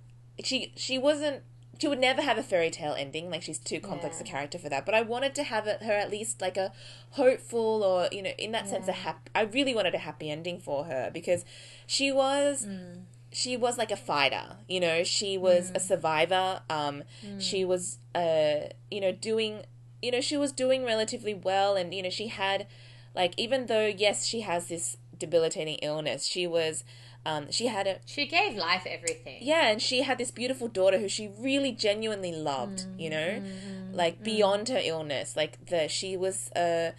she 0.44 0.72
she 0.76 0.98
wasn't. 0.98 1.42
She 1.82 1.88
would 1.88 1.98
never 1.98 2.22
have 2.22 2.38
a 2.38 2.44
fairy 2.44 2.70
tale 2.70 2.94
ending. 2.96 3.28
Like 3.28 3.42
she's 3.42 3.58
too 3.58 3.80
complex 3.80 4.20
a 4.20 4.22
character 4.22 4.56
for 4.56 4.68
that. 4.68 4.86
But 4.86 4.94
I 4.94 5.02
wanted 5.02 5.34
to 5.34 5.42
have 5.42 5.64
her 5.64 5.92
at 5.92 6.12
least 6.12 6.40
like 6.40 6.56
a 6.56 6.70
hopeful 7.10 7.82
or 7.82 8.08
you 8.12 8.22
know 8.22 8.30
in 8.38 8.52
that 8.52 8.68
sense 8.68 8.86
a 8.86 8.92
Yeah. 8.92 8.96
happy. 8.98 9.30
I 9.34 9.40
really 9.42 9.74
wanted 9.74 9.92
a 9.96 9.98
happy 9.98 10.30
ending 10.30 10.60
for 10.60 10.84
her 10.84 11.10
because 11.12 11.44
she 11.88 12.12
was 12.12 12.66
Mm. 12.66 13.06
she 13.32 13.56
was 13.56 13.78
like 13.78 13.90
a 13.90 13.96
fighter. 13.96 14.58
You 14.68 14.78
know, 14.78 15.02
she 15.02 15.36
was 15.36 15.72
Mm. 15.72 15.76
a 15.76 15.80
survivor. 15.80 16.62
Um, 16.70 17.02
she 17.38 17.64
was 17.64 17.98
uh 18.14 18.68
you 18.88 19.00
know 19.00 19.10
doing 19.10 19.64
you 20.00 20.12
know 20.12 20.20
she 20.20 20.36
was 20.36 20.52
doing 20.52 20.84
relatively 20.84 21.34
well, 21.34 21.74
and 21.74 21.92
you 21.92 22.02
know 22.04 22.10
she 22.10 22.28
had 22.28 22.68
like 23.12 23.34
even 23.36 23.66
though 23.66 23.86
yes 23.86 24.24
she 24.24 24.42
has 24.42 24.68
this 24.68 24.96
debilitating 25.18 25.78
illness, 25.82 26.26
she 26.26 26.46
was 26.46 26.84
um 27.24 27.50
she 27.50 27.66
had 27.68 27.86
a 27.86 27.98
she 28.06 28.26
gave 28.26 28.56
life 28.56 28.84
everything. 28.86 29.38
yeah, 29.40 29.68
and 29.68 29.80
she 29.80 30.02
had 30.02 30.18
this 30.18 30.30
beautiful 30.30 30.68
daughter 30.68 30.98
who 30.98 31.08
she 31.08 31.28
really 31.38 31.72
genuinely 31.72 32.32
loved, 32.32 32.86
you 32.98 33.10
know? 33.10 33.42
Like 33.92 34.22
beyond 34.24 34.68
her 34.70 34.80
illness. 34.82 35.36
Like 35.36 35.66
the 35.66 35.86
she 35.88 36.16
was 36.16 36.50
uh 36.52 36.92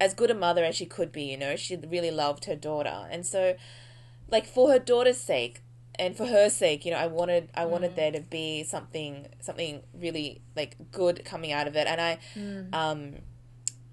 as 0.00 0.14
good 0.14 0.30
a 0.30 0.34
mother 0.34 0.64
as 0.64 0.74
she 0.76 0.86
could 0.86 1.12
be, 1.12 1.24
you 1.24 1.36
know? 1.36 1.56
She 1.56 1.76
really 1.76 2.10
loved 2.10 2.46
her 2.46 2.56
daughter. 2.56 3.06
And 3.10 3.24
so 3.24 3.54
like 4.30 4.46
for 4.46 4.70
her 4.70 4.78
daughter's 4.78 5.18
sake 5.18 5.62
and 5.98 6.16
for 6.16 6.26
her 6.26 6.48
sake, 6.48 6.84
you 6.84 6.90
know, 6.92 6.98
I 6.98 7.06
wanted 7.06 7.50
I 7.54 7.64
wanted 7.66 7.94
there 7.96 8.10
to 8.12 8.20
be 8.20 8.64
something 8.64 9.26
something 9.40 9.82
really 9.94 10.40
like 10.56 10.76
good 10.92 11.24
coming 11.24 11.52
out 11.52 11.66
of 11.68 11.76
it. 11.76 11.86
And 11.86 12.00
I 12.00 12.18
um 12.72 13.16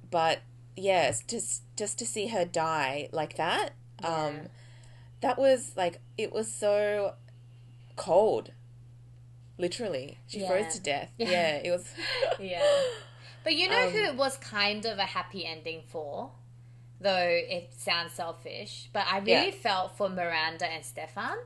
but 0.10 0.40
yes, 0.76 1.24
just 1.28 1.64
just 1.78 1.98
to 2.00 2.06
see 2.06 2.28
her 2.28 2.46
die 2.46 3.10
like 3.12 3.36
that. 3.38 3.72
Um 4.04 4.14
Yeah. 4.36 4.48
That 5.22 5.38
was 5.38 5.74
like 5.76 6.00
it 6.18 6.32
was 6.34 6.52
so 6.52 7.14
cold 7.96 8.52
literally 9.58 10.20
she 10.28 10.40
Yeah. 10.40 10.48
froze 10.48 10.74
to 10.74 10.80
death 10.80 11.12
Yeah. 11.18 11.28
yeah, 11.30 11.56
it 11.64 11.72
was 11.72 11.86
Yeah. 12.40 12.84
But 13.44 13.56
you 13.56 13.68
know 13.70 13.76
Um, 13.76 13.92
who 13.94 13.98
it 14.12 14.16
was 14.16 14.38
kind 14.38 14.86
of 14.86 14.98
a 15.00 15.04
happy 15.06 15.46
ending 15.46 15.82
for? 15.88 16.32
Though 17.00 17.30
it 17.30 17.74
sounds 17.78 18.14
selfish, 18.14 18.90
but 18.94 19.06
I 19.12 19.20
really 19.20 19.52
Yeah. 19.52 19.52
felt 19.52 19.98
for 19.98 20.10
Miranda 20.10 20.66
and 20.66 20.84
Stefan 20.84 21.38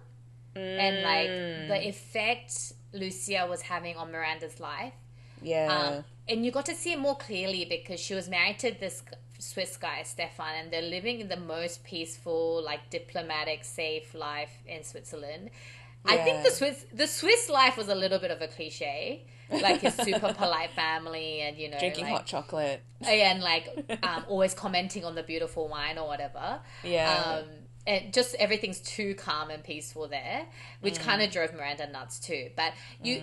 and 0.78 1.01
like 1.01 1.32
Mm, 1.36 1.67
the 1.67 1.88
effect 1.88 2.74
Lucia 2.93 3.47
was 3.49 3.63
having 3.63 3.95
on 3.97 4.11
Miranda's 4.11 4.59
life. 4.59 4.93
yeah 5.41 5.67
Um, 5.67 6.03
and 6.30 6.45
you 6.45 6.51
got 6.51 6.65
to 6.67 6.76
see 6.76 6.93
it 6.93 6.99
more 6.99 7.15
clearly 7.17 7.65
because 7.65 7.99
she 7.99 8.13
was 8.15 8.30
married 8.30 8.59
to 8.59 8.72
this 8.72 9.03
Swiss 9.42 9.76
guy, 9.78 10.04
Stefan, 10.04 10.54
and 10.60 10.72
they're 10.72 10.82
living 10.98 11.20
in 11.20 11.28
the 11.28 11.38
most 11.56 11.84
peaceful, 11.84 12.62
like 12.64 12.89
diplomatic, 12.89 13.64
safe 13.64 14.14
life 14.14 14.54
in 14.68 14.84
Switzerland. 14.84 15.50
I 16.06 16.18
think 16.18 16.44
the 16.44 16.52
Swiss 16.52 16.86
the 16.94 17.08
Swiss 17.08 17.50
life 17.50 17.78
was 17.78 17.88
a 17.88 17.96
little 17.96 18.18
bit 18.20 18.32
of 18.32 18.42
a 18.42 18.48
cliche, 18.48 19.26
like 19.52 19.82
his 19.82 19.94
super 19.96 20.34
polite 20.42 20.72
family, 20.72 21.42
and 21.42 21.58
you 21.58 21.70
know, 21.70 21.78
drinking 21.80 22.06
like, 22.06 22.14
hot 22.14 22.26
chocolate 22.26 22.82
and 23.06 23.42
like 23.44 23.68
um, 24.04 24.26
always 24.28 24.54
commenting 24.56 25.06
on 25.06 25.14
the 25.16 25.24
beautiful 25.24 25.68
wine 25.68 25.98
or 25.98 26.08
whatever. 26.08 26.60
yeah 26.84 27.39
Um, 27.42 27.46
and 27.88 28.14
just 28.14 28.36
everything's 28.36 28.80
too 28.80 29.16
calm 29.16 29.50
and 29.50 29.64
peaceful 29.64 30.08
there, 30.08 30.46
which 30.82 30.96
Mm. 31.00 31.04
kind 31.04 31.22
of 31.24 31.32
drove 31.32 31.54
Miranda 31.54 31.88
nuts 31.92 32.20
too. 32.20 32.50
But 32.56 32.74
you, 33.04 33.22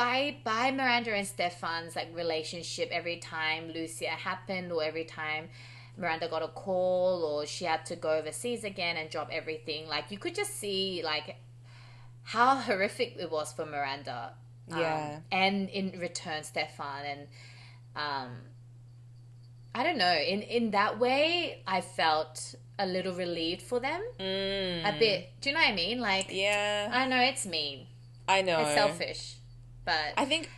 by 0.00 0.36
by 0.44 0.70
Miranda 0.70 1.12
and 1.14 1.26
Stefan's 1.26 1.94
like 1.96 2.08
relationship, 2.14 2.88
every 3.00 3.18
time 3.18 3.62
Lucia 3.76 4.08
happened 4.30 4.72
or 4.72 4.82
every 4.82 5.04
time 5.04 5.48
Miranda 5.96 6.26
got 6.28 6.42
a 6.42 6.48
call 6.48 7.22
or 7.24 7.46
she 7.46 7.64
had 7.66 7.84
to 7.86 7.96
go 7.96 8.10
overseas 8.20 8.64
again 8.64 8.96
and 8.96 9.10
drop 9.10 9.28
everything, 9.40 9.88
like 9.88 10.10
you 10.10 10.18
could 10.18 10.34
just 10.34 10.54
see 10.56 11.02
like 11.04 11.36
how 12.22 12.56
horrific 12.56 13.16
it 13.18 13.30
was 13.30 13.52
for 13.52 13.66
Miranda. 13.66 14.32
Um, 14.72 14.78
Yeah. 14.78 15.20
and 15.32 15.68
in 15.68 15.98
return, 15.98 16.44
Stefan 16.44 17.04
and 17.12 17.20
um, 17.96 18.30
I 19.74 19.82
don't 19.84 19.98
know. 19.98 20.14
In 20.14 20.42
in 20.42 20.70
that 20.72 20.98
way, 20.98 21.62
I 21.66 21.80
felt 21.80 22.54
a 22.78 22.86
little 22.86 23.12
relieved 23.14 23.62
for 23.62 23.78
them. 23.80 24.00
mm, 24.18 24.88
A 24.88 24.98
bit. 24.98 25.28
Do 25.40 25.50
you 25.50 25.54
know 25.54 25.60
what 25.60 25.70
I 25.70 25.74
mean? 25.74 26.00
Like, 26.00 26.28
yeah 26.30 26.88
I 26.92 27.06
know 27.06 27.20
it's 27.20 27.44
mean. 27.46 27.86
i 28.26 28.42
know 28.42 28.60
It's 28.60 28.74
selfish. 28.74 29.36
But 29.84 30.14
i 30.16 30.24
think 30.24 30.50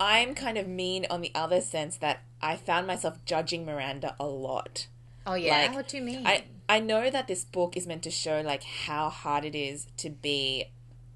i'm 0.00 0.34
kind 0.34 0.58
of 0.58 0.66
mean 0.66 1.06
on 1.10 1.20
the 1.20 1.30
other 1.34 1.60
sense 1.60 1.96
that 1.98 2.22
i 2.42 2.56
found 2.56 2.86
myself 2.86 3.24
judging 3.24 3.64
miranda 3.64 4.16
a 4.18 4.26
lot 4.26 4.88
oh 5.26 5.34
yeah, 5.34 5.62
like, 5.62 5.74
what 5.74 5.88
do 5.88 5.96
you 5.96 6.02
mean? 6.02 6.26
I 6.26 6.44
I 6.68 6.80
know 6.80 7.10
that 7.10 7.28
this 7.28 7.44
book 7.44 7.76
is 7.76 7.86
meant 7.86 8.02
to 8.04 8.10
show 8.10 8.40
like 8.40 8.62
how 8.62 9.10
hard 9.10 9.44
it 9.44 9.54
is 9.54 9.86
to 9.98 10.10
be 10.10 10.66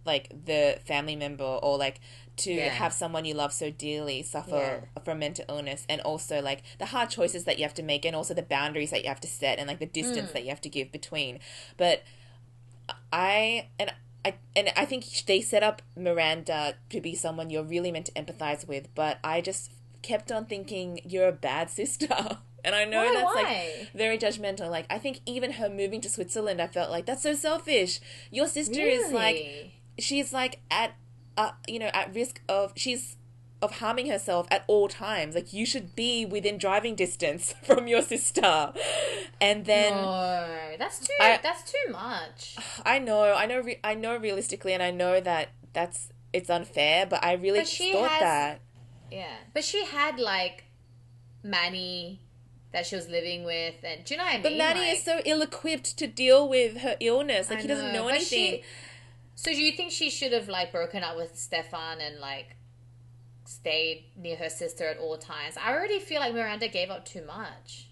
like 0.04 0.28
the 0.44 0.78
family 0.86 1.16
member 1.16 1.44
or 1.44 1.78
like 1.78 2.00
to 2.36 2.52
Yeah. 2.52 2.68
have 2.68 2.92
someone 2.92 3.24
you 3.24 3.34
love 3.34 3.52
so 3.52 3.70
dearly 3.70 4.22
suffer 4.22 4.88
from 5.04 5.18
mental 5.18 5.44
illness 5.48 5.84
and 5.88 6.00
also 6.02 6.40
like 6.40 6.62
the 6.78 6.86
hard 6.86 7.10
choices 7.10 7.44
that 7.44 7.58
you 7.58 7.64
have 7.64 7.74
to 7.74 7.82
make 7.82 8.04
and 8.04 8.14
also 8.14 8.32
the 8.32 8.42
boundaries 8.42 8.90
that 8.90 9.02
you 9.02 9.08
have 9.08 9.20
to 9.20 9.28
set 9.28 9.58
and 9.58 9.66
like 9.68 9.80
the 9.80 9.86
distance 9.86 10.30
mm. 10.30 10.32
that 10.34 10.44
you 10.44 10.50
have 10.50 10.60
to 10.60 10.68
give 10.68 10.92
between. 10.92 11.40
But 11.76 12.02
I 13.12 13.68
and 13.78 13.92
I 14.24 14.34
and 14.56 14.70
I 14.76 14.84
think 14.84 15.04
they 15.26 15.40
set 15.40 15.62
up 15.62 15.82
Miranda 15.96 16.74
to 16.90 17.00
be 17.00 17.14
someone 17.14 17.50
you're 17.50 17.62
really 17.64 17.92
meant 17.92 18.06
to 18.06 18.12
empathize 18.12 18.66
with, 18.66 18.94
but 18.94 19.18
I 19.22 19.40
just 19.40 19.72
kept 20.02 20.32
on 20.32 20.46
thinking 20.46 21.00
you're 21.04 21.28
a 21.28 21.32
bad 21.32 21.70
sister. 21.80 22.38
And 22.64 22.74
I 22.74 22.84
know 22.84 23.04
Why, 23.04 23.14
that's 23.14 23.34
like 23.34 23.92
very 23.94 24.18
judgmental. 24.18 24.70
Like 24.70 24.86
I 24.90 24.98
think 24.98 25.20
even 25.26 25.52
her 25.52 25.68
moving 25.68 26.00
to 26.02 26.08
Switzerland, 26.10 26.60
I 26.60 26.66
felt 26.66 26.90
like 26.90 27.06
that's 27.06 27.22
so 27.22 27.34
selfish. 27.34 28.00
Your 28.30 28.48
sister 28.48 28.80
is 28.80 29.12
like 29.12 29.72
she's 29.98 30.32
like 30.32 30.60
at 30.70 30.94
uh, 31.36 31.52
you 31.68 31.78
know 31.78 31.90
at 31.94 32.14
risk 32.14 32.40
of 32.48 32.72
she's 32.74 33.16
of 33.60 33.78
harming 33.78 34.08
herself 34.08 34.46
at 34.50 34.62
all 34.68 34.86
times. 34.88 35.34
Like 35.34 35.52
you 35.52 35.66
should 35.66 35.96
be 35.96 36.24
within 36.24 36.58
driving 36.58 36.94
distance 36.94 37.54
from 37.64 37.88
your 37.88 38.02
sister. 38.02 38.72
And 39.40 39.64
then 39.66 39.92
no, 39.94 40.74
that's 40.78 41.00
too. 41.00 41.12
I- 41.20 41.40
that's 41.42 41.70
too 41.70 41.92
much. 41.92 42.56
I 42.86 42.98
know, 42.98 43.32
I 43.34 43.46
know, 43.46 43.60
re- 43.60 43.80
I 43.82 43.94
know 43.94 44.16
realistically, 44.16 44.72
and 44.74 44.82
I 44.82 44.90
know 44.90 45.20
that 45.20 45.48
that's 45.72 46.10
it's 46.32 46.50
unfair. 46.50 47.06
But 47.06 47.24
I 47.24 47.32
really 47.34 47.60
But 47.60 47.68
thought 47.68 48.10
has- 48.10 48.20
that. 48.20 48.60
Yeah, 49.10 49.36
but 49.54 49.64
she 49.64 49.84
had 49.86 50.18
like 50.20 50.64
Manny 51.42 52.20
that 52.72 52.84
she 52.86 52.96
was 52.96 53.08
living 53.08 53.44
with, 53.44 53.76
and 53.82 54.04
do 54.04 54.14
you 54.14 54.18
know 54.18 54.24
what 54.24 54.30
I 54.30 54.34
mean? 54.34 54.42
But 54.42 54.56
Manny 54.56 54.80
Like- 54.80 54.98
is 54.98 55.02
so 55.04 55.20
ill-equipped 55.24 55.96
to 55.98 56.06
deal 56.06 56.48
with 56.48 56.78
her 56.78 56.96
illness. 57.00 57.48
Like 57.50 57.60
he 57.60 57.66
doesn't 57.68 57.92
know, 57.92 58.08
anything. 58.08 58.26
she- 58.28 58.62
so 59.34 59.50
do 59.52 59.62
you 59.62 59.72
think 59.72 59.92
she 59.92 60.10
should 60.10 60.32
have 60.32 60.48
like 60.48 60.72
broken 60.72 61.02
up 61.02 61.16
with 61.16 61.38
Stefan 61.38 62.00
and 62.00 62.18
like 62.20 62.56
stayed 63.48 64.04
near 64.16 64.36
her 64.36 64.50
sister 64.50 64.86
at 64.86 64.98
all 64.98 65.16
times? 65.16 65.56
I 65.56 65.72
already 65.72 65.98
feel 65.98 66.20
like 66.20 66.34
Miranda 66.34 66.68
gave 66.68 66.90
up 66.90 67.04
too 67.04 67.24
much. 67.24 67.88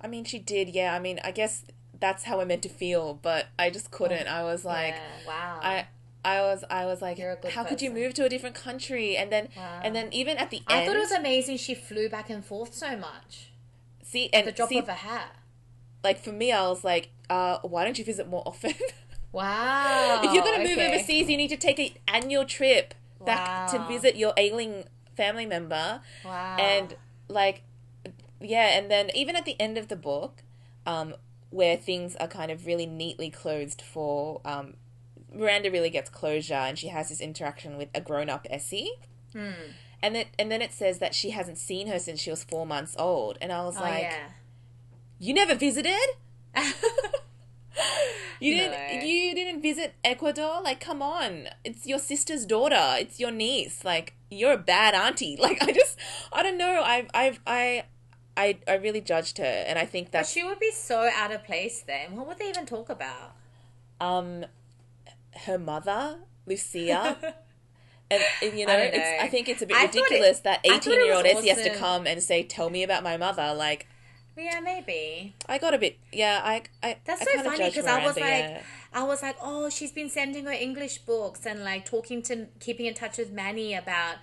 I 0.00 0.06
mean, 0.06 0.24
she 0.24 0.38
did. 0.38 0.70
Yeah. 0.70 0.94
I 0.94 0.98
mean, 0.98 1.20
I 1.22 1.30
guess 1.30 1.64
that's 1.98 2.24
how 2.24 2.38
we're 2.38 2.46
meant 2.46 2.62
to 2.62 2.68
feel. 2.68 3.14
But 3.14 3.46
I 3.58 3.70
just 3.70 3.90
couldn't. 3.90 4.26
I 4.28 4.42
was 4.44 4.64
like, 4.64 4.94
yeah, 4.94 5.26
wow. 5.28 5.60
I. 5.62 5.86
I 6.26 6.40
was 6.40 6.64
I 6.70 6.86
was 6.86 7.02
like, 7.02 7.18
You're 7.18 7.32
a 7.32 7.36
good 7.36 7.52
how 7.52 7.64
could 7.64 7.82
you 7.82 7.90
move 7.90 8.14
to 8.14 8.24
a 8.24 8.30
different 8.30 8.54
country? 8.54 9.14
And 9.14 9.30
then 9.30 9.48
Wow. 9.54 9.80
and 9.84 9.94
then 9.94 10.10
even 10.10 10.38
at 10.38 10.48
the 10.48 10.62
end, 10.70 10.80
I 10.80 10.86
thought 10.86 10.96
it 10.96 11.00
was 11.00 11.12
amazing 11.12 11.58
she 11.58 11.74
flew 11.74 12.08
back 12.08 12.30
and 12.30 12.42
forth 12.42 12.72
so 12.72 12.96
much. 12.96 13.50
see 14.02 14.30
and 14.32 14.46
The 14.46 14.52
drop 14.52 14.70
see, 14.70 14.78
of 14.78 14.88
a 14.88 14.94
hat. 14.94 15.36
like 16.02 16.18
for 16.18 16.32
me, 16.32 16.50
I 16.50 16.66
was 16.66 16.82
like, 16.82 17.10
uh, 17.28 17.58
why 17.60 17.84
don't 17.84 17.98
you 17.98 18.06
visit 18.06 18.26
more 18.26 18.42
often? 18.46 18.72
Wow. 19.32 20.20
if 20.24 20.32
you're 20.32 20.44
gonna 20.44 20.64
move 20.64 20.78
okay. 20.78 20.94
overseas, 20.94 21.28
you 21.28 21.36
need 21.36 21.48
to 21.48 21.58
take 21.58 21.78
an 21.78 21.90
annual 22.08 22.46
trip 22.46 22.94
back 23.24 23.70
to 23.70 23.78
visit 23.86 24.16
your 24.16 24.32
ailing 24.36 24.84
family 25.16 25.46
member. 25.46 26.00
Wow. 26.24 26.56
And 26.58 26.96
like, 27.28 27.62
yeah, 28.40 28.78
and 28.78 28.90
then 28.90 29.10
even 29.14 29.36
at 29.36 29.44
the 29.44 29.60
end 29.60 29.78
of 29.78 29.88
the 29.88 29.96
book, 29.96 30.42
um, 30.86 31.14
where 31.50 31.76
things 31.76 32.16
are 32.16 32.28
kind 32.28 32.50
of 32.50 32.66
really 32.66 32.86
neatly 32.86 33.30
closed 33.30 33.80
for 33.80 34.40
um, 34.44 34.74
Miranda 35.34 35.70
really 35.70 35.90
gets 35.90 36.10
closure, 36.10 36.54
and 36.54 36.78
she 36.78 36.88
has 36.88 37.08
this 37.08 37.20
interaction 37.20 37.76
with 37.76 37.88
a 37.94 38.00
grown-up 38.00 38.46
Essie. 38.50 38.90
Hmm. 39.32 39.50
And 40.02 40.14
then, 40.14 40.26
and 40.38 40.50
then 40.50 40.62
it 40.62 40.72
says 40.72 40.98
that 40.98 41.14
she 41.14 41.30
hasn't 41.30 41.58
seen 41.58 41.86
her 41.88 41.98
since 41.98 42.20
she 42.20 42.30
was 42.30 42.44
four 42.44 42.66
months 42.66 42.94
old, 42.98 43.38
and 43.40 43.50
I 43.50 43.64
was 43.64 43.76
oh 43.78 43.80
like, 43.80 44.02
yeah. 44.02 44.28
"You 45.18 45.34
never 45.34 45.54
visited?" 45.54 46.08
You 48.40 48.56
No. 48.56 48.62
didn't. 48.70 49.06
You 49.08 49.34
didn't 49.34 49.62
visit 49.62 49.94
Ecuador. 50.04 50.60
Like, 50.62 50.80
come 50.80 51.00
on! 51.00 51.48
It's 51.64 51.86
your 51.86 51.98
sister's 51.98 52.44
daughter. 52.44 52.96
It's 52.98 53.18
your 53.20 53.30
niece. 53.30 53.84
Like, 53.84 54.14
you're 54.30 54.52
a 54.52 54.58
bad 54.58 54.94
auntie. 54.94 55.36
Like, 55.40 55.62
I 55.62 55.72
just, 55.72 55.98
I 56.32 56.42
don't 56.42 56.58
know. 56.58 56.82
I, 56.84 57.06
I, 57.14 57.38
I, 57.46 57.84
I, 58.36 58.58
I 58.68 58.74
really 58.74 59.00
judged 59.00 59.38
her, 59.38 59.44
and 59.44 59.78
I 59.78 59.86
think 59.86 60.10
that 60.10 60.20
But 60.22 60.26
she 60.28 60.42
would 60.44 60.58
be 60.58 60.72
so 60.72 61.08
out 61.14 61.32
of 61.32 61.44
place 61.44 61.82
then. 61.86 62.16
What 62.16 62.26
would 62.26 62.38
they 62.38 62.48
even 62.48 62.66
talk 62.66 62.90
about? 62.90 63.34
um, 64.00 64.44
her 65.46 65.58
mother, 65.58 66.18
Lucia. 66.46 67.34
And, 68.10 68.22
and, 68.42 68.58
you 68.58 68.66
know, 68.66 68.74
I 68.74 68.90
know. 68.90 69.16
I 69.22 69.28
think 69.28 69.48
it's 69.48 69.62
a 69.62 69.66
bit 69.66 69.76
I 69.76 69.86
thought 69.86 69.96
it- 69.96 70.02
ridiculous 70.02 70.40
that 70.40 70.60
I 70.64 70.78
thought 70.78 70.88
it 70.88 70.92
18 70.98 71.06
year 71.06 71.14
old 71.16 71.24
Essie 71.26 71.48
has 71.48 71.62
to 71.62 71.74
come 71.74 72.06
and 72.06 72.22
say, 72.22 72.42
Tell 72.42 72.68
me 72.68 72.82
about 72.82 73.02
my 73.02 73.16
mother. 73.16 73.54
Like, 73.54 73.88
Yeah, 74.36 74.60
maybe. 74.60 75.34
I 75.48 75.58
got 75.58 75.74
a 75.74 75.78
bit, 75.78 75.96
yeah, 76.12 76.40
I, 76.42 76.62
I, 76.82 76.96
That's 77.04 77.22
I 77.22 77.24
so 77.24 77.42
funny 77.44 77.66
because 77.70 77.86
I 77.86 78.04
was 78.04 78.16
like, 78.16 78.24
yeah. 78.24 78.62
I 78.92 79.02
was 79.04 79.22
like, 79.22 79.36
oh, 79.40 79.70
she's 79.70 79.92
been 79.92 80.10
sending 80.10 80.44
her 80.46 80.52
English 80.52 80.98
books 80.98 81.46
and 81.46 81.62
like 81.62 81.84
talking 81.84 82.20
to, 82.22 82.46
keeping 82.60 82.86
in 82.86 82.94
touch 82.94 83.18
with 83.18 83.30
Manny 83.32 83.74
about 83.74 84.16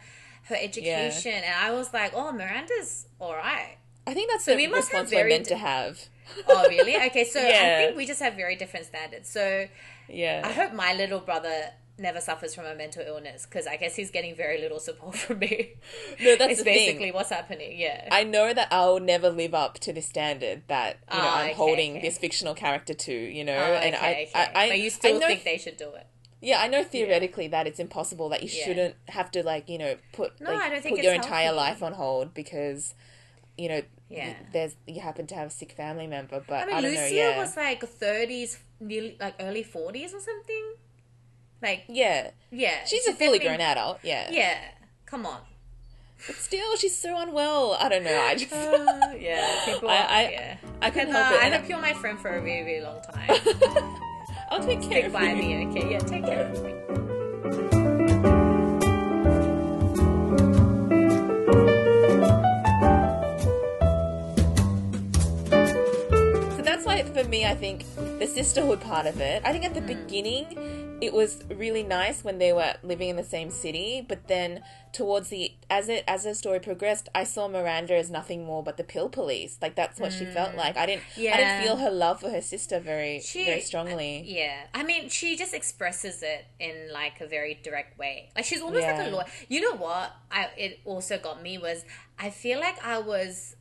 her 0.50 0.56
education, 0.60 1.32
and 1.34 1.56
I 1.60 1.72
was 1.72 1.94
like, 1.94 2.12
oh, 2.16 2.32
Miranda's 2.32 3.08
all 3.20 3.36
right. 3.36 3.78
I 4.06 4.14
think 4.14 4.32
that's 4.32 4.44
So 4.46 4.56
the 4.56 4.68
response 4.68 5.12
we're 5.12 5.28
meant 5.30 5.46
di- 5.46 5.50
to 5.52 5.58
have. 5.58 6.00
Oh, 6.48 6.68
really? 6.68 6.96
Okay, 7.08 7.24
so 7.24 7.40
I 7.40 7.52
think 7.86 7.98
we 7.98 8.06
just 8.06 8.22
have 8.22 8.34
very 8.36 8.56
different 8.56 8.88
standards. 8.88 9.30
So 9.30 9.68
Yeah. 10.10 10.42
I 10.44 10.52
hope 10.52 10.74
my 10.74 10.94
little 10.94 11.20
brother 11.20 11.70
never 12.02 12.20
suffers 12.20 12.54
from 12.56 12.66
a 12.66 12.76
mental 12.76 13.04
illness 13.06 13.46
because 13.46 13.68
I 13.68 13.78
guess 13.78 13.96
he's 13.96 14.12
getting 14.12 14.36
very 14.36 14.60
little 14.60 14.80
support 14.80 15.16
from 15.24 15.40
me. 15.40 15.76
No, 16.22 16.36
that's 16.36 16.58
the 16.58 16.64
thing. 16.64 16.74
basically 16.76 17.12
what's 17.12 17.30
happening. 17.30 17.80
Yeah. 17.80 18.10
I 18.12 18.24
know 18.24 18.54
that 18.54 18.68
I'll 18.72 19.00
never 19.00 19.30
live 19.30 19.54
up 19.54 19.76
to 19.80 19.94
the 19.94 20.02
standard 20.02 20.64
that 20.68 20.98
you 21.12 21.18
know 21.18 21.24
Oh, 21.24 21.30
I'm 21.30 21.46
okay, 21.48 21.54
holding 21.54 21.92
okay. 21.98 22.02
this 22.02 22.18
fictional 22.18 22.56
character 22.56 22.94
to. 22.94 23.14
You 23.14 23.46
know, 23.46 23.56
Oh, 23.58 23.74
and 23.76 23.96
okay, 23.96 24.30
I, 24.36 24.42
okay. 24.42 24.52
I, 24.60 24.64
I, 24.66 24.70
but 24.70 24.80
you 24.80 24.90
still 24.90 25.16
I 25.16 25.20
know, 25.20 25.28
think 25.28 25.44
they 25.44 25.58
should 25.58 25.78
do 25.78 25.92
it? 25.94 26.08
yeah, 26.42 26.60
I 26.60 26.68
know 26.68 26.84
theoretically 26.84 27.48
that 27.50 27.68
it's 27.68 27.80
impossible 27.80 28.30
that 28.30 28.42
you 28.44 28.50
Yeah. 28.52 28.66
shouldn't 28.66 28.96
have 29.10 29.30
to 29.32 29.44
like 29.44 29.70
you 29.70 29.78
know 29.78 29.96
put 30.12 30.42
No, 30.42 30.52
like, 30.52 30.62
I 30.64 30.70
don't 30.70 30.82
think 30.82 30.96
put 30.96 31.04
your 31.04 31.14
entire 31.14 31.46
healthy. 31.46 31.58
life 31.58 31.84
on 31.84 31.94
hold 31.94 32.34
because 32.34 32.96
you 33.58 33.70
know 33.70 33.82
Yeah. 34.10 34.34
there's 34.52 34.76
you 34.88 35.02
happen 35.02 35.28
to 35.28 35.36
have 35.36 35.48
a 35.48 35.52
sick 35.52 35.72
family 35.74 36.08
member. 36.08 36.44
But 36.46 36.58
I 36.58 36.62
I, 36.64 36.66
mean, 36.66 36.84
don't 36.84 36.92
Lucia 36.92 37.00
know. 37.16 37.30
Yeah, 37.30 37.38
was 37.40 37.56
like 37.56 37.82
30s, 37.82 38.58
nearly 38.80 39.18
like 39.20 39.36
early 39.40 39.64
40s 39.64 40.14
or 40.16 40.20
something. 40.20 40.66
Like, 41.62 41.84
yeah, 41.88 42.32
yeah. 42.52 42.86
she's 42.86 43.06
a 43.08 43.14
fully 43.14 43.40
grown 43.40 43.62
adult. 43.62 44.00
Yeah. 44.04 44.30
Yeah. 44.32 44.58
Come 45.06 45.26
on. 45.26 45.42
but 46.28 46.36
still, 46.36 46.76
she's 46.78 46.96
so 46.98 47.20
unwell. 47.20 47.78
I 47.80 47.90
don't 47.90 48.04
know. 48.04 48.18
I 48.20 48.36
just 48.36 48.52
Uh, 48.54 49.14
yeah. 49.20 49.62
People. 49.66 49.90
I- 49.90 49.96
I- 49.96 50.30
yeah. 50.32 50.58
I 50.82 50.90
couldn't 50.90 51.10
And, 51.10 51.18
uh, 51.18 51.24
help 51.24 51.44
it. 51.44 51.54
I 51.54 51.58
hope 51.58 51.70
you're 51.70 51.82
my 51.82 51.94
friend 51.94 52.20
for 52.20 52.30
a 52.36 52.42
really, 52.42 52.64
really 52.64 52.82
long 52.82 53.02
time. 53.02 53.30
I'll 54.52 54.60
take 54.64 54.82
care 54.82 54.90
Stick 54.92 55.06
of 55.06 55.14
by 55.14 55.30
you. 55.32 55.36
me, 55.36 55.68
okay? 55.68 55.92
Yeah, 55.92 56.00
take 56.00 56.26
care 56.26 56.46
of 56.52 56.64
me. 56.64 57.82
So 65.52 66.62
that's 66.64 66.86
why, 66.86 67.04
for 67.04 67.24
me, 67.26 67.46
I 67.46 67.56
think 67.56 67.86
the 68.20 68.28
sisterhood 68.28 68.82
part 68.82 69.06
of 69.06 69.20
it. 69.20 69.42
I 69.46 69.52
think 69.52 69.66
at 69.66 69.74
the 69.74 69.82
beginning, 69.82 70.46
it 71.02 71.14
was 71.14 71.44
really 71.50 71.82
nice 71.82 72.24
when 72.24 72.38
they 72.38 72.54
were 72.54 72.76
living 72.84 73.10
in 73.10 73.16
the 73.16 73.24
same 73.24 73.50
city. 73.50 74.06
But 74.08 74.28
then, 74.28 74.64
towards 74.94 75.30
the 75.30 75.54
as 75.70 75.90
it 75.90 76.04
as 76.08 76.24
the 76.24 76.36
story 76.36 76.60
progressed, 76.60 77.10
I 77.16 77.24
saw 77.24 77.48
Miranda 77.48 77.96
as 77.96 78.12
nothing 78.12 78.46
more 78.46 78.64
but 78.64 78.78
the 78.78 78.84
pill 78.84 79.10
police. 79.10 79.58
Like 79.62 79.76
that's 79.76 80.00
what 80.00 80.14
she 80.14 80.26
felt 80.26 80.52
mm. 80.52 80.58
like. 80.58 80.78
I 80.78 80.86
didn't. 80.86 81.04
yeah. 81.18 81.34
I 81.34 81.38
didn't 81.38 81.64
feel 81.64 81.78
her 81.78 81.90
love 81.90 82.22
for 82.22 82.30
her 82.30 82.42
sister 82.42 82.80
very 82.80 83.20
She- 83.20 83.46
very 83.46 83.62
strongly. 83.62 84.24
Yeah, 84.28 84.62
I 84.74 84.84
mean, 84.84 85.10
she 85.10 85.36
just 85.36 85.56
expresses 85.56 86.22
it 86.22 86.46
in 86.60 86.94
like 86.94 87.20
a 87.20 87.28
very 87.28 87.60
direct 87.64 87.98
way. 87.98 88.30
Like 88.36 88.46
she's 88.46 88.62
almost 88.62 88.86
like 88.86 89.08
a 89.08 89.10
lawyer. 89.10 89.26
You 89.50 89.62
know 89.62 89.78
what? 89.78 90.14
I 90.32 90.50
it 90.56 90.80
also 90.86 91.18
got 91.18 91.42
me 91.42 91.58
was 91.58 91.84
I 92.20 92.30
feel 92.30 92.60
like 92.60 92.84
I 92.86 93.00
was 93.00 93.56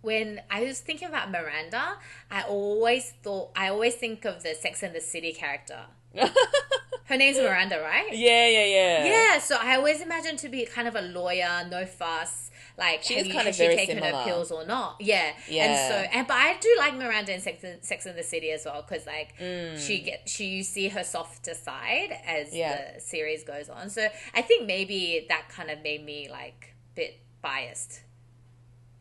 when 0.00 0.40
I 0.48 0.62
was 0.62 0.78
thinking 0.80 1.08
about 1.08 1.32
Miranda. 1.32 1.96
I 2.30 2.42
always 2.42 3.12
thought 3.24 3.50
I 3.56 3.68
always 3.68 3.96
think 3.96 4.24
of 4.24 4.44
the 4.44 4.54
Sex 4.54 4.84
and 4.84 4.94
the 4.94 5.00
City 5.00 5.32
character. 5.32 5.86
Her 7.04 7.16
name's 7.16 7.36
Miranda, 7.38 7.78
right? 7.80 8.08
yeah, 8.12 8.48
yeah, 8.48 8.64
yeah. 8.64 9.04
Yeah, 9.04 9.38
so 9.38 9.56
I 9.60 9.76
always 9.76 10.00
imagined 10.00 10.38
to 10.40 10.48
be 10.48 10.64
kind 10.64 10.88
of 10.88 10.94
a 10.94 11.02
lawyer, 11.02 11.66
no 11.70 11.84
fuss. 11.84 12.50
Like, 12.78 13.02
She 13.02 13.14
have 13.16 13.26
you, 13.26 13.34
kind 13.34 13.46
has 13.46 13.60
of 13.60 13.66
she 13.68 13.76
taken 13.76 13.96
similar. 13.98 14.16
her 14.16 14.24
pills 14.24 14.50
or 14.50 14.64
not? 14.64 14.96
Yeah, 14.98 15.32
Yeah. 15.46 15.64
and 15.64 15.92
so 15.92 16.10
and 16.18 16.26
but 16.26 16.36
I 16.38 16.56
do 16.58 16.74
like 16.78 16.94
Miranda 16.96 17.34
in 17.34 17.40
Sex 17.42 17.62
and, 17.64 17.84
Sex 17.84 18.06
and 18.06 18.16
the 18.18 18.22
City 18.22 18.50
as 18.50 18.64
well 18.64 18.80
because 18.86 19.06
like 19.06 19.34
Mm. 19.38 19.78
she 19.78 19.98
get 20.00 20.26
she 20.26 20.46
you 20.46 20.62
see 20.62 20.88
her 20.88 21.04
softer 21.04 21.52
side 21.52 22.16
as 22.26 22.54
Yeah. 22.54 22.94
the 22.94 23.00
series 23.00 23.44
goes 23.44 23.68
on. 23.68 23.90
So 23.90 24.08
I 24.34 24.40
think 24.40 24.66
maybe 24.66 25.26
that 25.28 25.50
kind 25.50 25.70
of 25.70 25.82
made 25.82 26.02
me 26.02 26.28
like 26.30 26.74
bit 26.94 27.20
biased 27.42 28.00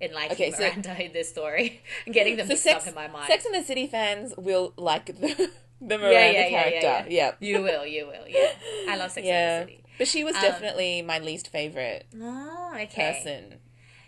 in 0.01 0.11
liking 0.13 0.33
Okay, 0.33 0.51
so- 0.51 0.59
Miranda 0.59 1.01
in 1.05 1.13
this 1.13 1.29
story 1.29 1.81
and 2.05 2.13
getting 2.13 2.35
them 2.35 2.47
So 2.47 2.51
mixed 2.53 2.63
Sex, 2.63 2.83
up 2.83 2.89
in 2.89 2.95
my 2.95 3.07
mind. 3.07 3.27
Sex 3.27 3.45
and 3.45 3.55
the 3.55 3.63
City 3.63 3.87
fans 3.87 4.33
will 4.37 4.73
like 4.75 5.05
the, 5.05 5.49
the 5.81 5.97
Miranda 5.97 6.13
yeah, 6.13 6.47
yeah, 6.47 6.49
character. 6.49 7.09
yeah, 7.09 7.31
yeah. 7.41 7.49
You 7.49 7.61
will, 7.63 7.85
you 7.85 8.05
will. 8.07 8.27
Yeah, 8.27 8.51
I 8.87 8.95
love 8.97 9.11
Sex 9.15 9.25
Yeah. 9.25 9.61
and 9.61 9.67
the 9.67 9.71
City. 9.73 9.83
But 9.97 10.07
she 10.07 10.23
was 10.23 10.35
Um, 10.35 10.41
definitely 10.41 11.01
my 11.01 11.19
least 11.19 11.49
favorite 11.49 12.05
Oh, 12.19 12.71
okay. 12.75 13.11
person. 13.23 13.59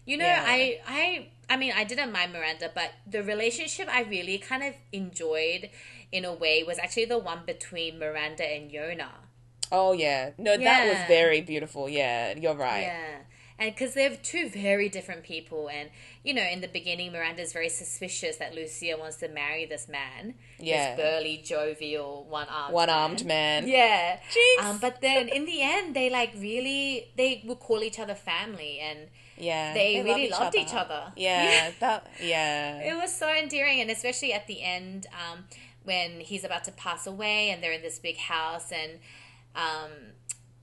You 0.06 0.18
know. 0.18 0.26
I, 0.28 0.80
I, 0.88 1.28
I 1.50 1.58
mean, 1.58 1.74
I 1.76 1.84
didn't 1.84 2.12
mind 2.12 2.34
Miranda, 2.34 2.72
but 2.74 2.92
the 3.10 3.24
relationship 3.24 3.88
I 3.90 4.02
really 4.04 4.38
kind 4.38 4.64
of 4.64 4.74
enjoyed, 4.92 5.70
in 6.12 6.26
a 6.26 6.34
way, 6.34 6.64
was 6.64 6.78
actually 6.80 7.06
the 7.06 7.18
one 7.20 7.42
between 7.46 8.00
Miranda 8.00 8.44
and 8.46 8.72
Yona. 8.72 9.10
Oh 9.72 9.94
yeah, 9.94 10.32
no, 10.38 10.56
that 10.58 10.88
was 10.88 10.98
very 11.08 11.42
beautiful. 11.42 11.90
Yeah, 11.90 12.36
you're 12.38 12.54
right. 12.56 12.84
Yeah, 12.84 13.18
and 13.60 13.74
because 13.74 13.94
they're 13.94 14.16
two 14.16 14.50
very 14.50 14.90
different 14.90 15.24
people, 15.24 15.70
and 15.70 15.90
you 16.24 16.34
know, 16.34 16.44
in 16.44 16.62
the 16.62 16.68
beginning, 16.68 17.12
Miranda's 17.12 17.54
very 17.54 17.70
suspicious 17.70 18.38
that 18.38 18.54
Lucia 18.56 18.96
wants 18.98 19.18
to 19.18 19.28
marry 19.28 19.66
this 19.66 19.88
man, 19.88 20.36
Yeah. 20.60 20.96
this 20.96 21.04
burly, 21.04 21.38
jovial, 21.44 22.26
one-armed, 22.30 22.74
One-armed 22.74 23.26
man. 23.26 23.68
Yeah, 23.68 24.20
Jinx. 24.32 24.66
um, 24.66 24.78
but 24.80 25.02
then 25.02 25.28
in 25.28 25.46
the 25.46 25.62
end, 25.62 25.96
they 25.96 26.10
like 26.10 26.34
really 26.38 27.12
they 27.16 27.44
would 27.46 27.60
call 27.60 27.84
each 27.84 28.00
other 28.00 28.16
family, 28.16 28.80
and 28.80 29.10
Yeah, 29.38 29.74
they, 29.74 29.98
love 29.98 30.06
really 30.06 30.30
loved 30.30 30.56
each 30.56 30.74
other. 30.74 31.12
Yeah, 31.16 31.72
that. 31.80 32.08
Yeah, 32.22 32.80
It 32.92 32.96
was 32.96 33.14
so 33.16 33.28
endearing, 33.34 33.82
and 33.82 33.90
especially 33.92 34.34
at 34.34 34.48
the 34.48 34.62
end 34.64 35.08
um, 35.12 35.46
when 35.84 36.20
he's 36.22 36.44
about 36.44 36.64
to 36.66 36.72
pass 36.72 37.06
away, 37.08 37.50
and 37.50 37.62
they're 37.62 37.74
in 37.74 37.82
this 37.82 38.00
big 38.00 38.18
house, 38.18 38.72
and 38.72 39.00
um, 39.56 39.92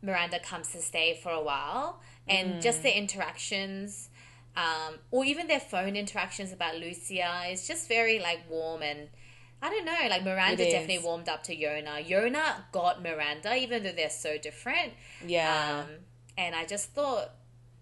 Miranda 0.03 0.39
comes 0.41 0.69
to 0.73 0.81
stay 0.81 1.19
for 1.23 1.31
a 1.31 1.43
while, 1.43 2.01
and 2.31 2.63
just 2.63 2.83
their 2.83 2.93
interactions, 2.95 4.09
um, 4.57 4.95
or 5.11 5.25
even 5.25 5.47
their 5.49 5.61
phone 5.61 5.97
interactions 5.97 6.53
about 6.53 6.77
Lucia, 6.77 7.45
is 7.51 7.67
just 7.67 7.89
very 7.89 8.19
like 8.19 8.41
warm 8.49 8.83
and. 8.83 9.09
I 9.63 9.69
don't 9.69 9.85
know, 9.85 10.09
like 10.09 10.25
Miranda 10.25 10.65
definitely 10.71 11.01
warmed 11.01 11.29
up 11.29 11.43
to 11.43 11.55
Yona. 11.55 12.03
Yona 12.09 12.65
got 12.73 13.03
Miranda, 13.03 13.55
even 13.57 13.83
though 13.83 13.93
they're 13.93 14.09
so 14.09 14.39
different. 14.39 14.95
yeah, 15.27 15.83
Um, 15.85 15.97
and 16.39 16.55
I 16.55 16.65
just 16.65 16.93
thought 16.95 17.29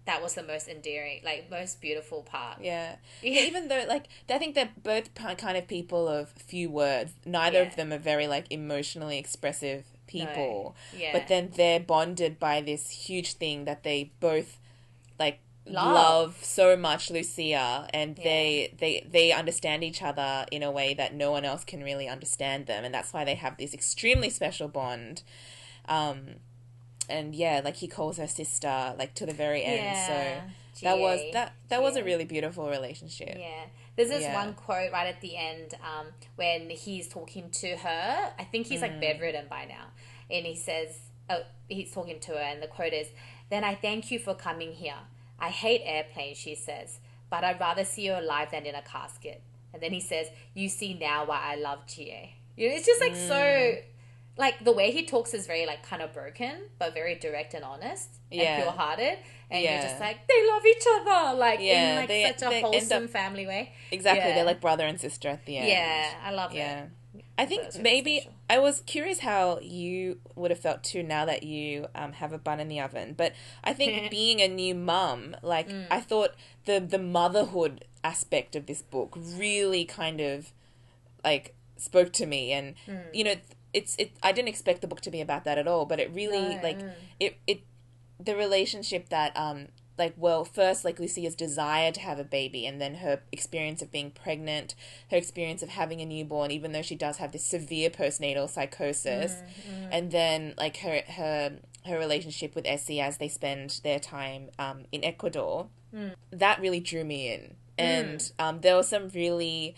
that 0.03 0.21
was 0.21 0.33
the 0.33 0.43
most 0.43 0.67
endearing, 0.67 1.21
like 1.23 1.49
most 1.49 1.79
beautiful 1.79 2.21
part. 2.23 2.57
yeah. 2.61 2.97
Yeah. 3.21 3.43
Even 3.43 3.69
though, 3.69 3.85
like, 3.87 4.07
I 4.29 4.37
think 4.37 4.55
they're 4.55 4.71
both 4.83 5.13
kind 5.15 5.55
of 5.57 5.69
people 5.69 6.09
of 6.09 6.27
few 6.31 6.69
words. 6.69 7.13
Neither 7.25 7.59
Yeah. 7.61 7.67
of 7.69 7.77
them 7.77 7.93
are 7.93 7.97
very 7.97 8.27
like 8.27 8.47
emotionally 8.49 9.17
expressive 9.17 9.85
people. 10.09 10.75
Yeah. 10.97 11.11
But 11.13 11.27
then 11.27 11.51
they're 11.55 11.79
bonded 11.79 12.39
by 12.39 12.61
this 12.61 12.89
huge 12.89 13.33
thing 13.33 13.65
that 13.65 13.83
they 13.83 14.11
both 14.19 14.59
like 15.17 15.39
Love. 15.65 15.93
love, 15.93 16.37
so 16.41 16.75
much 16.75 17.11
Lucia 17.11 17.87
and 17.93 18.15
they 18.15 18.73
they 18.79 19.05
they 19.07 19.31
understand 19.31 19.83
each 19.83 20.01
other 20.01 20.45
in 20.51 20.63
a 20.63 20.71
way 20.71 20.95
that 20.95 21.13
no 21.13 21.29
one 21.31 21.45
else 21.45 21.63
can 21.63 21.83
really 21.83 22.07
understand 22.07 22.65
them 22.65 22.83
and 22.83 22.91
that's 22.93 23.13
why 23.13 23.23
they 23.23 23.35
have 23.35 23.55
this 23.57 23.71
extremely 23.71 24.31
special 24.31 24.67
bond 24.67 25.21
um 25.87 26.21
and 27.07 27.35
yeah 27.35 27.61
like 27.63 27.75
he 27.75 27.87
calls 27.87 28.17
her 28.17 28.25
sister 28.25 28.95
like 28.97 29.13
to 29.13 29.27
the 29.27 29.33
very 29.33 29.63
end 29.63 29.95
so 30.07 30.85
that 30.85 30.97
was 30.97 31.19
that 31.33 31.53
that 31.67 31.81
was 31.83 31.95
a 31.97 32.03
really 32.03 32.25
beautiful 32.25 32.67
relationship 32.69 33.35
Yeah. 33.37 33.65
There's 33.95 34.09
this 34.11 34.21
Yeah. 34.23 34.33
one 34.33 34.53
quote 34.53 34.93
right 34.93 35.07
at 35.07 35.19
the 35.19 35.35
end 35.35 35.73
um, 35.83 36.07
when 36.37 36.69
he's 36.69 37.09
talking 37.09 37.49
to 37.51 37.75
her. 37.75 38.31
I 38.39 38.45
think 38.45 38.67
he's 38.67 38.79
Mm. 38.79 38.83
like 38.83 39.01
bedridden 39.01 39.47
by 39.49 39.65
now. 39.65 39.87
And 40.29 40.45
he 40.45 40.55
says, 40.55 40.99
oh, 41.29 41.41
he's 41.67 41.91
talking 41.91 42.19
to 42.19 42.31
her, 42.33 42.37
and 42.39 42.61
the 42.61 42.67
quote 42.67 42.93
is, 42.93 43.07
Then 43.49 43.63
I 43.63 43.75
thank 43.75 44.11
you 44.11 44.19
for 44.19 44.35
coming 44.35 44.73
here. 44.73 44.95
I 45.39 45.49
hate 45.49 45.81
airplanes, 45.85 46.37
she 46.37 46.55
says, 46.55 46.99
but 47.29 47.43
I'd 47.43 47.59
rather 47.59 47.85
see 47.85 48.05
you 48.05 48.13
alive 48.13 48.49
than 48.51 48.65
in 48.65 48.75
a 48.75 48.81
casket. 48.81 49.41
And 49.73 49.81
then 49.81 49.91
he 49.93 49.99
says, 49.99 50.27
You 50.53 50.69
see 50.69 50.93
now 50.93 51.25
why 51.25 51.39
I 51.43 51.55
love 51.55 51.85
GA. 51.87 52.35
You 52.57 52.69
know, 52.69 52.75
it's 52.75 52.85
just 52.85 52.99
like 53.01 53.15
so. 53.15 53.33
Mm. 53.35 53.81
Like 54.37 54.63
the 54.63 54.71
way 54.71 54.91
he 54.91 55.05
talks 55.05 55.33
is 55.33 55.45
very 55.47 55.65
like 55.65 55.83
kind 55.85 56.01
of 56.01 56.13
broken, 56.13 56.61
but 56.77 56.93
very 56.93 57.15
direct 57.15 57.53
and 57.55 57.63
honest 57.65 58.07
Yeah. 58.31 58.55
and 58.55 58.63
pure-hearted, 58.63 59.17
and 59.51 59.63
you're 59.63 59.81
just 59.81 59.99
like 59.99 60.25
they 60.29 60.47
love 60.47 60.65
each 60.65 60.83
other, 60.95 61.37
like 61.37 61.59
Yeah, 61.59 61.89
in 61.91 61.95
like 61.97 62.07
they- 62.07 62.23
such 62.37 62.41
a 62.43 62.61
wholesome 62.61 63.03
up- 63.05 63.09
family 63.09 63.45
way. 63.45 63.73
exactly 63.91 64.29
Yeah. 64.29 64.35
they're 64.35 64.45
like 64.45 64.61
brother 64.61 64.85
and 64.85 64.97
sister 64.99 65.27
at 65.27 65.45
the 65.45 65.57
end 65.57 65.67
Yeah, 65.67 66.09
I 66.23 66.31
love 66.31 66.53
yeah 66.53 66.83
it. 67.15 67.25
I 67.37 67.45
think 67.45 67.63
maybe 67.81 68.19
special. 68.21 68.33
I 68.49 68.57
was 68.59 68.81
curious 68.81 69.19
how 69.19 69.59
you 69.59 70.19
would 70.35 70.49
have 70.51 70.59
felt 70.59 70.83
too 70.83 71.03
now 71.03 71.25
that 71.25 71.43
you 71.43 71.87
um, 71.93 72.13
have 72.13 72.33
a 72.33 72.37
bun 72.39 72.59
in 72.59 72.67
the 72.67 72.79
oven. 72.79 73.13
But 73.15 73.33
I 73.63 73.73
think 73.73 74.09
being 74.19 74.41
a 74.41 74.47
new 74.47 74.73
mum, 74.75 75.35
like 75.41 75.69
Mm. 75.69 75.85
I 75.91 76.01
thought 76.01 76.33
the 76.65 76.79
the 76.79 76.97
motherhood 76.97 77.85
aspect 78.03 78.55
of 78.55 78.65
this 78.65 78.81
book 78.81 79.15
really 79.17 79.85
kind 79.85 80.19
of 80.19 80.51
like 81.23 81.53
spoke 81.77 82.11
to 82.13 82.25
me, 82.25 82.51
and 82.51 82.75
Mm. 82.87 83.03
you 83.13 83.23
know 83.23 83.35
it's 83.73 83.95
it. 83.97 84.11
I 84.23 84.31
didn't 84.31 84.47
expect 84.49 84.81
the 84.81 84.87
book 84.87 85.01
to 85.01 85.11
be 85.11 85.21
about 85.21 85.43
that 85.43 85.57
at 85.59 85.67
all, 85.67 85.85
but 85.85 85.99
it 85.99 86.09
really 86.13 86.55
No, 86.55 86.61
like 86.63 86.79
mm. 86.79 86.91
it 87.19 87.37
it 87.45 87.61
the 88.19 88.35
relationship 88.35 89.09
that 89.09 89.35
um 89.37 89.67
like 89.99 90.13
well 90.17 90.43
first 90.45 90.83
like 90.83 90.97
lucia's 90.97 91.35
desire 91.35 91.91
to 91.91 91.99
have 91.99 92.17
a 92.17 92.23
baby 92.23 92.65
and 92.65 92.79
then 92.81 92.95
her 92.95 93.19
experience 93.31 93.81
of 93.81 93.91
being 93.91 94.09
pregnant 94.09 94.73
her 95.11 95.17
experience 95.17 95.61
of 95.61 95.69
having 95.69 96.01
a 96.01 96.05
newborn 96.05 96.49
even 96.49 96.71
though 96.71 96.81
she 96.81 96.95
does 96.95 97.17
have 97.17 97.31
this 97.31 97.43
severe 97.45 97.89
postnatal 97.89 98.49
psychosis 98.49 99.43
and 99.91 100.09
then 100.11 100.53
like 100.57 100.77
her 100.77 101.01
her 101.07 101.51
her 101.85 101.97
relationship 101.97 102.55
with 102.55 102.65
essie 102.65 102.99
as 103.01 103.17
they 103.17 103.27
spend 103.27 103.79
their 103.83 103.99
time 103.99 104.49
um, 104.59 104.83
in 104.91 105.03
ecuador. 105.03 105.67
That 106.31 106.59
really 106.61 106.79
drew 106.79 107.03
me 107.03 107.33
in. 107.33 107.55
And 107.77 108.31
um, 108.37 108.61
there 108.61 108.75
were 108.75 108.83
some 108.83 109.07
really 109.09 109.75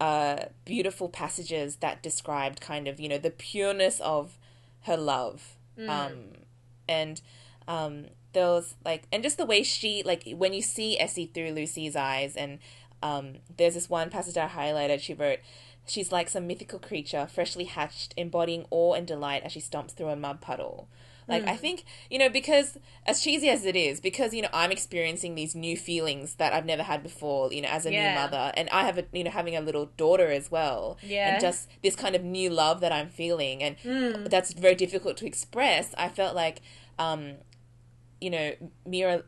uh, 0.00 0.44
beautiful 0.64 1.08
passages 1.08 1.76
that 1.76 2.02
described 2.02 2.60
kind 2.60 2.86
of 2.86 3.00
you 3.00 3.08
know 3.08 3.18
the 3.18 3.30
pureness 3.30 4.00
of 4.00 4.38
her 4.82 4.96
love. 4.96 5.56
Um, 5.88 6.18
and 6.88 7.20
um, 7.66 8.06
was 8.34 8.74
like 8.84 9.04
and 9.12 9.22
just 9.22 9.36
the 9.38 9.46
way 9.46 9.62
she 9.62 10.02
like 10.04 10.24
when 10.36 10.52
you 10.52 10.62
see 10.62 10.98
Essie 10.98 11.30
through 11.32 11.50
Lucy's 11.52 11.96
eyes 11.96 12.36
and 12.36 12.58
um, 13.02 13.34
there's 13.56 13.74
this 13.74 13.88
one 13.88 14.10
passage 14.10 14.36
I 14.36 14.48
highlighted 14.48 15.00
she 15.00 15.14
wrote 15.14 15.38
she's 15.86 16.12
like 16.12 16.28
some 16.28 16.46
mythical 16.46 16.78
creature 16.78 17.26
freshly 17.32 17.64
hatched 17.64 18.12
embodying 18.16 18.66
awe 18.70 18.94
and 18.94 19.06
delight 19.06 19.42
as 19.44 19.52
she 19.52 19.60
stomps 19.60 19.92
through 19.92 20.08
a 20.08 20.16
mud 20.16 20.40
puddle 20.40 20.88
like 21.30 21.46
I 21.46 21.56
think 21.56 21.84
you 22.10 22.18
know 22.18 22.30
because 22.30 22.78
as 23.06 23.20
cheesy 23.22 23.50
as 23.50 23.64
it 23.66 23.76
is 23.76 24.00
because 24.00 24.32
you 24.32 24.40
know 24.42 24.48
I'm 24.52 24.70
experiencing 24.72 25.34
these 25.34 25.54
new 25.54 25.76
feelings 25.76 26.34
that 26.36 26.52
I've 26.54 26.64
never 26.64 26.82
had 26.82 27.02
before 27.02 27.52
you 27.52 27.60
know 27.62 27.68
as 27.68 27.84
a 27.86 27.92
Yeah. 27.92 28.08
new 28.08 28.14
mother 28.14 28.50
and 28.56 28.68
I 28.70 28.84
have 28.84 28.96
a 28.98 29.04
you 29.12 29.24
know 29.24 29.30
having 29.30 29.54
a 29.54 29.60
little 29.60 29.86
daughter 29.96 30.30
as 30.30 30.50
well 30.50 30.96
Yeah. 31.02 31.28
and 31.28 31.40
just 31.40 31.68
this 31.82 31.94
kind 31.96 32.16
of 32.16 32.24
new 32.24 32.48
love 32.50 32.80
that 32.80 32.92
I'm 32.92 33.08
feeling 33.10 33.62
and 33.62 33.76
Hmm. 33.82 34.24
that's 34.24 34.52
very 34.54 34.74
difficult 34.74 35.16
to 35.18 35.26
express 35.26 35.94
I 35.98 36.08
felt 36.08 36.34
like 36.34 36.62
um 36.98 37.34
you 38.20 38.30
know 38.30 38.52
Mira 38.86 39.22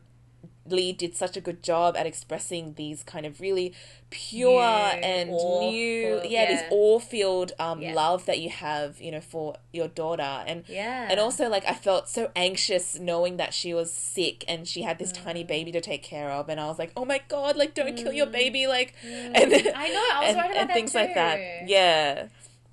Lee 0.67 0.93
did 0.93 1.15
such 1.15 1.35
a 1.35 1.41
good 1.41 1.63
job 1.63 1.97
at 1.97 2.05
expressing 2.05 2.75
these 2.75 3.03
kind 3.03 3.25
of 3.25 3.41
really 3.41 3.73
pure 4.11 4.61
New, 4.61 4.99
and 5.01 5.29
new 5.31 6.21
yeah, 6.23 6.45
this 6.45 6.61
yeah. 6.61 6.67
awe-filled 6.71 7.53
um, 7.59 7.81
Yeah. 7.81 7.93
love 7.93 8.25
that 8.25 8.39
you 8.39 8.49
have 8.49 9.01
you 9.01 9.11
know 9.11 9.21
for 9.21 9.55
your 9.73 9.87
daughter 9.87 10.43
and 10.45 10.63
Yeah. 10.67 11.07
and 11.09 11.19
also 11.19 11.49
like 11.49 11.65
I 11.67 11.73
felt 11.73 12.09
so 12.09 12.29
anxious 12.35 12.99
knowing 12.99 13.37
that 13.37 13.53
she 13.53 13.73
was 13.73 13.91
sick 13.91 14.43
and 14.47 14.67
she 14.67 14.83
had 14.83 14.99
this 14.99 15.11
Mm. 15.11 15.23
tiny 15.23 15.43
baby 15.43 15.71
to 15.71 15.81
take 15.81 16.03
care 16.03 16.29
of 16.29 16.47
and 16.49 16.59
I 16.59 16.67
was 16.67 16.77
like 16.77 16.91
oh 16.95 17.05
my 17.05 17.21
god 17.27 17.55
like 17.57 17.73
don't 17.73 17.95
kill 17.95 18.13
your 18.13 18.27
baby 18.27 18.67
like 18.67 18.93
and 19.03 19.51
Mm. 19.51 19.71
I 19.75 19.87
know, 19.89 20.07
I 20.13 20.19
was 20.21 20.29
and, 20.29 20.37
about 20.39 20.55
and 20.57 20.69
things 20.71 20.93
like 20.93 21.13
that 21.15 21.39
yeah 21.67 22.27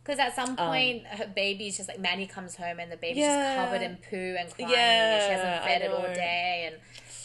Because 0.08 0.20
at 0.20 0.38
Um, 0.38 0.46
some 0.46 0.56
point, 0.56 1.06
her 1.06 1.26
baby's 1.26 1.76
just 1.76 1.88
like 1.88 1.98
Manny 2.00 2.26
comes 2.26 2.56
home 2.56 2.80
and 2.80 2.90
the 2.90 2.96
baby's 2.96 3.18
Yeah. 3.18 3.56
just 3.56 3.66
covered 3.70 3.82
in 3.82 3.96
poo 3.96 4.36
and 4.38 4.54
crying. 4.54 4.74
and 4.74 5.22
she 5.22 5.30
hasn't 5.30 5.64
fed 5.64 5.82
it 5.82 5.90
all 5.92 6.14
day, 6.14 6.64
and 6.66 6.76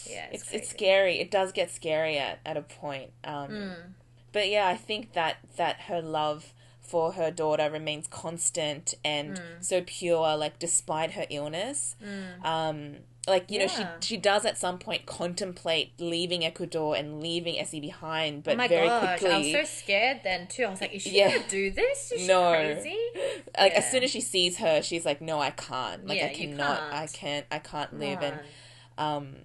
yeah, 0.06 0.26
it's 0.30 0.42
it's 0.44 0.52
it's 0.52 0.68
scary. 0.68 1.18
It 1.18 1.30
does 1.30 1.50
get 1.52 1.70
scary 1.70 2.18
at, 2.18 2.38
at 2.44 2.56
a 2.56 2.62
point. 2.62 3.10
Um, 3.24 3.48
Mm. 3.50 3.92
But 4.32 4.48
yeah, 4.48 4.66
I 4.68 4.76
think 4.76 5.12
that 5.14 5.36
that 5.56 5.80
her 5.82 6.02
love 6.02 6.52
for 6.86 7.12
her 7.12 7.30
daughter 7.30 7.70
remains 7.70 8.06
constant 8.06 8.94
and 9.04 9.36
Mm. 9.40 9.64
so 9.64 9.82
pure. 9.84 10.36
Like 10.36 10.58
despite 10.58 11.12
her 11.12 11.26
illness, 11.30 11.96
um, 12.42 12.96
like 13.26 13.50
you 13.50 13.58
know, 13.58 13.66
she 13.66 13.86
she 14.02 14.16
does 14.18 14.44
at 14.44 14.58
some 14.58 14.78
point 14.78 15.06
contemplate 15.06 15.92
leaving 15.98 16.44
Ecuador 16.44 16.94
and 16.94 17.22
leaving 17.22 17.58
Essie 17.58 17.80
behind, 17.80 18.42
but 18.42 18.54
Oh 18.54 18.56
my 18.58 18.68
very 18.68 18.88
gosh, 18.88 19.18
quickly. 19.20 19.34
I 19.34 19.38
was 19.38 19.52
so 19.52 19.64
scared 19.64 20.20
then 20.24 20.46
too. 20.46 20.64
I 20.64 20.70
was 20.70 20.80
like, 20.82 20.94
is 20.94 21.02
she 21.02 21.16
Yeah. 21.16 21.30
gonna 21.30 21.48
do 21.48 21.70
this? 21.70 22.12
Is 22.12 22.20
she 22.20 22.26
No. 22.28 22.50
crazy? 22.52 22.98
like 23.58 23.72
as 23.72 23.90
soon 23.90 24.02
as 24.04 24.10
she 24.10 24.20
sees 24.20 24.58
her, 24.58 24.82
she's 24.82 25.06
like, 25.06 25.20
"No, 25.22 25.40
I 25.40 25.50
can't. 25.50 26.06
Like 26.06 26.18
Yeah, 26.18 26.26
I 26.26 26.28
cannot. 26.34 26.80
can't. 26.90 26.92
I 26.92 27.06
can't. 27.06 27.46
I 27.50 27.58
can't 27.60 27.98
live." 27.98 28.20
And 28.22 28.40
um 28.98 29.36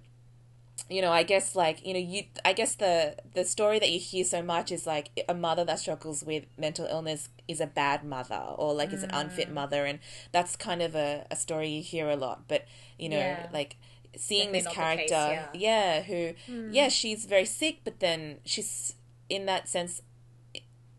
you 0.90 1.00
know 1.00 1.12
i 1.12 1.22
guess 1.22 1.54
like 1.54 1.86
you 1.86 1.94
know 1.94 2.00
you 2.00 2.24
i 2.44 2.52
guess 2.52 2.74
the 2.74 3.14
the 3.34 3.44
story 3.44 3.78
that 3.78 3.90
you 3.90 3.98
hear 4.00 4.24
so 4.24 4.42
much 4.42 4.72
is 4.72 4.86
like 4.86 5.08
a 5.28 5.34
mother 5.34 5.64
that 5.64 5.78
struggles 5.78 6.24
with 6.24 6.44
mental 6.58 6.84
illness 6.86 7.28
is 7.46 7.60
a 7.60 7.66
bad 7.66 8.02
mother 8.04 8.42
or 8.58 8.74
like 8.74 8.92
is 8.92 9.02
an 9.04 9.10
Mm. 9.10 9.20
unfit 9.20 9.50
mother 9.52 9.86
and 9.86 10.00
that's 10.32 10.56
kind 10.56 10.82
of 10.82 10.94
a, 10.96 11.26
a 11.30 11.36
story 11.36 11.68
you 11.68 11.82
hear 11.82 12.08
a 12.10 12.16
lot 12.16 12.48
but 12.48 12.64
you 12.98 13.08
know 13.08 13.18
Yeah. 13.18 13.46
like 13.52 13.76
seeing 14.16 14.50
this 14.52 14.64
Definitely 14.64 15.04
the 15.06 15.08
character 15.14 15.48
case, 15.52 15.60
yeah. 15.62 16.02
who 16.02 16.34
yeah 16.72 16.88
she's 16.88 17.24
very 17.26 17.44
sick 17.44 17.78
but 17.84 18.00
then 18.00 18.38
she's 18.44 18.96
in 19.28 19.46
that 19.46 19.68
sense 19.68 20.02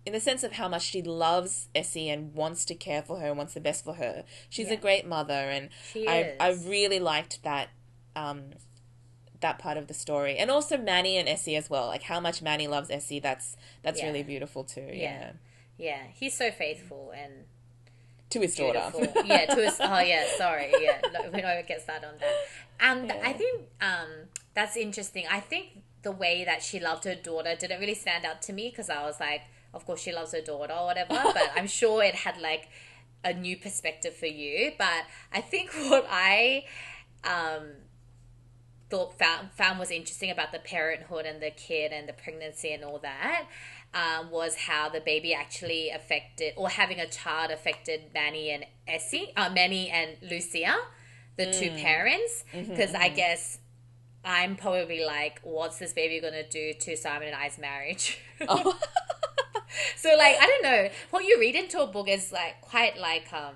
in 0.05 0.13
the 0.13 0.19
sense 0.19 0.43
of 0.43 0.53
how 0.53 0.67
much 0.67 0.81
she 0.83 1.01
loves 1.03 1.67
Essie 1.75 2.09
and 2.09 2.33
wants 2.33 2.65
to 2.65 2.73
care 2.73 3.03
for 3.03 3.19
her 3.19 3.27
and 3.27 3.37
wants 3.37 3.53
the 3.53 3.59
best 3.59 3.83
for 3.85 3.93
her. 3.95 4.23
She's 4.49 4.71
a 4.71 4.75
great 4.75 5.05
mother, 5.05 5.33
and 5.55 5.69
I 5.95 6.33
I 6.39 6.49
really 6.53 6.97
liked 6.99 7.43
that 7.43 7.69
um, 8.15 8.45
that 9.41 9.59
part 9.59 9.77
of 9.77 9.87
the 9.87 9.93
story, 9.93 10.37
and 10.37 10.49
also 10.49 10.77
Manny 10.77 11.17
and 11.17 11.27
Essie 11.27 11.55
as 11.55 11.69
well. 11.69 11.87
Like 11.87 12.03
how 12.03 12.19
much 12.19 12.41
Manny 12.41 12.67
loves 12.67 12.89
Essie. 12.89 13.19
That's 13.19 13.55
that's 13.83 13.99
Yeah. 13.99 14.07
really 14.07 14.23
beautiful 14.23 14.63
too. 14.63 14.89
Yeah, 14.93 15.31
Yeah, 15.77 16.03
he's 16.13 16.35
so 16.37 16.51
faithful 16.51 17.11
and 17.15 17.45
to 18.29 18.39
his 18.39 18.55
daughter. 18.55 18.91
yeah, 19.25 19.45
to 19.45 19.61
his. 19.61 19.77
Oh 19.79 19.99
yeah, 19.99 20.25
sorry. 20.37 20.71
Yeah, 20.79 21.01
no, 21.13 21.29
we 21.33 21.41
don't 21.41 21.67
get 21.67 21.81
started 21.81 22.07
on 22.07 22.13
that. 22.19 22.33
And 22.79 23.07
Yeah. 23.07 23.21
I 23.23 23.33
think 23.33 23.63
um, 23.81 24.07
that's 24.53 24.77
interesting. 24.77 25.25
I 25.29 25.39
think 25.41 25.83
the 26.03 26.11
way 26.11 26.43
that 26.45 26.63
she 26.63 26.79
loved 26.79 27.03
her 27.03 27.15
daughter 27.15 27.55
didn't 27.55 27.79
really 27.79 27.93
stand 27.93 28.25
out 28.25 28.41
to 28.43 28.53
me 28.53 28.69
because 28.69 28.89
I 28.89 29.03
was 29.03 29.19
like, 29.19 29.41
of 29.73 29.85
course 29.85 30.01
she 30.01 30.11
loves 30.11 30.31
her 30.31 30.41
daughter 30.41 30.73
or 30.73 30.85
whatever. 30.85 31.09
but 31.33 31.51
I'm 31.55 31.67
sure 31.67 32.03
it 32.03 32.15
had 32.15 32.37
like 32.39 32.69
a 33.23 33.33
new 33.33 33.57
perspective 33.57 34.15
for 34.15 34.25
you. 34.27 34.71
But 34.77 35.03
I 35.33 35.41
think 35.41 35.71
what 35.89 36.05
I 36.09 36.63
um, 37.23 37.67
thought 38.91 39.17
found, 39.17 39.51
found 39.53 39.79
was 39.79 39.89
interesting 39.89 40.29
about 40.29 40.51
the 40.51 40.59
parenthood 40.59 41.25
and 41.25 41.41
the 41.41 41.49
kid 41.49 41.91
and 41.91 42.07
the 42.07 42.13
pregnancy 42.13 42.71
and 42.71 42.83
all 42.83 42.99
that 42.99 43.45
um, 43.93 44.29
was 44.29 44.55
how 44.55 44.89
the 44.89 44.99
baby 44.99 45.33
actually 45.33 45.89
affected 45.89 46.53
or 46.57 46.69
having 46.69 46.99
a 46.99 47.07
child 47.07 47.51
affected 47.51 48.11
Manny 48.13 48.51
and 48.51 48.65
Essie, 48.87 49.33
uh, 49.35 49.49
Manny 49.49 49.89
and 49.89 50.17
Lucia, 50.21 50.75
the 51.37 51.51
two 51.51 51.71
parents. 51.71 52.43
Because 52.53 52.93
I 52.93 53.09
guess 53.09 53.59
I'm 54.23 54.55
probably 54.55 55.03
like, 55.03 55.39
what's 55.43 55.79
this 55.79 55.93
baby 55.93 56.19
gonna 56.19 56.47
do 56.47 56.73
to 56.73 56.95
Simon 56.95 57.29
and 57.29 57.37
I's 57.37 57.57
marriage? 57.57 58.19
Oh. 58.47 58.77
so 59.95 60.09
like 60.17 60.35
I 60.39 60.45
don't 60.47 60.63
know 60.63 60.89
what 61.11 61.23
you 61.25 61.39
read 61.39 61.55
into 61.55 61.81
a 61.81 61.87
book 61.87 62.07
is 62.09 62.31
like 62.31 62.59
quite 62.61 62.97
like 62.97 63.31
um 63.31 63.55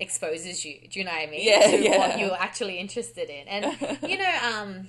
exposes 0.00 0.64
you. 0.64 0.76
Do 0.90 0.98
you 0.98 1.04
know 1.04 1.12
what 1.12 1.28
I 1.28 1.30
mean? 1.30 1.40
Yeah, 1.46 1.60
to 1.70 1.82
yeah. 1.82 1.98
what 1.98 2.18
you're 2.18 2.34
actually 2.38 2.78
interested 2.78 3.28
in, 3.30 3.48
and 3.48 3.64
you 4.08 4.18
know 4.18 4.34
um. 4.44 4.88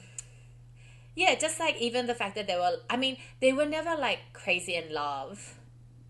Yeah, 1.15 1.33
just 1.33 1.59
like 1.59 1.77
even 1.81 2.05
the 2.05 2.13
fact 2.13 2.35
that 2.35 2.45
they 2.45 2.55
were, 2.55 2.75
I 2.89 2.95
mean, 2.95 3.17
they 3.41 3.51
were 3.51 3.65
never 3.65 3.95
like 3.99 4.19
crazy 4.33 4.75
in 4.75 4.93
love. 4.93 5.55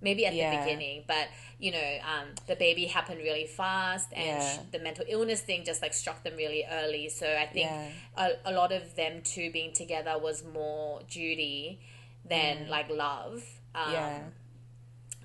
Maybe 0.02 0.26
at 0.28 0.34
Yeah. 0.36 0.52
the 0.52 0.58
beginning, 0.58 1.06
but 1.08 1.30
you 1.60 1.72
know, 1.72 1.98
um, 2.04 2.28
the 2.46 2.56
baby 2.56 2.86
happened 2.86 3.20
really 3.20 3.48
fast, 3.48 4.10
and 4.14 4.26
Yeah. 4.28 4.54
sh- 4.54 4.60
the 4.72 4.80
mental 4.80 5.06
illness 5.08 5.42
thing 5.42 5.64
just 5.66 5.82
like 5.82 5.94
struck 5.94 6.24
them 6.24 6.36
really 6.36 6.64
early. 6.70 7.10
So 7.10 7.26
I 7.36 7.48
think 7.48 7.68
Yeah. 7.72 7.88
a, 8.16 8.52
a 8.52 8.52
lot 8.52 8.72
of 8.72 8.96
them 8.96 9.22
two 9.24 9.50
being 9.52 9.74
together 9.74 10.20
was 10.20 10.44
more 10.44 11.02
duty 11.10 11.80
than 12.26 12.68
like 12.70 12.90
love. 12.90 13.44
Um, 13.74 13.92
yeah, 13.94 14.20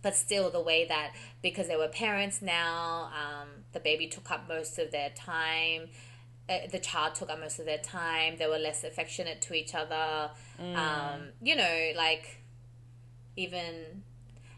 but 0.02 0.14
still 0.16 0.50
the 0.50 0.60
way 0.60 0.84
that 0.86 1.12
because 1.42 1.68
they 1.68 1.76
were 1.76 1.88
parents 1.88 2.42
now 2.42 3.10
um, 3.22 3.48
the 3.72 3.80
baby 3.80 4.06
took 4.08 4.30
up 4.30 4.48
most 4.48 4.78
of 4.78 4.90
their 4.90 5.10
time 5.10 5.88
uh, 6.48 6.58
the 6.70 6.78
child 6.78 7.14
took 7.14 7.30
up 7.30 7.38
most 7.40 7.58
of 7.58 7.66
their 7.66 7.78
time 7.78 8.34
they 8.38 8.46
were 8.46 8.58
less 8.58 8.84
affectionate 8.84 9.40
to 9.40 9.54
each 9.54 9.74
other 9.74 10.30
Mm. 10.60 10.76
um, 10.76 11.20
you 11.40 11.56
know 11.56 11.92
like 11.96 12.38
even 13.36 14.02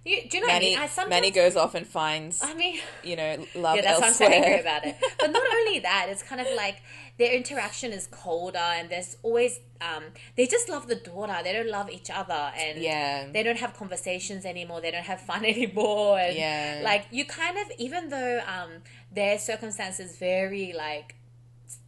you, 0.04 0.28
do 0.28 0.36
you 0.36 0.40
know 0.42 0.46
what 0.48 0.56
I 0.56 0.58
Manny 0.60 0.76
mean? 0.76 0.78
I 0.78 1.08
Manny 1.08 1.30
goes 1.30 1.56
off 1.56 1.74
and 1.74 1.86
finds 1.86 2.42
I 2.42 2.54
mean, 2.54 2.78
you 3.02 3.16
know 3.16 3.46
love 3.54 3.76
yeah, 3.76 3.82
that's 3.82 4.00
why 4.00 4.06
I'm 4.08 4.12
so 4.12 4.24
elsewhere. 4.24 4.44
angry 4.44 4.60
about 4.60 4.84
it. 4.84 4.96
But 5.18 5.30
not 5.30 5.42
only 5.58 5.78
that, 5.80 6.06
it's 6.10 6.22
kind 6.22 6.40
of 6.40 6.46
like 6.56 6.76
their 7.16 7.32
interaction 7.32 7.92
is 7.92 8.06
colder, 8.08 8.58
and 8.58 8.90
there's 8.90 9.16
always 9.22 9.60
um, 9.80 10.04
they 10.36 10.46
just 10.46 10.68
love 10.68 10.88
the 10.88 10.96
daughter. 10.96 11.36
They 11.44 11.52
don't 11.52 11.70
love 11.70 11.88
each 11.90 12.10
other, 12.10 12.52
and 12.56 12.78
Yeah. 12.78 13.28
they 13.32 13.42
don't 13.42 13.58
have 13.58 13.74
conversations 13.74 14.44
anymore. 14.44 14.80
They 14.80 14.90
don't 14.90 15.04
have 15.04 15.20
fun 15.20 15.44
anymore, 15.54 16.18
and 16.18 16.36
Yeah. 16.36 16.80
like 16.82 17.06
you 17.10 17.24
kind 17.24 17.56
of 17.58 17.66
even 17.78 18.08
though 18.08 18.40
um, 18.46 18.70
their 19.12 19.38
circumstances 19.38 20.16
very 20.18 20.72
like 20.76 21.14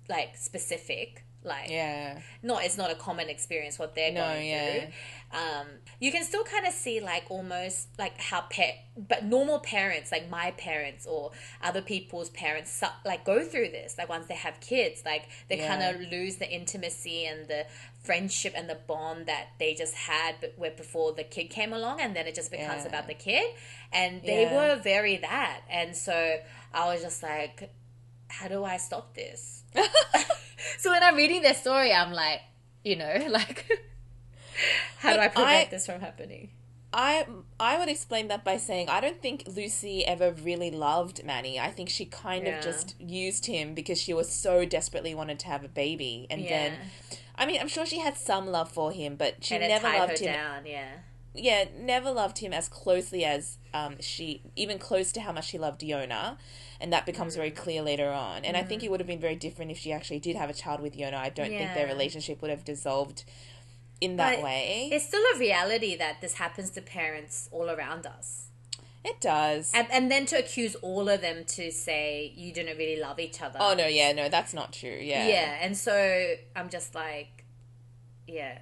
like 0.08 0.36
specific. 0.36 1.22
Like 1.44 1.70
yeah, 1.70 2.18
not 2.42 2.64
it's 2.64 2.76
not 2.76 2.90
a 2.90 2.96
common 2.96 3.28
experience 3.28 3.78
what 3.78 3.94
they're 3.94 4.10
No, 4.10 4.20
going 4.20 4.48
yeah. 4.48 4.80
through. 4.80 4.92
Um, 5.32 5.66
you 6.00 6.12
can 6.12 6.22
still 6.24 6.44
kind 6.44 6.66
of 6.66 6.72
see 6.72 7.00
like 7.00 7.24
almost 7.30 7.88
like 7.98 8.18
how 8.20 8.42
pet 8.48 8.76
but 8.96 9.24
normal 9.24 9.58
parents 9.58 10.12
like 10.12 10.30
my 10.30 10.52
parents 10.52 11.04
or 11.06 11.32
other 11.62 11.82
people's 11.82 12.30
parents 12.30 12.70
su- 12.72 12.86
like 13.04 13.24
go 13.24 13.42
through 13.44 13.68
this 13.70 13.96
like 13.98 14.08
once 14.08 14.26
they 14.28 14.34
have 14.34 14.58
kids 14.60 15.02
like 15.04 15.28
they 15.48 15.58
Yeah. 15.58 15.76
kind 15.76 15.82
of 15.96 16.00
lose 16.10 16.36
the 16.36 16.48
intimacy 16.48 17.26
and 17.26 17.48
the 17.48 17.66
friendship 18.04 18.52
and 18.56 18.68
the 18.70 18.76
bond 18.86 19.26
that 19.26 19.48
they 19.58 19.74
just 19.74 19.94
had 19.94 20.36
but 20.40 20.54
where 20.56 20.70
before 20.70 21.12
the 21.12 21.24
kid 21.24 21.50
came 21.50 21.72
along 21.72 22.00
and 22.00 22.14
then 22.14 22.26
it 22.26 22.34
just 22.36 22.50
becomes 22.52 22.82
Yeah. 22.82 22.88
about 22.88 23.06
the 23.08 23.14
kid 23.14 23.52
and 23.92 24.22
they 24.22 24.42
Yeah. 24.42 24.54
were 24.76 24.80
very 24.80 25.16
that 25.18 25.60
and 25.68 25.96
so 25.96 26.36
i 26.72 26.86
was 26.92 27.02
just 27.02 27.22
like 27.22 27.70
how 28.28 28.46
do 28.48 28.64
i 28.64 28.76
stop 28.76 29.14
this 29.14 29.64
so 30.78 30.90
when 30.90 31.02
i'm 31.02 31.16
reading 31.16 31.42
their 31.42 31.54
story 31.54 31.92
i'm 31.92 32.12
like 32.12 32.40
you 32.84 32.96
know 32.96 33.16
like 33.28 33.66
how 34.98 35.14
do 35.14 35.20
i 35.20 35.28
prevent 35.28 35.68
I- 35.68 35.68
this 35.70 35.86
from 35.86 36.00
happening 36.00 36.50
I 36.92 37.26
I 37.60 37.78
would 37.78 37.88
explain 37.90 38.28
that 38.28 38.42
by 38.42 38.56
saying 38.56 38.88
I 38.88 39.00
don't 39.00 39.20
think 39.20 39.42
Lucy 39.54 40.06
ever 40.06 40.30
really 40.32 40.70
loved 40.70 41.22
Manny. 41.24 41.58
I 41.60 41.70
think 41.70 41.90
she 41.90 42.06
kind 42.06 42.46
Yeah. 42.46 42.56
of 42.56 42.64
just 42.64 42.94
used 42.98 43.46
him 43.46 43.74
because 43.74 44.00
she 44.00 44.14
was 44.14 44.30
so 44.30 44.64
desperately 44.64 45.14
wanted 45.14 45.38
to 45.40 45.46
have 45.48 45.62
a 45.62 45.68
baby, 45.68 46.26
and 46.30 46.48
then 46.48 46.78
I 47.34 47.44
mean 47.44 47.60
I'm 47.60 47.68
sure 47.68 47.84
she 47.84 47.98
had 47.98 48.16
some 48.16 48.46
love 48.46 48.70
for 48.72 48.92
him, 48.92 49.16
but 49.16 49.44
she 49.44 49.56
and 49.56 49.68
never 49.68 49.88
loved 49.88 50.20
him. 50.20 50.32
down 50.32 50.64
yeah 50.64 50.92
Yeah, 51.34 51.64
never 51.78 52.10
loved 52.12 52.38
him 52.38 52.54
as 52.54 52.66
closely 52.68 53.24
as 53.26 53.58
um 53.74 53.96
she 54.00 54.40
even 54.54 54.78
close 54.78 55.12
to 55.12 55.20
how 55.20 55.32
much 55.32 55.48
she 55.48 55.58
loved 55.58 55.82
Yona. 55.82 56.38
And 56.80 56.92
that 56.94 57.04
becomes 57.04 57.36
very 57.36 57.50
Mm. 57.50 57.56
clear 57.56 57.82
later 57.82 58.10
on. 58.10 58.44
And 58.46 58.56
I 58.56 58.62
think 58.62 58.82
it 58.82 58.90
would 58.90 59.00
have 59.00 59.06
been 59.06 59.20
very 59.28 59.36
different 59.36 59.70
if 59.70 59.78
she 59.78 59.92
actually 59.92 60.20
did 60.20 60.36
have 60.36 60.48
a 60.48 60.54
child 60.54 60.80
with 60.80 60.94
Yona. 60.96 61.14
I 61.14 61.30
don't 61.30 61.48
think 61.58 61.74
their 61.74 61.86
relationship 61.86 62.40
would 62.40 62.50
have 62.50 62.64
dissolved 62.64 63.24
in 64.00 64.16
that 64.16 64.36
But 64.36 64.44
way. 64.44 64.88
it's 64.92 65.06
still 65.06 65.22
a 65.34 65.38
reality 65.38 65.96
that 65.96 66.20
this 66.20 66.34
happens 66.34 66.70
to 66.70 66.82
parents 66.82 67.48
all 67.52 67.70
around 67.70 68.06
us 68.06 68.46
It 69.04 69.20
does. 69.20 69.72
and, 69.74 69.86
and 69.90 70.10
then 70.10 70.26
to 70.26 70.38
accuse 70.38 70.74
all 70.76 71.08
of 71.08 71.20
them 71.20 71.44
to 71.44 71.70
say 71.70 72.32
you 72.36 72.52
didn't 72.52 72.76
really 72.76 73.00
love 73.00 73.18
each 73.18 73.40
other 73.40 73.58
Oh 73.60 73.74
no, 73.74 73.86
yeah, 73.86 74.12
no, 74.12 74.28
that's 74.28 74.52
not 74.52 74.72
true. 74.72 74.98
Yeah. 75.00 75.26
Yeah, 75.28 75.58
and 75.60 75.76
so 75.76 76.34
I'm 76.54 76.68
just 76.68 76.94
like, 76.94 77.44
yeah. 78.26 78.58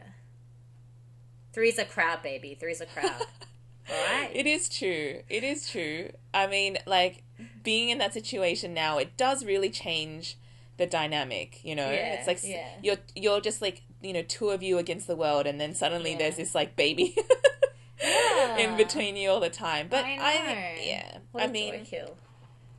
Three's 1.53 1.78
a 1.78 1.85
crowd, 1.85 2.22
baby. 2.22 2.57
Three's 2.59 2.80
a 2.80 2.87
crowd. 2.87 3.26
All 3.91 4.05
right. 4.12 4.30
It 4.35 4.47
is 4.47 4.68
true. 4.68 5.22
It 5.28 5.45
is 5.45 5.68
true. 5.68 6.11
I 6.32 6.47
mean, 6.47 6.78
like 6.87 7.22
being 7.62 7.91
in 7.91 7.99
that 7.99 8.12
situation 8.14 8.74
now, 8.74 8.99
it 8.99 9.16
does 9.16 9.45
really 9.45 9.70
change 9.70 10.37
the 10.78 10.87
dynamic, 10.87 11.64
you 11.64 11.76
know? 11.76 11.91
Yeah, 11.91 12.14
it's 12.14 12.26
like 12.26 12.41
yeah. 12.43 12.66
you're 12.82 12.97
you're 13.14 13.41
just 13.41 13.62
like, 13.62 13.82
you 14.05 14.12
know, 14.12 14.22
two 14.22 14.50
of 14.50 14.62
you 14.62 14.78
against 14.78 15.07
the 15.07 15.16
world 15.16 15.46
and 15.46 15.61
then 15.61 15.74
suddenly 15.74 16.12
Yeah. 16.12 16.18
there's 16.18 16.36
this 16.36 16.55
like 16.55 16.76
baby 16.76 17.16
Yeah. 18.02 18.59
in 18.59 18.76
between 18.76 19.16
you 19.16 19.30
all 19.30 19.40
the 19.40 19.50
time. 19.50 19.88
But 19.88 20.05
I 20.05 20.16
I, 20.18 20.78
yeah. 20.84 21.18
What 21.32 21.44
I 21.44 21.46
mean, 21.46 21.72
joy 21.74 21.84
kill. 21.84 22.16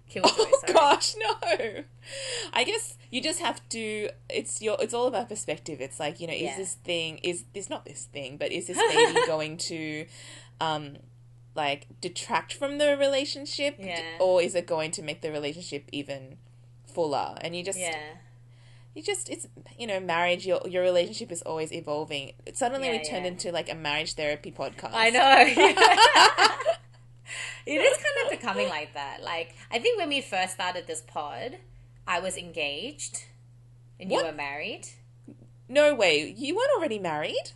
Kill 0.08 0.24
joy, 0.24 0.30
Oh 0.38 0.60
sorry. 0.62 0.74
gosh, 0.74 1.16
no. 1.18 1.84
I 2.54 2.64
guess 2.64 2.98
you 3.10 3.22
just 3.22 3.40
have 3.40 3.68
to 3.70 4.10
it's 4.30 4.62
your 4.62 4.78
it's 4.80 4.94
all 4.94 5.08
about 5.08 5.30
perspective. 5.30 5.82
It's 5.82 6.00
like, 6.00 6.20
you 6.20 6.28
know, 6.28 6.34
is 6.34 6.42
Yeah. 6.42 6.58
this 6.58 6.74
thing 6.76 7.18
is 7.24 7.46
this 7.54 7.70
not 7.70 7.86
this 7.86 8.06
thing, 8.06 8.38
but 8.38 8.52
is 8.52 8.68
this 8.68 8.78
baby 8.94 9.20
going 9.26 9.58
to 9.58 10.06
um 10.62 10.98
like 11.56 11.88
detract 12.02 12.54
from 12.54 12.78
the 12.78 12.98
relationship 12.98 13.78
Yeah. 13.80 14.02
or 14.20 14.42
is 14.42 14.54
it 14.56 14.68
going 14.68 14.92
to 14.92 15.02
make 15.02 15.22
the 15.22 15.32
relationship 15.32 15.86
even 15.92 16.38
fuller? 16.86 17.36
And 17.42 17.56
you 17.56 17.64
just 17.64 17.80
Yeah. 17.80 17.98
You 18.96 19.04
just 19.04 19.30
it's 19.30 19.46
you 19.78 19.88
know, 19.88 20.00
marriage 20.00 20.46
your 20.48 20.62
your 20.68 20.82
relationship 20.82 21.32
is 21.32 21.42
always 21.42 21.72
evolving. 21.74 22.32
Suddenly 22.54 22.90
we 22.90 23.04
turned 23.04 23.26
yeah. 23.26 23.32
into 23.32 23.52
like 23.52 23.70
a 23.72 23.76
marriage 23.76 24.14
therapy 24.14 24.52
podcast. 24.52 24.92
I 24.94 25.10
know. 25.10 25.46
it 27.66 27.82
is 27.82 27.98
kind 27.98 28.26
of 28.26 28.32
becoming 28.32 28.70
like 28.70 28.94
that. 28.94 29.22
Like, 29.22 29.54
I 29.70 29.80
think 29.80 30.00
when 30.00 30.08
we 30.10 30.22
first 30.22 30.54
started 30.54 30.88
this 30.88 31.02
pod, 31.02 31.58
I 32.08 32.22
was 32.22 32.38
engaged 32.38 33.26
and 34.00 34.10
you 34.10 34.24
were 34.24 34.32
married. 34.32 34.88
No 35.68 35.94
way. 35.94 36.34
You 36.38 36.56
weren't 36.56 36.72
already 36.78 37.00
married? 37.00 37.52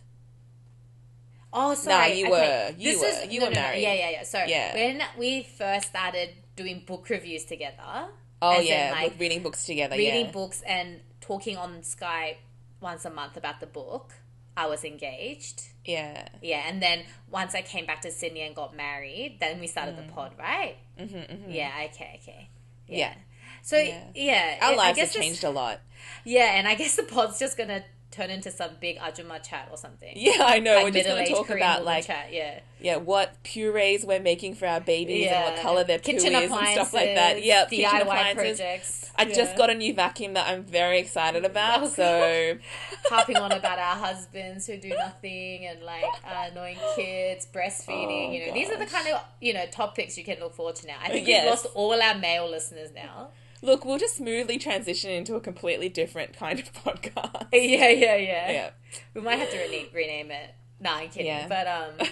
Oh, 1.52 1.74
sorry. 1.74 2.20
you 2.20 2.26
okay. 2.26 2.72
were. 2.72 2.78
You 2.78 2.92
This 2.92 3.00
were. 3.00 3.06
is- 3.24 3.32
You 3.32 3.40
no, 3.40 3.46
were 3.46 3.52
no, 3.52 3.60
no. 3.60 3.66
married. 3.66 3.82
Yeah, 3.82 3.94
yeah, 3.94 4.10
yeah. 4.10 4.22
So 4.24 4.44
Yeah. 4.46 4.74
when 4.74 5.02
we 5.18 5.42
first 5.42 5.88
started 5.88 6.30
doing 6.54 6.82
book 6.86 7.08
reviews 7.08 7.44
together, 7.44 8.08
Oh 8.42 8.52
As 8.52 8.60
in, 8.60 8.66
yeah, 8.68 8.92
like, 8.92 9.18
reading 9.18 9.42
books 9.42 9.64
together. 9.64 9.96
reading 9.96 10.26
yeah. 10.26 10.32
books 10.32 10.62
and 10.62 11.00
talking 11.30 11.56
on 11.56 11.80
Skype 11.82 12.38
once 12.80 13.04
a 13.04 13.10
month 13.10 13.36
about 13.36 13.60
the 13.60 13.66
book, 13.66 14.14
I 14.56 14.66
was 14.66 14.82
engaged. 14.84 15.62
Yeah. 15.84 16.26
Yeah, 16.42 16.64
and 16.66 16.82
then 16.82 17.04
once 17.30 17.54
I 17.54 17.62
came 17.62 17.86
back 17.86 18.00
to 18.02 18.10
Sydney 18.10 18.40
and 18.40 18.54
got 18.54 18.76
married, 18.76 19.36
then 19.38 19.60
we 19.60 19.68
started 19.68 19.96
the 19.96 20.02
pod, 20.12 20.32
right? 20.36 20.76
Mm-hmm, 20.98 21.16
mm-hmm. 21.16 21.50
Yeah, 21.52 21.70
okay, 21.90 22.18
okay. 22.20 22.48
Yeah. 22.88 23.14
So 23.62 23.76
Yeah. 23.76 24.02
yeah, 24.14 24.58
Our 24.60 24.74
lives 24.76 24.98
have 24.98 25.12
changed 25.12 25.44
a 25.44 25.50
lot. 25.50 25.80
Yeah, 26.24 26.56
and 26.56 26.66
I 26.66 26.74
guess 26.74 26.96
the 26.96 27.04
pod's 27.04 27.38
just 27.38 27.56
gonna 27.56 27.84
turn 28.10 28.28
into 28.30 28.50
some 28.50 28.70
big 28.80 28.98
ajuma 28.98 29.42
chat 29.42 29.68
or 29.70 29.76
something. 29.76 30.12
Yeah, 30.16 30.42
I 30.44 30.58
know. 30.58 30.74
Like 30.74 30.84
We're 30.84 30.90
just 30.90 31.08
going 31.08 31.26
to 31.26 31.32
talk 31.32 31.46
Korean 31.46 31.58
about 31.66 31.84
like 31.84 32.06
chat. 32.06 32.32
Yeah, 32.32 32.60
yeah, 32.80 32.96
what 32.96 33.42
purees 33.44 34.04
we're 34.04 34.20
making 34.20 34.54
for 34.56 34.66
our 34.66 34.80
babies 34.80 35.28
and 35.30 35.44
what 35.54 35.62
color 35.62 35.84
their 35.84 35.98
poo 35.98 36.10
is 36.12 36.22
kitchen 36.24 36.34
and 36.34 36.52
stuff 36.72 36.92
like 36.92 37.14
that. 37.14 37.44
Yeah, 37.44 37.66
kitchen 37.66 37.84
DIY 37.90 38.00
appliances. 38.02 38.58
projects. 38.58 39.10
I 39.16 39.24
Yeah. 39.24 39.34
just 39.34 39.56
got 39.56 39.70
a 39.70 39.74
new 39.74 39.92
vacuum 39.94 40.32
that 40.34 40.48
I'm 40.48 40.64
very 40.64 40.98
excited 40.98 41.44
about. 41.44 41.82
Oh, 41.82 41.88
so 41.88 42.58
harping 43.10 43.36
on 43.36 43.52
about 43.52 43.78
our 43.78 43.96
husbands 43.96 44.66
who 44.66 44.76
do 44.78 44.88
nothing 44.88 45.66
and 45.66 45.82
like 45.82 46.04
uh, 46.24 46.48
annoying 46.50 46.78
kids, 46.96 47.46
breastfeeding. 47.52 48.28
Oh, 48.28 48.32
you 48.32 48.46
know, 48.46 48.54
these 48.54 48.70
are 48.70 48.78
the 48.78 48.86
kind 48.86 49.08
of 49.08 49.20
you 49.40 49.52
know 49.54 49.66
topics 49.66 50.16
you 50.18 50.24
can 50.24 50.38
look 50.40 50.54
forward 50.54 50.76
to 50.76 50.86
now. 50.86 50.96
I 51.02 51.10
think 51.10 51.28
Yes. 51.28 51.42
we've 51.44 51.50
lost 51.50 51.66
all 51.74 52.00
our 52.00 52.14
male 52.16 52.48
listeners 52.50 52.90
now. 52.94 53.28
Look, 53.62 53.84
we'll 53.84 53.98
just 53.98 54.16
smoothly 54.16 54.58
transition 54.58 55.10
into 55.10 55.34
a 55.34 55.40
completely 55.40 55.88
different 55.88 56.32
kind 56.32 56.58
of 56.58 56.72
podcast. 56.84 57.46
Yeah, 57.52 57.88
yeah, 57.88 58.16
yeah. 58.16 58.50
Yeah. 58.50 58.70
We 59.14 59.20
might 59.20 59.36
have 59.36 59.50
to 59.50 59.58
rename, 59.58 59.86
rename 59.92 60.30
it. 60.30 60.54
Nah, 60.80 60.96
I'm 60.96 61.08
kidding. 61.10 61.26
Yeah. 61.26 61.46
But 61.48 61.66
um, 61.66 62.08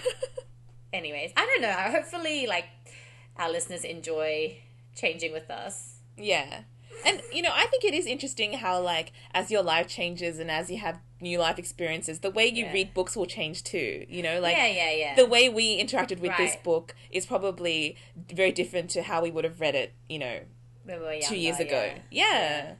anyways, 0.93 1.31
I 1.35 1.45
don't 1.45 1.61
know. 1.61 1.71
Hopefully, 1.71 2.47
like 2.47 2.65
our 3.37 3.49
listeners 3.51 3.83
enjoy 3.83 4.57
changing 4.95 5.31
with 5.33 5.49
us. 5.49 5.95
Yeah. 6.17 6.61
And 7.05 7.21
you 7.31 7.41
know, 7.41 7.51
I 7.53 7.65
think 7.67 7.83
it 7.85 7.93
is 7.93 8.05
interesting 8.05 8.53
how 8.53 8.81
like 8.81 9.13
as 9.33 9.49
your 9.49 9.63
life 9.63 9.87
changes 9.87 10.37
and 10.37 10.51
as 10.51 10.69
you 10.69 10.77
have 10.79 10.99
new 11.21 11.39
life 11.39 11.57
experiences, 11.57 12.19
the 12.19 12.29
way 12.31 12.45
you 12.47 12.65
Yeah. 12.65 12.73
read 12.73 12.93
books 12.93 13.15
will 13.15 13.25
change 13.25 13.63
too. 13.63 14.05
You 14.09 14.21
know, 14.21 14.39
like 14.41 14.57
yeah, 14.57 14.67
yeah, 14.67 14.91
yeah. 14.91 15.15
the 15.15 15.25
way 15.25 15.47
we 15.49 15.81
interacted 15.81 16.19
with 16.19 16.35
this 16.37 16.55
book 16.57 16.95
is 17.09 17.25
probably 17.25 17.95
very 18.31 18.51
different 18.51 18.89
to 18.91 19.03
how 19.03 19.21
we 19.21 19.31
would 19.31 19.45
have 19.45 19.61
read 19.61 19.75
it, 19.75 19.93
you 20.09 20.19
know, 20.19 20.39
Were 20.85 21.19
two 21.21 21.37
years 21.37 21.59
ago. 21.59 21.91
yeah. 22.11 22.71
Yeah. 22.71 22.73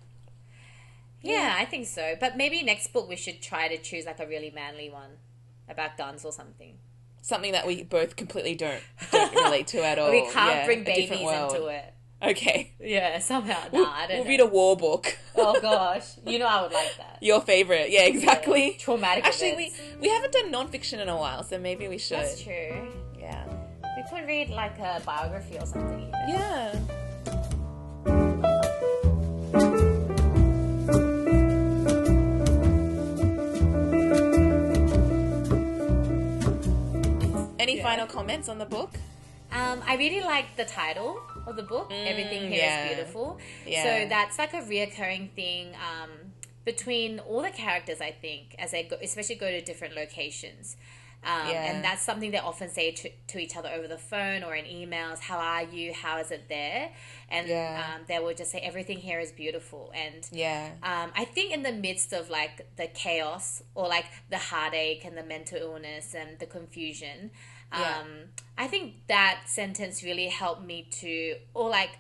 Yeah, 1.22 1.56
I 1.58 1.66
think 1.66 1.86
so. 1.86 2.16
But 2.20 2.38
maybe 2.38 2.64
next 2.64 2.94
book 2.94 3.10
we 3.10 3.16
should 3.18 3.42
try 3.42 3.68
to 3.68 3.78
choose 3.78 4.06
like 4.06 4.20
a 4.20 4.26
really 4.28 4.52
manly 4.52 4.90
one 4.90 5.12
about 5.68 5.98
guns 5.98 6.24
or 6.24 6.32
something. 6.32 6.76
Something 7.22 7.52
that 7.52 7.68
we 7.68 7.84
both 7.84 8.16
completely 8.16 8.56
don't 8.56 8.82
don't 9.12 9.34
relate 9.36 9.68
to 9.68 9.84
at 9.86 10.00
all. 10.00 10.12
we 10.12 10.22
can't 10.32 10.36
Yeah, 10.56 10.66
bring 10.66 10.84
babies 10.84 11.12
into 11.12 11.68
it. 11.68 11.94
Okay. 12.22 12.74
Yeah, 12.80 13.20
somehow. 13.20 13.62
We'll, 13.72 13.86
I 13.86 14.08
don't 14.08 14.18
we'll 14.18 14.24
know. 14.26 14.30
read 14.30 14.40
a 14.40 14.46
war 14.46 14.76
book. 14.78 15.18
Oh 15.36 15.60
gosh, 15.62 16.06
you 16.26 16.40
know 16.40 16.48
I 16.48 16.62
would 16.64 16.72
like 16.72 16.96
that. 16.98 17.18
Your 17.22 17.42
favorite. 17.42 17.92
Yeah, 17.92 18.04
exactly. 18.06 18.76
Traumatic 18.80 19.26
Actually, 19.26 19.56
we, 19.56 19.74
we 20.02 20.10
haven't 20.10 20.32
done 20.34 20.52
nonfiction 20.52 21.00
in 21.00 21.10
a 21.10 21.16
while, 21.18 21.44
so 21.44 21.58
maybe 21.60 21.88
we 21.90 21.98
should. 21.98 22.18
That's 22.20 22.42
true. 22.42 22.88
Yeah. 23.20 23.46
We 23.98 24.04
could 24.10 24.26
read 24.28 24.50
like 24.50 24.78
a 24.80 25.02
biography 25.06 25.58
or 25.60 25.66
something. 25.66 26.00
Even. 26.00 26.30
Yeah. 26.30 26.80
Any 37.70 37.78
Yeah. 37.78 37.84
final 37.84 38.08
comments 38.08 38.50
on 38.50 38.58
the 38.58 38.66
book? 38.66 38.92
Um, 39.52 39.84
I 39.86 39.96
really 39.96 40.22
like 40.22 40.56
the 40.58 40.66
title 40.66 41.22
of 41.46 41.56
the 41.56 41.62
book. 41.64 41.92
Everything 41.92 42.50
here 42.50 42.66
is 42.66 42.74
Mm, 42.74 42.78
yeah. 42.78 42.88
beautiful. 42.96 43.40
Yeah. 43.66 43.84
So 43.84 44.10
that's 44.10 44.38
like 44.40 44.54
a 44.54 44.62
reoccurring 44.62 45.32
thing 45.34 45.76
um, 45.76 46.10
between 46.66 47.20
all 47.20 47.42
the 47.44 47.52
characters. 47.52 48.02
I 48.02 48.12
think 48.12 48.56
as 48.58 48.72
they 48.72 48.84
go, 48.84 48.98
especially 49.02 49.36
go 49.36 49.52
to 49.52 49.62
different 49.62 49.94
locations. 49.96 50.78
Um, 51.22 51.50
Yeah. 51.50 51.66
And 51.70 51.84
that's 51.84 52.02
something 52.02 52.32
they 52.32 52.40
often 52.40 52.70
say 52.70 52.92
to, 52.92 53.10
to 53.28 53.40
each 53.40 53.56
other 53.58 53.70
over 53.70 53.88
the 53.88 53.98
phone 53.98 54.42
or 54.44 54.56
in 54.56 54.66
emails. 54.66 55.20
How 55.20 55.38
are 55.38 55.64
you? 55.64 55.94
How 55.94 56.18
is 56.20 56.32
it 56.32 56.48
there? 56.48 56.92
And 57.30 57.48
Yeah. 57.50 57.84
um, 57.96 58.06
they 58.08 58.20
will 58.20 58.34
just 58.34 58.52
say 58.52 58.60
everything 58.60 59.00
here 59.00 59.20
is 59.20 59.32
beautiful. 59.32 59.92
And 59.94 60.26
Yeah. 60.32 60.70
um, 60.82 61.12
I 61.16 61.26
think 61.26 61.52
in 61.54 61.62
the 61.64 61.74
midst 61.74 62.14
of 62.14 62.30
like 62.30 62.56
the 62.78 62.88
chaos 62.88 63.62
or 63.76 63.88
like 63.88 64.06
the 64.30 64.38
heartache 64.38 65.04
and 65.06 65.18
the 65.18 65.24
mental 65.24 65.58
illness 65.58 66.14
and 66.16 66.40
the 66.40 66.46
confusion, 66.46 67.32
um, 67.72 68.08
I 68.58 68.68
think 68.68 69.08
that 69.08 69.42
sentence 69.46 70.04
really 70.04 70.28
helped 70.28 70.64
me 70.66 70.88
to, 71.02 71.36
or 71.54 71.70
like 71.70 71.92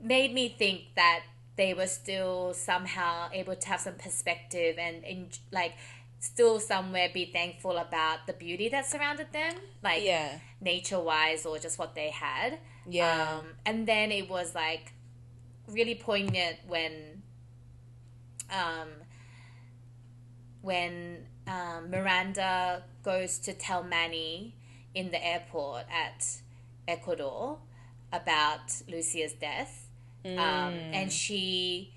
made 0.00 0.32
me 0.34 0.48
think 0.48 0.94
that 0.96 1.20
they 1.56 1.74
were 1.74 1.86
still 1.86 2.54
somehow 2.54 3.28
able 3.32 3.54
to 3.54 3.68
have 3.68 3.80
some 3.80 3.94
perspective 3.94 4.76
and, 4.78 5.04
and 5.04 5.38
like 5.52 5.74
still 6.18 6.58
somewhere 6.58 7.08
be 7.12 7.26
thankful 7.26 7.76
about 7.76 8.26
the 8.26 8.32
beauty 8.32 8.68
that 8.70 8.86
surrounded 8.86 9.32
them, 9.32 9.54
like 9.82 10.02
Yeah. 10.02 10.38
nature 10.60 11.00
wise 11.00 11.44
or 11.44 11.58
just 11.58 11.78
what 11.78 11.94
they 11.94 12.10
had. 12.10 12.58
Yeah. 12.88 13.38
Um, 13.40 13.46
and 13.66 13.86
then 13.86 14.10
it 14.10 14.28
was 14.30 14.54
like 14.54 14.92
really 15.68 15.94
poignant 15.94 16.56
when 16.66 17.22
um, 18.50 18.88
when 20.60 21.26
um, 21.46 21.90
Miranda 21.90 22.84
goes 23.02 23.38
to 23.40 23.52
tell 23.52 23.82
Manny 23.82 24.54
in 24.94 25.10
the 25.10 25.24
airport 25.24 25.84
at 25.90 26.26
Ecuador 26.86 27.58
about 28.12 28.82
Lucia's 28.88 29.32
death. 29.32 29.88
Um, 30.24 30.74
and 30.92 31.10
she, 31.12 31.92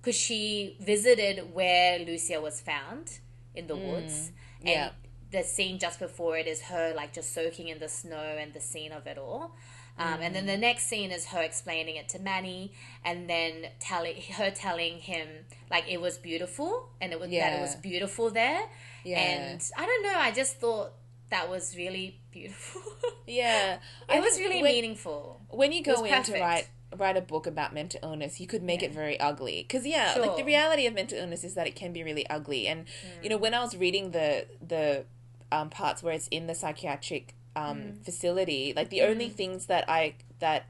because 0.00 0.14
she 0.16 0.76
visited 0.80 1.52
where 1.54 1.98
Lucia 1.98 2.40
was 2.40 2.60
found 2.60 3.18
in 3.54 3.66
the 3.66 3.76
woods. 3.76 4.32
And 4.60 4.68
Yeah. 4.68 4.90
the 5.30 5.42
scene 5.42 5.78
just 5.78 5.98
before 5.98 6.38
it 6.38 6.46
is 6.46 6.62
her 6.62 6.94
like 6.94 7.12
just 7.12 7.34
soaking 7.34 7.68
in 7.68 7.78
the 7.78 7.88
snow 7.88 8.36
and 8.40 8.54
the 8.54 8.60
scene 8.60 8.92
of 8.92 9.06
it 9.06 9.18
all. 9.18 9.56
Um, 9.98 10.20
And 10.20 10.34
then 10.34 10.46
the 10.46 10.58
next 10.58 10.86
scene 10.86 11.10
is 11.10 11.26
her 11.26 11.42
explaining 11.42 11.96
it 11.96 12.08
to 12.10 12.18
Manny, 12.18 12.72
and 13.02 13.28
then 13.30 13.70
telling 13.80 14.20
her 14.38 14.50
telling 14.50 14.98
him 15.00 15.46
like 15.70 15.84
it 15.88 16.00
was 16.00 16.18
beautiful, 16.18 16.90
and 17.00 17.12
it 17.12 17.18
was 17.20 17.30
that 17.30 17.58
it 17.58 17.60
was 17.60 17.76
beautiful 17.76 18.30
there. 18.30 18.62
Yeah. 19.04 19.18
And 19.18 19.72
I 19.76 19.86
don't 19.86 20.02
know, 20.02 20.18
I 20.18 20.32
just 20.32 20.56
thought 20.60 20.92
that 21.30 21.48
was 21.48 21.76
really 21.76 22.20
beautiful. 22.36 22.82
Yeah. 23.28 23.74
it 23.74 23.80
I 24.08 24.20
was 24.20 24.38
really 24.38 24.62
when, 24.62 24.72
meaningful. 24.72 25.40
when 25.50 25.72
you 25.72 25.82
go 25.82 26.04
in 26.04 26.22
to 26.22 26.40
write 26.40 26.68
write 26.96 27.16
a 27.16 27.20
book 27.20 27.48
about 27.48 27.74
mental 27.74 27.98
illness, 28.04 28.40
you 28.40 28.46
could 28.46 28.62
make 28.62 28.84
it 28.84 28.92
very 28.92 29.18
ugly. 29.18 29.64
Because 29.66 29.84
yeah, 29.84 30.14
like 30.16 30.36
the 30.36 30.44
reality 30.44 30.86
of 30.86 30.94
mental 30.94 31.18
illness 31.18 31.42
is 31.42 31.54
that 31.54 31.66
it 31.66 31.74
can 31.74 31.92
be 31.92 32.04
really 32.04 32.24
ugly. 32.30 32.68
And 32.68 32.84
you 33.22 33.28
know, 33.28 33.36
when 33.36 33.52
I 33.52 33.60
was 33.60 33.76
reading 33.76 34.12
the 34.12 34.46
the 34.64 35.04
um, 35.50 35.70
parts 35.70 36.04
where 36.04 36.14
it's 36.14 36.28
in 36.28 36.46
the 36.46 36.54
psychiatric 36.54 37.34
um, 37.56 37.94
facility, 38.04 38.72
like 38.76 38.90
the 38.90 39.02
only 39.02 39.28
things 39.28 39.66
that 39.66 39.84
I 39.88 40.14
that 40.38 40.66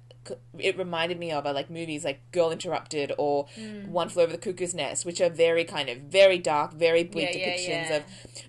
it 0.58 0.76
reminded 0.78 1.18
me 1.18 1.30
of 1.32 1.46
are 1.46 1.52
like 1.52 1.70
movies 1.70 2.04
like 2.04 2.20
Girl 2.32 2.50
Interrupted 2.50 3.12
or 3.18 3.46
One 3.86 4.08
Flew 4.08 4.22
Over 4.24 4.32
the 4.32 4.38
Cuckoo's 4.38 4.74
Nest, 4.74 5.04
which 5.04 5.20
are 5.20 5.28
very 5.30 5.64
kind 5.64 5.88
of 5.88 5.98
very 5.98 6.38
dark, 6.38 6.72
very 6.72 7.04
bleak 7.04 7.34
Yeah, 7.34 7.38
yeah, 7.40 7.46
depictions 7.48 7.88
yeah. 7.90 7.96
of 7.96 8.02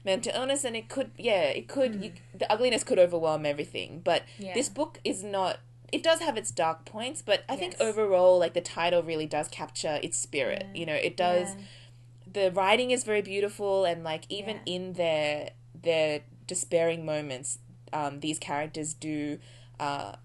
mental 0.03 0.31
illness, 0.35 0.63
and 0.63 0.75
it 0.75 0.89
could 0.89 1.11
yeah, 1.17 1.43
it 1.43 1.67
could 1.67 2.03
you, 2.03 2.11
the 2.33 2.51
ugliness 2.51 2.83
could 2.83 2.99
overwhelm 2.99 3.45
everything. 3.45 4.01
But 4.03 4.23
Yeah. 4.37 4.53
this 4.53 4.69
book 4.69 4.99
is 5.03 5.23
not 5.23 5.59
it 5.91 6.03
does 6.03 6.19
have 6.19 6.35
its 6.35 6.51
dark 6.51 6.83
points 6.83 7.21
but 7.21 7.45
i 7.47 7.55
think 7.55 7.73
overall 7.79 8.37
like 8.37 8.53
the 8.53 8.59
title 8.59 9.01
really 9.01 9.25
does 9.25 9.47
capture 9.47 10.01
its 10.03 10.19
spirit 10.19 10.65
you 10.75 10.85
know 10.85 10.93
it 10.93 11.15
does 11.15 11.55
Yeah. 11.55 11.61
the 12.33 12.51
writing 12.51 12.91
is 12.91 13.05
very 13.05 13.21
beautiful 13.21 13.85
and 13.85 14.03
like 14.03 14.25
even 14.27 14.57
Yeah. 14.65 14.73
in 14.75 14.93
their 14.93 15.51
their 15.73 16.23
despairing 16.45 17.05
moments 17.05 17.59
um, 17.93 18.19
these 18.19 18.37
characters 18.37 18.93
do 18.93 19.39
uh, 19.79 20.15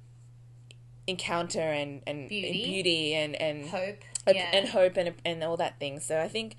encounter 1.06 1.60
and 1.60 2.02
and 2.06 2.28
Beauty. 2.28 2.48
and 2.48 2.54
beauty 2.72 3.14
and 3.14 3.34
and 3.36 3.68
Hope. 3.68 3.98
and, 4.26 4.36
Yeah. 4.36 4.50
and 4.52 4.68
hope 4.68 4.96
and 4.96 5.14
and 5.24 5.42
all 5.42 5.56
that 5.56 5.78
thing 5.80 5.98
so 6.00 6.20
i 6.20 6.28
think 6.28 6.54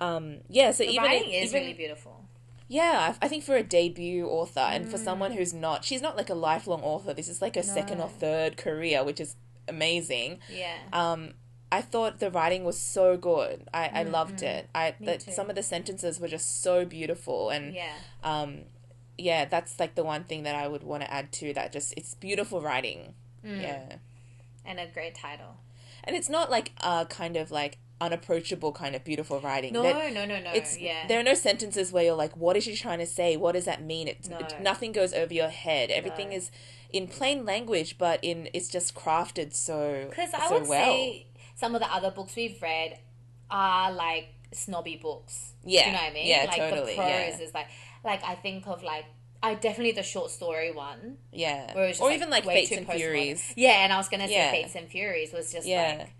um 0.00 0.38
yeah 0.48 0.70
so 0.70 0.84
the 0.84 0.90
even 0.90 1.02
writing 1.04 1.30
if- 1.32 1.44
is 1.44 1.50
even, 1.54 1.62
really 1.62 1.74
beautiful. 1.74 2.24
yeah, 2.68 3.14
I 3.20 3.26
I 3.26 3.28
think 3.28 3.44
for 3.44 3.56
a 3.56 3.62
debut 3.62 4.26
author 4.26 4.60
and 4.60 4.86
Mm. 4.86 4.90
for 4.90 4.98
someone 4.98 5.32
who's 5.32 5.52
not, 5.52 5.84
she's 5.84 6.00
not 6.02 6.16
like 6.16 6.30
a 6.30 6.34
lifelong 6.34 6.82
author. 6.82 7.12
This 7.14 7.28
is 7.28 7.40
like 7.42 7.56
a 7.56 7.62
second 7.62 8.00
or 8.00 8.08
third 8.08 8.56
career, 8.56 9.04
which 9.04 9.20
is 9.20 9.36
amazing. 9.68 10.40
Yeah. 10.50 10.76
Um, 10.92 11.34
I 11.70 11.80
thought 11.82 12.20
the 12.20 12.30
writing 12.30 12.64
was 12.64 12.78
so 12.78 13.16
good. 13.16 13.68
I, 13.72 13.90
I 14.00 14.02
loved 14.04 14.42
it. 14.42 14.68
I 14.74 14.94
that 15.00 15.20
too. 15.20 15.32
some 15.32 15.48
of 15.50 15.56
the 15.56 15.62
sentences 15.62 16.18
were 16.20 16.28
just 16.28 16.62
so 16.62 16.84
beautiful 16.84 17.50
and 17.50 17.74
yeah. 17.74 17.96
um, 18.22 18.62
yeah, 19.18 19.44
that's 19.44 19.78
like 19.78 19.94
the 19.94 20.02
one 20.04 20.24
thing 20.24 20.42
that 20.44 20.54
I 20.56 20.66
would 20.66 20.82
want 20.82 21.02
to 21.04 21.12
add 21.12 21.30
to 21.40 21.52
that. 21.54 21.70
Just 21.72 21.92
it's 21.96 22.14
beautiful 22.14 22.60
writing. 22.62 23.14
Mm. 23.44 23.62
Yeah, 23.62 23.96
And 24.64 24.80
a 24.80 24.86
great 24.86 25.14
title. 25.14 25.56
and 26.04 26.16
it's 26.16 26.28
not 26.28 26.50
like 26.50 26.72
a 26.82 27.06
kind 27.06 27.36
of 27.36 27.50
like 27.50 27.78
unapproachable 28.00 28.72
kind 28.72 28.94
of 28.94 29.04
beautiful 29.04 29.40
writing. 29.40 29.72
No, 29.72 29.82
That- 29.82 30.12
no, 30.12 30.24
no, 30.26 30.38
no. 30.40 30.50
it's 30.52 30.78
yeah. 30.78 31.06
there 31.06 31.18
are 31.20 31.22
no 31.22 31.34
sentences 31.34 31.92
where 31.92 32.04
you're 32.04 32.14
like 32.16 32.36
what 32.36 32.56
is 32.56 32.64
she 32.64 32.74
trying 32.76 32.98
to 32.98 33.06
say 33.06 33.36
what 33.36 33.52
does 33.52 33.64
that 33.66 33.82
mean 33.82 34.08
it's 34.08 34.28
No. 34.28 34.38
it, 34.38 34.60
nothing 34.60 34.92
goes 34.92 35.12
over 35.14 35.32
your 35.32 35.48
head 35.48 35.90
everything 35.90 36.30
No. 36.30 36.36
is 36.36 36.50
in 36.92 37.06
plain 37.06 37.44
language 37.44 37.96
but 37.96 38.18
in 38.22 38.48
it's 38.52 38.68
just 38.68 38.94
crafted 38.94 39.54
so 39.54 40.06
Because 40.10 40.34
I 40.34 40.48
so 40.48 40.58
would 40.60 40.68
well 40.68 40.92
say 40.92 41.26
some 41.54 41.74
of 41.74 41.80
the 41.80 41.90
other 41.92 42.10
books 42.10 42.34
we've 42.36 42.60
read 42.60 42.98
are 43.50 43.92
like 43.92 44.28
snobby 44.52 44.96
books. 44.96 45.52
Yeah. 45.64 45.86
you 45.86 45.92
know 45.92 45.98
what 45.98 46.10
I 46.10 46.14
mean. 46.14 46.26
Yeah, 46.26 46.44
like 46.48 46.56
totally, 46.56 46.92
the 46.92 46.96
prose 46.96 47.08
yeah. 47.08 47.40
is 47.40 47.54
like, 47.54 47.66
like 48.04 48.22
I 48.24 48.34
think 48.34 48.66
of 48.66 48.82
like, 48.82 49.04
I 49.46 49.54
definitely 49.54 49.92
the 49.92 50.02
short 50.14 50.30
story 50.30 50.70
one, 50.72 51.02
yeah 51.32 51.74
where 51.74 51.86
it's 51.88 51.98
just 51.98 52.02
or 52.02 52.08
like 52.10 52.16
even 52.18 52.30
like 52.30 52.44
fates 52.44 52.72
and 52.72 52.86
postmodern. 52.86 52.96
furies 52.96 53.52
Yeah, 53.56 53.82
and 53.84 53.92
I 53.92 53.96
was 54.02 54.08
gonna 54.08 54.28
say 54.28 54.34
Yeah. 54.34 54.50
Fates 54.56 54.74
and 54.74 54.88
Furies 54.88 55.32
was 55.32 55.52
just 55.52 55.66
yeah 55.66 55.96
like, 55.98 56.10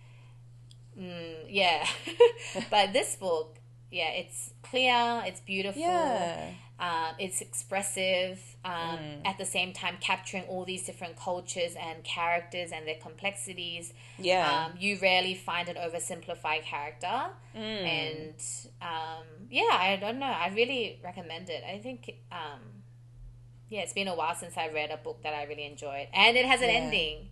mm, 0.99 1.35
yeah. 1.49 1.87
but 2.71 2.93
this 2.93 3.17
book, 3.17 3.57
yeah, 3.91 4.11
it's 4.11 4.53
clear, 4.63 5.23
it's 5.27 5.41
beautiful. 5.41 5.81
yeah 5.83 6.51
Um, 6.79 7.15
it's 7.21 7.41
expressive 7.41 8.41
um, 8.65 8.99
Mm. 8.99 9.21
at 9.31 9.39
the 9.39 9.45
same 9.45 9.73
time 9.73 9.97
capturing 10.01 10.43
all 10.51 10.65
these 10.65 10.85
different 10.85 11.15
cultures 11.17 11.75
and 11.87 12.03
characters 12.03 12.73
and 12.75 12.83
their 12.89 12.99
complexities 13.09 13.93
yeah 14.19 14.45
um, 14.67 14.73
you 14.85 14.99
rarely 15.01 15.35
find 15.49 15.69
an 15.69 15.77
oversimplified 15.77 16.63
character 16.65 17.19
Mm. 17.57 17.85
and 18.01 18.39
um, 18.83 19.25
yeah 19.51 19.71
i 19.89 19.97
don't 20.03 20.19
know 20.19 20.27
i 20.45 20.49
really 20.61 20.83
recommend 21.09 21.49
it 21.49 21.63
i 21.75 21.79
think 21.79 22.01
um, 22.33 22.61
yeah 23.69 23.81
it's 23.81 23.93
been 23.93 24.09
a 24.09 24.15
while 24.15 24.35
since 24.35 24.57
i 24.57 24.69
read 24.69 24.91
a 24.91 24.97
book 24.97 25.23
that 25.23 25.35
i 25.35 25.45
really 25.45 25.65
enjoyed 25.67 26.07
and 26.13 26.37
it 26.37 26.45
has 26.47 26.61
an 26.61 26.71
Yeah. 26.71 26.77
ending 26.77 27.29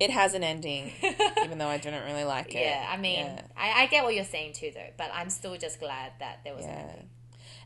it 0.00 0.10
has 0.10 0.34
an 0.34 0.44
ending 0.44 0.92
even 1.44 1.58
though 1.58 1.68
i 1.68 1.78
didn't 1.78 2.04
really 2.04 2.24
like 2.24 2.54
it 2.54 2.60
yeah 2.60 2.86
i 2.90 2.96
mean 2.96 3.18
Yeah. 3.18 3.42
I, 3.56 3.82
I 3.82 3.86
get 3.86 4.04
what 4.04 4.14
you're 4.14 4.24
saying 4.24 4.52
too 4.54 4.70
though 4.74 4.90
but 4.96 5.10
i'm 5.14 5.30
still 5.30 5.56
just 5.56 5.80
glad 5.80 6.12
that 6.20 6.40
there 6.44 6.54
was 6.54 6.64
an 6.64 6.70
ending 6.72 7.08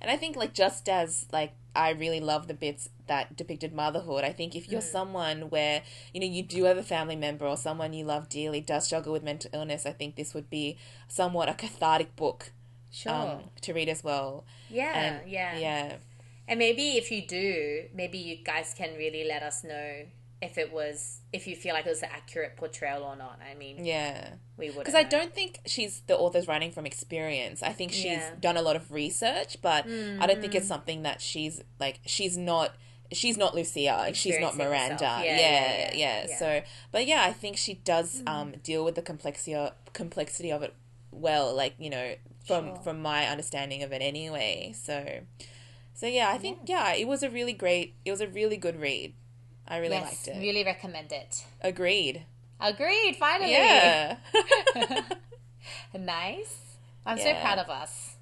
And 0.01 0.11
I 0.11 0.17
think 0.17 0.37
like 0.37 0.53
just 0.53 0.89
as 0.89 1.27
like 1.33 1.53
I 1.75 1.91
really 1.91 2.21
love 2.21 2.47
the 2.49 2.55
bits 2.55 2.89
that 3.07 3.37
depicted 3.37 3.73
motherhood, 3.73 4.25
I 4.25 4.33
think 4.33 4.55
if 4.55 4.69
you're 4.69 4.81
Mm. 4.83 4.97
someone 4.99 5.39
where, 5.51 5.83
you 6.13 6.21
know, 6.21 6.27
you 6.27 6.43
do 6.43 6.65
have 6.65 6.77
a 6.77 6.83
family 6.83 7.17
member 7.17 7.47
or 7.47 7.57
someone 7.57 7.93
you 7.95 8.05
love 8.05 8.29
dearly 8.29 8.61
does 8.61 8.85
struggle 8.85 9.13
with 9.13 9.23
mental 9.23 9.51
illness, 9.55 9.87
I 9.87 9.93
think 9.93 10.17
this 10.17 10.35
would 10.35 10.51
be 10.51 10.77
somewhat 11.09 11.49
a 11.49 11.55
cathartic 11.55 12.15
book 12.17 12.51
sure 12.91 13.13
um, 13.15 13.31
to 13.63 13.73
read 13.73 13.89
as 13.89 14.03
well. 14.05 14.45
yeah 14.69 14.93
And 14.95 15.31
yeah 15.31 15.59
Yeah. 15.59 15.97
And 16.53 16.59
maybe 16.59 16.99
if 16.99 17.11
you 17.11 17.23
do, 17.27 17.85
maybe 17.95 18.19
you 18.19 18.37
guys 18.45 18.75
can 18.77 18.95
really 18.99 19.25
let 19.25 19.43
us 19.43 19.65
know 19.65 20.03
if 20.43 20.59
it 20.59 20.71
was, 20.71 21.21
if 21.33 21.47
you 21.47 21.57
feel 21.57 21.73
like 21.73 21.87
it 21.87 21.89
was 21.89 22.03
an 22.03 22.11
accurate 22.13 22.59
portrayal 22.59 23.05
or 23.05 23.17
not. 23.17 23.41
I 23.51 23.55
mean, 23.55 23.83
Yeah. 23.87 24.35
we 24.59 24.67
would. 24.69 24.81
Because 24.81 24.95
I 24.95 25.03
don't 25.03 25.35
think 25.35 25.61
she's 25.65 26.03
the 26.03 26.15
author's 26.19 26.47
writing 26.47 26.71
from 26.71 26.85
experience. 26.85 27.63
I 27.63 27.73
think 27.73 27.91
she's 27.93 28.05
Yeah. 28.05 28.33
Mm. 28.33 28.41
done 28.43 28.57
a 28.59 28.63
lot 28.63 28.77
of 28.77 28.93
research, 28.93 29.63
but 29.63 29.87
I 29.87 30.27
don't 30.27 30.43
think 30.43 30.55
it's 30.55 30.69
something 30.69 31.01
that 31.05 31.23
she's 31.23 31.63
like 31.81 32.01
she's 32.05 32.37
not 32.37 32.75
she's 33.13 33.39
not 33.39 33.55
Lucia 33.55 34.05
and 34.09 34.15
she's 34.15 34.39
not 34.39 34.55
Miranda. 34.55 35.05
Yeah 35.05 35.23
Yeah, 35.23 35.39
yeah, 35.39 35.91
yeah, 35.95 36.27
yeah. 36.29 36.39
So, 36.39 36.63
but 36.91 37.07
yeah, 37.07 37.23
I 37.25 37.33
think 37.33 37.57
she 37.57 37.73
does 37.75 38.23
um, 38.27 38.53
deal 38.63 38.85
with 38.85 38.95
the 38.97 39.03
complexity 39.03 39.57
complexity 39.95 40.53
of 40.53 40.63
it 40.63 40.75
well. 41.13 41.55
Like 41.57 41.77
you 41.79 41.89
know, 41.89 42.15
from 42.47 42.67
Sure. 42.67 42.77
from 42.85 43.01
my 43.01 43.27
understanding 43.27 43.83
of 43.83 43.91
it 43.93 44.03
anyway. 44.03 44.75
So, 44.77 45.21
so 45.95 46.07
yeah, 46.07 46.31
I 46.31 46.39
think 46.39 46.61
yeah, 46.67 46.95
it 46.95 47.07
was 47.07 47.23
a 47.23 47.31
really 47.31 47.53
great. 47.53 47.95
It 48.05 48.11
was 48.11 48.21
a 48.21 48.29
really 48.29 48.57
good 48.57 48.81
read. 48.81 49.15
I 49.67 49.79
really 49.79 49.95
yes, 49.95 50.27
liked 50.27 50.29
it. 50.29 50.41
really 50.41 50.65
recommend 50.65 51.13
it. 51.13 51.45
Agreed. 51.61 52.25
Agreed. 52.61 53.17
Finally. 53.17 53.53
Yeah. 53.53 54.17
nice. 55.99 56.77
I'm 57.07 57.19
so 57.19 57.35
proud 57.41 57.59
of 57.59 57.69
us. 57.69 58.17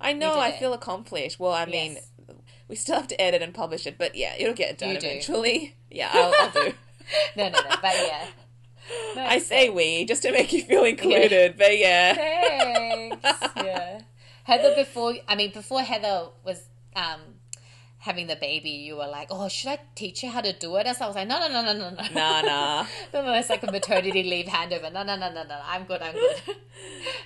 I 0.00 0.12
know. 0.12 0.34
I 0.34 0.48
it. 0.48 0.58
feel 0.58 0.72
accomplished. 0.72 1.38
Well, 1.40 1.52
I 1.52 1.64
mean, 1.66 1.94
Yes. 1.94 2.10
we 2.68 2.76
still 2.76 2.96
have 2.96 3.08
to 3.08 3.20
edit 3.20 3.42
and 3.42 3.54
publish 3.54 3.86
it, 3.86 3.96
but 3.98 4.14
yeah, 4.14 4.34
it'll 4.38 4.54
get 4.54 4.78
done 4.78 4.90
do. 4.90 4.96
eventually. 4.96 5.76
Yeah, 5.90 6.10
I'll, 6.12 6.34
I'll 6.40 6.50
do. 6.50 6.74
No, 7.36 7.44
no, 7.50 7.58
no. 7.58 7.76
But 7.82 7.94
yeah. 7.96 8.26
No, 9.16 9.22
I 9.24 9.38
say 9.38 9.70
we 9.70 10.04
just 10.04 10.22
to 10.22 10.32
make 10.32 10.52
you 10.52 10.62
feel 10.62 10.84
included, 10.84 11.56
but 11.56 11.78
yeah. 11.78 12.14
Thanks. 12.14 13.26
yeah. 13.56 14.00
Heather 14.44 14.74
before 14.74 15.14
I 15.26 15.34
mean 15.36 15.52
before 15.52 15.80
Heather 15.80 16.28
was 16.44 16.62
um 16.96 17.20
having 17.98 18.26
the 18.26 18.36
baby, 18.36 18.68
you 18.68 18.96
were 18.96 19.06
like, 19.06 19.28
Oh, 19.30 19.48
should 19.48 19.70
I 19.70 19.78
teach 19.94 20.22
you 20.22 20.28
how 20.30 20.42
to 20.42 20.52
do 20.52 20.76
it? 20.76 20.86
And 20.86 20.94
so 20.94 21.04
I 21.04 21.06
was 21.08 21.16
like, 21.16 21.26
No 21.26 21.38
no 21.40 21.48
no 21.48 21.62
no 21.62 21.72
no 21.72 21.90
no. 21.90 22.04
No, 22.12 23.22
no, 23.22 23.32
it's 23.34 23.48
like 23.48 23.62
a 23.62 23.70
maternity 23.72 24.22
leave 24.22 24.44
handover. 24.46 24.92
No, 24.92 25.02
no, 25.04 25.16
no, 25.16 25.32
no, 25.32 25.42
no. 25.44 25.58
I'm 25.64 25.84
good, 25.84 26.02
I'm 26.02 26.12
good. 26.14 26.36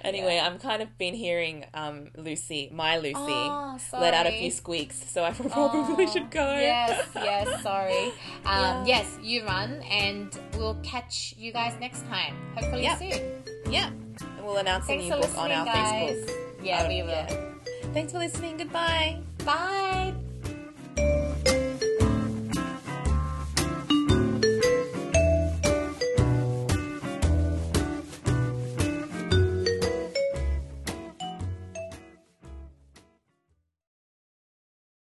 Anyway, 0.03 0.39
I'm 0.39 0.59
kind 0.59 0.81
of 0.83 0.97
been 0.99 1.15
hearing 1.15 1.65
um 1.75 2.11
Lucy, 2.17 2.71
my 2.73 2.99
Lucy, 2.99 3.15
Oh, 3.19 3.79
let 3.95 4.15
out 4.15 4.27
a 4.27 4.31
few 4.31 4.51
squeaks, 4.51 5.11
so 5.11 5.25
I 5.25 5.33
probably 5.33 6.05
Oh, 6.05 6.13
should 6.13 6.31
go. 6.31 6.45
Yes, 6.55 7.09
yes, 7.15 7.63
sorry. 7.63 8.13
Um, 8.47 8.55
Yeah. 8.55 8.85
Yes, 8.87 9.19
you 9.23 9.45
run, 9.45 9.83
and 9.91 10.39
we'll 10.57 10.77
catch 10.83 11.35
you 11.37 11.53
guys 11.53 11.75
next 11.81 12.07
time. 12.07 12.37
Hopefully 12.55 12.83
Yep. 12.85 12.99
soon. 12.99 13.73
Yeah. 13.73 13.89
And 13.89 14.45
we'll 14.45 14.59
announce 14.59 14.87
Thanks 14.87 15.07
a 15.07 15.17
new 15.17 15.23
book 15.23 15.37
on 15.37 15.51
our 15.51 15.65
guys. 15.65 16.15
Facebook. 16.15 16.65
Yeah, 16.65 16.83
Oh, 16.85 16.89
we 16.89 17.03
will. 17.03 17.09
yeah. 17.11 17.53
Thanks 17.93 18.13
for 18.13 18.19
listening. 18.19 18.59
Goodbye. 18.59 19.23
Bye. 19.45 20.15